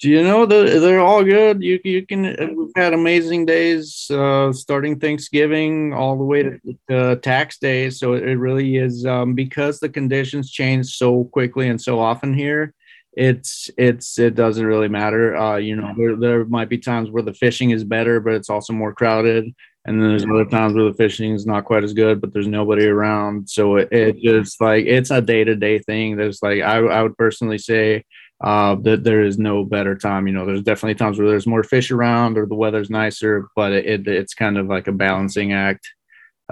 [0.00, 1.62] you know they're, they're all good.
[1.62, 2.22] You you can
[2.56, 7.90] we've had amazing days uh, starting Thanksgiving all the way to uh, tax day.
[7.90, 12.74] So it really is um, because the conditions change so quickly and so often here.
[13.14, 15.34] It's it's it doesn't really matter.
[15.34, 18.50] Uh, you know there there might be times where the fishing is better, but it's
[18.50, 19.54] also more crowded.
[19.86, 22.48] And then there's other times where the fishing is not quite as good, but there's
[22.48, 23.48] nobody around.
[23.48, 26.16] So it, it just like it's a day to day thing.
[26.16, 28.04] There's like I, I would personally say
[28.42, 30.26] uh, that there is no better time.
[30.26, 33.72] You know, there's definitely times where there's more fish around or the weather's nicer, but
[33.72, 35.88] it, it it's kind of like a balancing act.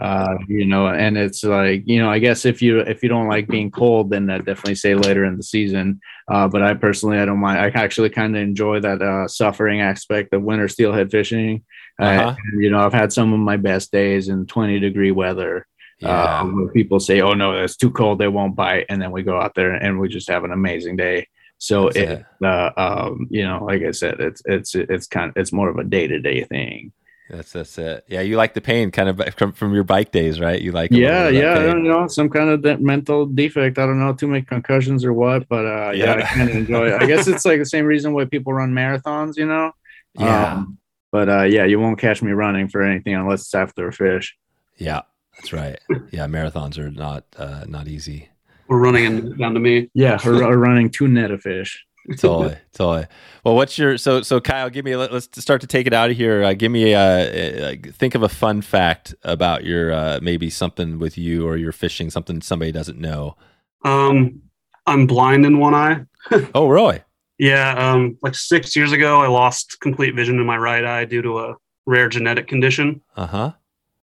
[0.01, 3.29] Uh, you know, and it's like you know, I guess if you if you don't
[3.29, 6.01] like being cold, then I definitely say later in the season.
[6.31, 7.59] Uh, but I personally I don't mind.
[7.59, 11.65] I actually kind of enjoy that uh, suffering aspect of winter steelhead fishing.
[11.99, 12.29] Uh-huh.
[12.29, 15.67] Uh, and, you know, I've had some of my best days in 20 degree weather
[16.01, 19.13] Yeah, uh, where people say, "Oh no, it's too cold; they won't bite," and then
[19.13, 21.29] we go out there and we just have an amazing day.
[21.59, 25.37] So That's it, uh, um, you know, like I said, it's it's it's kind of
[25.37, 26.93] it's more of a day to day thing.
[27.31, 28.05] That's that's it.
[28.09, 30.61] Yeah, you like the pain kind of from, from your bike days, right?
[30.61, 33.79] You like Yeah, yeah, I don't know, some kind of de- mental defect.
[33.79, 36.17] I don't know, too many concussions or what, but uh, yeah, Yeah.
[36.17, 37.03] I kind of enjoy it.
[37.03, 39.73] I guess it's like the same reason why people run marathons, you know.
[40.17, 40.53] Yeah.
[40.53, 40.79] Um,
[41.15, 44.37] but uh, yeah, you won't catch me running for anything unless it's after a fish.
[44.79, 45.03] Yeah,
[45.37, 45.79] that's right.
[46.11, 48.31] Yeah, marathons are not uh, not easy.
[48.67, 49.91] We're running and down to me.
[49.95, 51.87] Yeah, we're running two net of fish.
[52.19, 53.07] totally, totally.
[53.45, 54.69] Well, what's your so so Kyle?
[54.69, 56.43] Give me let- let's start to take it out of here.
[56.43, 60.99] Uh, give me a, uh, think of a fun fact about your uh, maybe something
[60.99, 63.37] with you or your fishing, something somebody doesn't know.
[63.85, 64.43] Um,
[64.85, 66.07] I'm blind in one eye.
[66.57, 67.03] Oh, really?
[67.39, 71.23] Yeah, um, like six years ago, I lost complete vision in my right eye due
[71.23, 71.55] to a
[71.87, 73.53] rare genetic condition, Uh huh.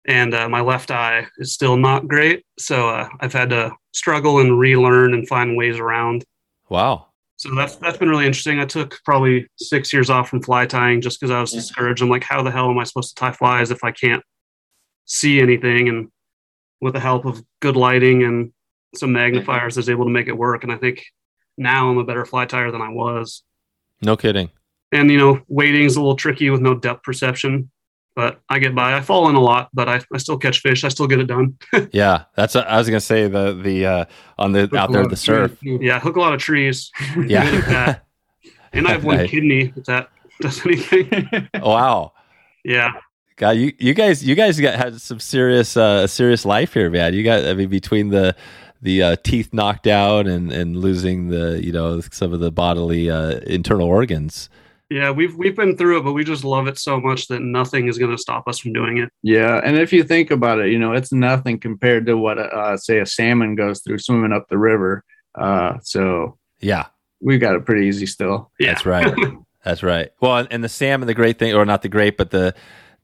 [0.06, 2.46] and uh, my left eye is still not great.
[2.60, 6.26] So uh, I've had to struggle and relearn and find ways around.
[6.70, 7.08] Wow.
[7.38, 8.60] So that's that's been really interesting.
[8.60, 12.04] I took probably six years off from fly tying just because I was discouraged.
[12.04, 14.22] I'm like, how the hell am I supposed to tie flies if I can't
[15.06, 15.90] see anything?
[15.90, 16.10] And
[16.82, 18.52] with the help of good lighting and
[18.96, 20.64] some magnifiers, I was able to make it work.
[20.64, 21.04] And I think
[21.62, 23.44] now I'm a better fly tyer than I was.
[24.02, 24.50] No kidding.
[24.92, 27.70] And you know, wading is a little tricky with no depth perception,
[28.16, 28.96] but I get by.
[28.98, 30.84] I fall in a lot, but I, I still catch fish.
[30.84, 31.58] I still get it done.
[31.94, 32.56] Yeah, that's.
[32.56, 34.06] I was gonna say the the uh,
[34.38, 35.58] on the out there the surf.
[35.62, 36.92] Yeah, hook a lot of trees.
[37.26, 38.00] Yeah.
[38.74, 39.30] And I have one Nice.
[39.30, 39.74] kidney.
[39.76, 40.10] If that
[40.40, 41.50] does anything.
[41.62, 42.14] wow.
[42.64, 42.94] Yeah.
[43.36, 47.14] God, you, you guys you guys got had some serious uh serious life here, man.
[47.14, 48.34] You got I mean between the
[48.82, 53.10] the uh, teeth knocked out and and losing the you know some of the bodily
[53.10, 54.50] uh, internal organs.
[54.90, 57.88] Yeah, we've we've been through it, but we just love it so much that nothing
[57.88, 59.10] is going to stop us from doing it.
[59.24, 62.76] Yeah, and if you think about it, you know, it's nothing compared to what, uh,
[62.76, 65.06] say, a salmon goes through swimming up the river.
[65.34, 66.88] Uh, so Yeah,
[67.22, 68.52] we've got it pretty easy still.
[68.60, 68.74] Yeah.
[68.74, 69.14] that's right.
[69.64, 70.12] that's right.
[70.20, 72.54] Well, and, and the salmon, the great thing, or not the great, but the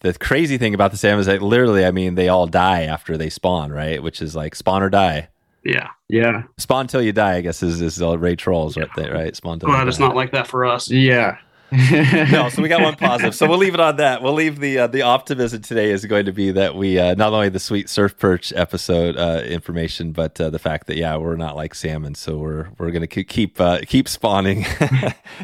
[0.01, 3.17] the crazy thing about the salmon is that literally, I mean, they all die after
[3.17, 4.03] they spawn, right?
[4.03, 5.29] Which is like spawn or die.
[5.63, 9.13] Yeah, Yeah, Spawn till you die, I guess, is is all Ray Troll's right there,
[9.13, 9.35] right?
[9.35, 10.89] Spawn till you glad it's not like that for us.
[10.89, 11.37] yeah.
[12.31, 13.35] no, so we got one positive.
[13.35, 14.21] So we'll leave it on that.
[14.23, 17.33] We'll leave the uh, the optimism today is going to be that we uh, not
[17.33, 21.35] only the sweet surf perch episode uh, information, but uh, the fact that yeah, we're
[21.35, 24.65] not like salmon, so we're we're gonna ke- keep uh, keep spawning.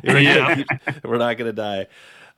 [0.06, 0.38] we're, Yeah.
[0.38, 1.88] gonna keep- we're not gonna die.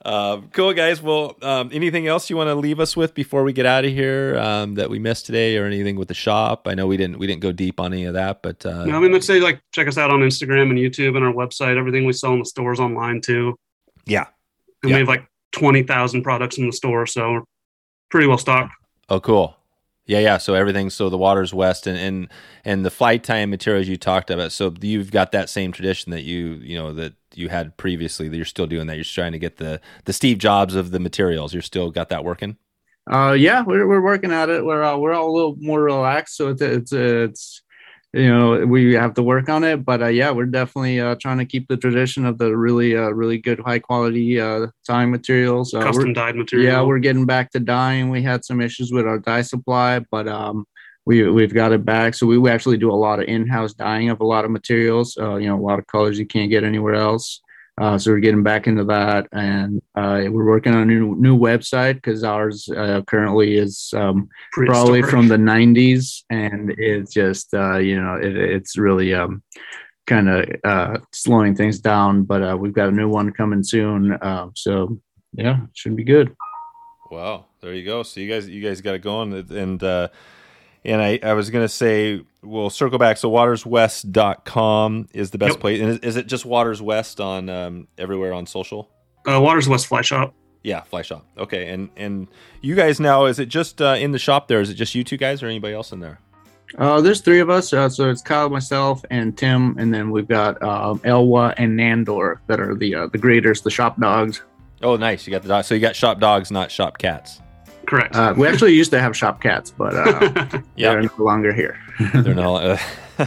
[0.06, 1.02] Um, cool guys.
[1.02, 3.92] Well, um, anything else you want to leave us with before we get out of
[3.92, 6.68] here um, that we missed today, or anything with the shop?
[6.68, 8.98] I know we didn't we didn't go deep on any of that, but uh, No,
[8.98, 11.76] I mean, let's say like check us out on Instagram and YouTube and our website.
[11.78, 13.56] Everything we sell in the stores online too.
[14.06, 14.28] yeah.
[14.84, 14.98] And Yeah.
[14.98, 17.42] we have like twenty thousand products in the store, so we're
[18.12, 18.74] pretty well stocked.
[19.10, 19.56] Oh, cool.
[20.08, 20.38] Yeah, yeah.
[20.38, 20.90] So everything.
[20.90, 22.30] So the Waters West, and and
[22.64, 24.52] and the fly tying materials you talked about.
[24.52, 28.30] So you've got that same tradition that you you know that you had previously.
[28.30, 28.96] That you're still doing that.
[28.96, 31.54] You're trying to get the the Steve Jobs of the materials.
[31.54, 32.58] You're still got that working.
[33.12, 34.64] Uh, yeah, we're we're working at it.
[34.64, 37.62] We're uh, we're all a little more relaxed, so it's it's it's
[38.16, 39.84] you know we have to work on it.
[39.84, 43.10] But uh, yeah, we're definitely uh, trying to keep the tradition of the really uh,
[43.10, 45.74] really good high quality uh, dyeing materials.
[45.74, 46.72] Uh, Custom dyed material.
[46.72, 48.10] yeah, we're getting back to dyeing.
[48.10, 50.66] We had some issues with our dye supply, but um,
[51.06, 52.16] we we've got it back.
[52.16, 55.18] So we, we actually do a lot of in-house dyeing of a lot of materials.
[55.18, 57.42] Uh, you know, a lot of colors you can't get anywhere else.
[57.78, 61.38] Uh, so we're getting back into that, and uh, we're working on a new new
[61.38, 67.78] website because ours uh, currently is um, probably from the 90s, and it's just uh,
[67.78, 69.44] you know it, it's really um,
[70.08, 72.24] kind of uh, slowing things down.
[72.24, 74.98] But uh, we've got a new one coming soon, uh, so
[75.34, 76.34] yeah, it should be good.
[77.12, 78.04] Wow, there you go.
[78.04, 80.08] So you guys, you guys got it going, and uh,
[80.86, 83.18] and I, I was gonna say we'll circle back.
[83.18, 85.60] So waterswest.com is the best Yep.
[85.60, 85.82] place.
[85.82, 88.90] And is, is it just Waters West on um, everywhere on social?
[89.28, 90.34] uh, Waters West Fly Shop.
[90.64, 91.26] Yeah, Fly Shop.
[91.38, 92.28] Okay, and and
[92.62, 94.62] you guys now is it just uh, in the shop there?
[94.62, 96.20] Is it just you two guys or anybody else in there?
[96.78, 97.72] Uh, there's three of us.
[97.72, 102.38] Uh, so it's Kyle, myself, and Tim, and then we've got um, Elwha and Nandor
[102.48, 104.42] that are the uh, the graders, the shop dogs.
[104.82, 105.26] Oh, nice.
[105.26, 105.64] You got the dog.
[105.66, 107.42] So you got shop dogs, not shop cats.
[107.86, 108.16] Correct.
[108.16, 111.78] Uh, we actually used to have shop cats, but uh, they're no longer here.
[112.14, 112.80] They're not.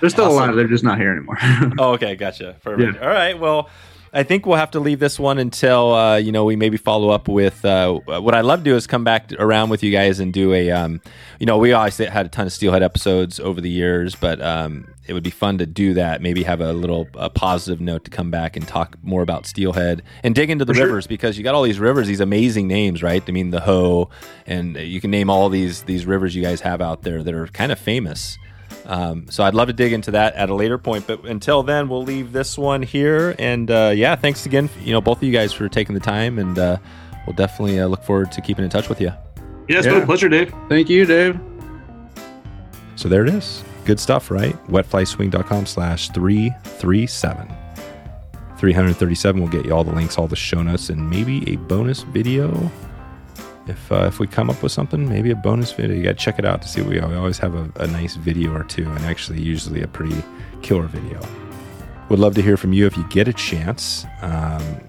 [0.00, 0.36] They're still Awesome.
[0.36, 0.54] alive.
[0.54, 1.36] They're just not here anymore.
[1.78, 2.56] oh, okay, gotcha.
[2.62, 3.02] Perfect.
[3.02, 3.36] All right.
[3.38, 3.68] Well,
[4.14, 7.08] I think we'll have to leave this one until uh, you know we maybe follow
[7.08, 10.20] up with uh, what I'd love to do is come back around with you guys
[10.20, 11.00] and do a um,
[11.38, 14.92] you know we obviously had a ton of Steelhead episodes over the years, but um,
[15.06, 16.20] it would be fun to do that.
[16.20, 20.02] Maybe have a little a positive note to come back and talk more about Steelhead
[20.22, 20.86] and dig into the For sure.
[20.88, 23.22] rivers because you got all these rivers, these amazing names, right?
[23.26, 24.10] I mean the Hoh,
[24.46, 27.46] and you can name all these these rivers you guys have out there that are
[27.46, 28.36] kind of famous.
[28.86, 31.06] Um, so I'd love to dig into that at a later point.
[31.06, 33.34] But until then, we'll leave this one here.
[33.38, 36.38] And uh, yeah, thanks again, you know, both of you guys for taking the time.
[36.38, 36.78] And uh,
[37.26, 39.12] we'll definitely uh, look forward to keeping in touch with you.
[39.68, 39.92] Yeah, it's Yeah.
[39.94, 40.52] been a pleasure, Dave.
[40.68, 41.38] Thank you, Dave.
[42.96, 43.62] So there it is.
[43.84, 44.54] Good stuff, right?
[44.68, 47.48] Wetflyswing.com slash 337.
[48.58, 52.02] 337 will get you all the links, all the show notes, and maybe a bonus
[52.02, 52.70] video.
[53.66, 55.96] If uh, if we come up with something, maybe a bonus video.
[55.96, 56.82] You got to check it out to see.
[56.82, 60.22] We we always have a, a nice video or two, and actually, usually a pretty
[60.62, 61.20] killer video.
[62.08, 64.04] Would love to hear from you if you get a chance.
[64.20, 64.80] Um,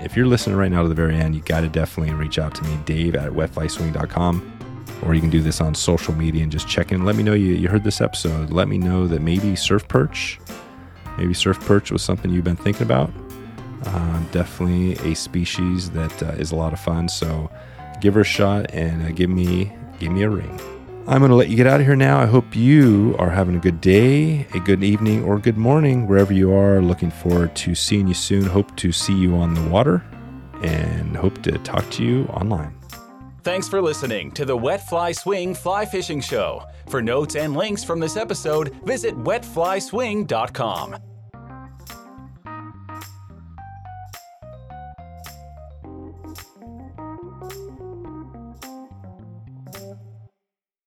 [0.00, 2.54] if you're listening right now to the very end, you got to definitely reach out
[2.54, 4.60] to me, Dave at wetflyswing.com
[5.02, 7.04] or you can do this on social media and just check in.
[7.04, 8.50] Let me know you, you heard this episode.
[8.50, 10.38] Let me know that maybe surf perch,
[11.16, 13.10] maybe surf perch was something you've been thinking about.
[13.84, 17.08] Uh, definitely a species that uh, is a lot of fun.
[17.08, 17.50] So
[18.00, 20.60] give her a shot and uh, give me give me a ring.
[21.06, 22.20] I'm going to let you get out of here now.
[22.20, 26.32] I hope you are having a good day, a good evening, or good morning wherever
[26.32, 26.80] you are.
[26.80, 28.44] Looking forward to seeing you soon.
[28.46, 30.04] Hope to see you on the water
[30.62, 32.74] and hope to talk to you online.
[33.42, 36.62] Thanks for listening to the Wet Fly Swing Fly Fishing Show.
[36.88, 40.96] For notes and links from this episode, visit wetflyswing.com.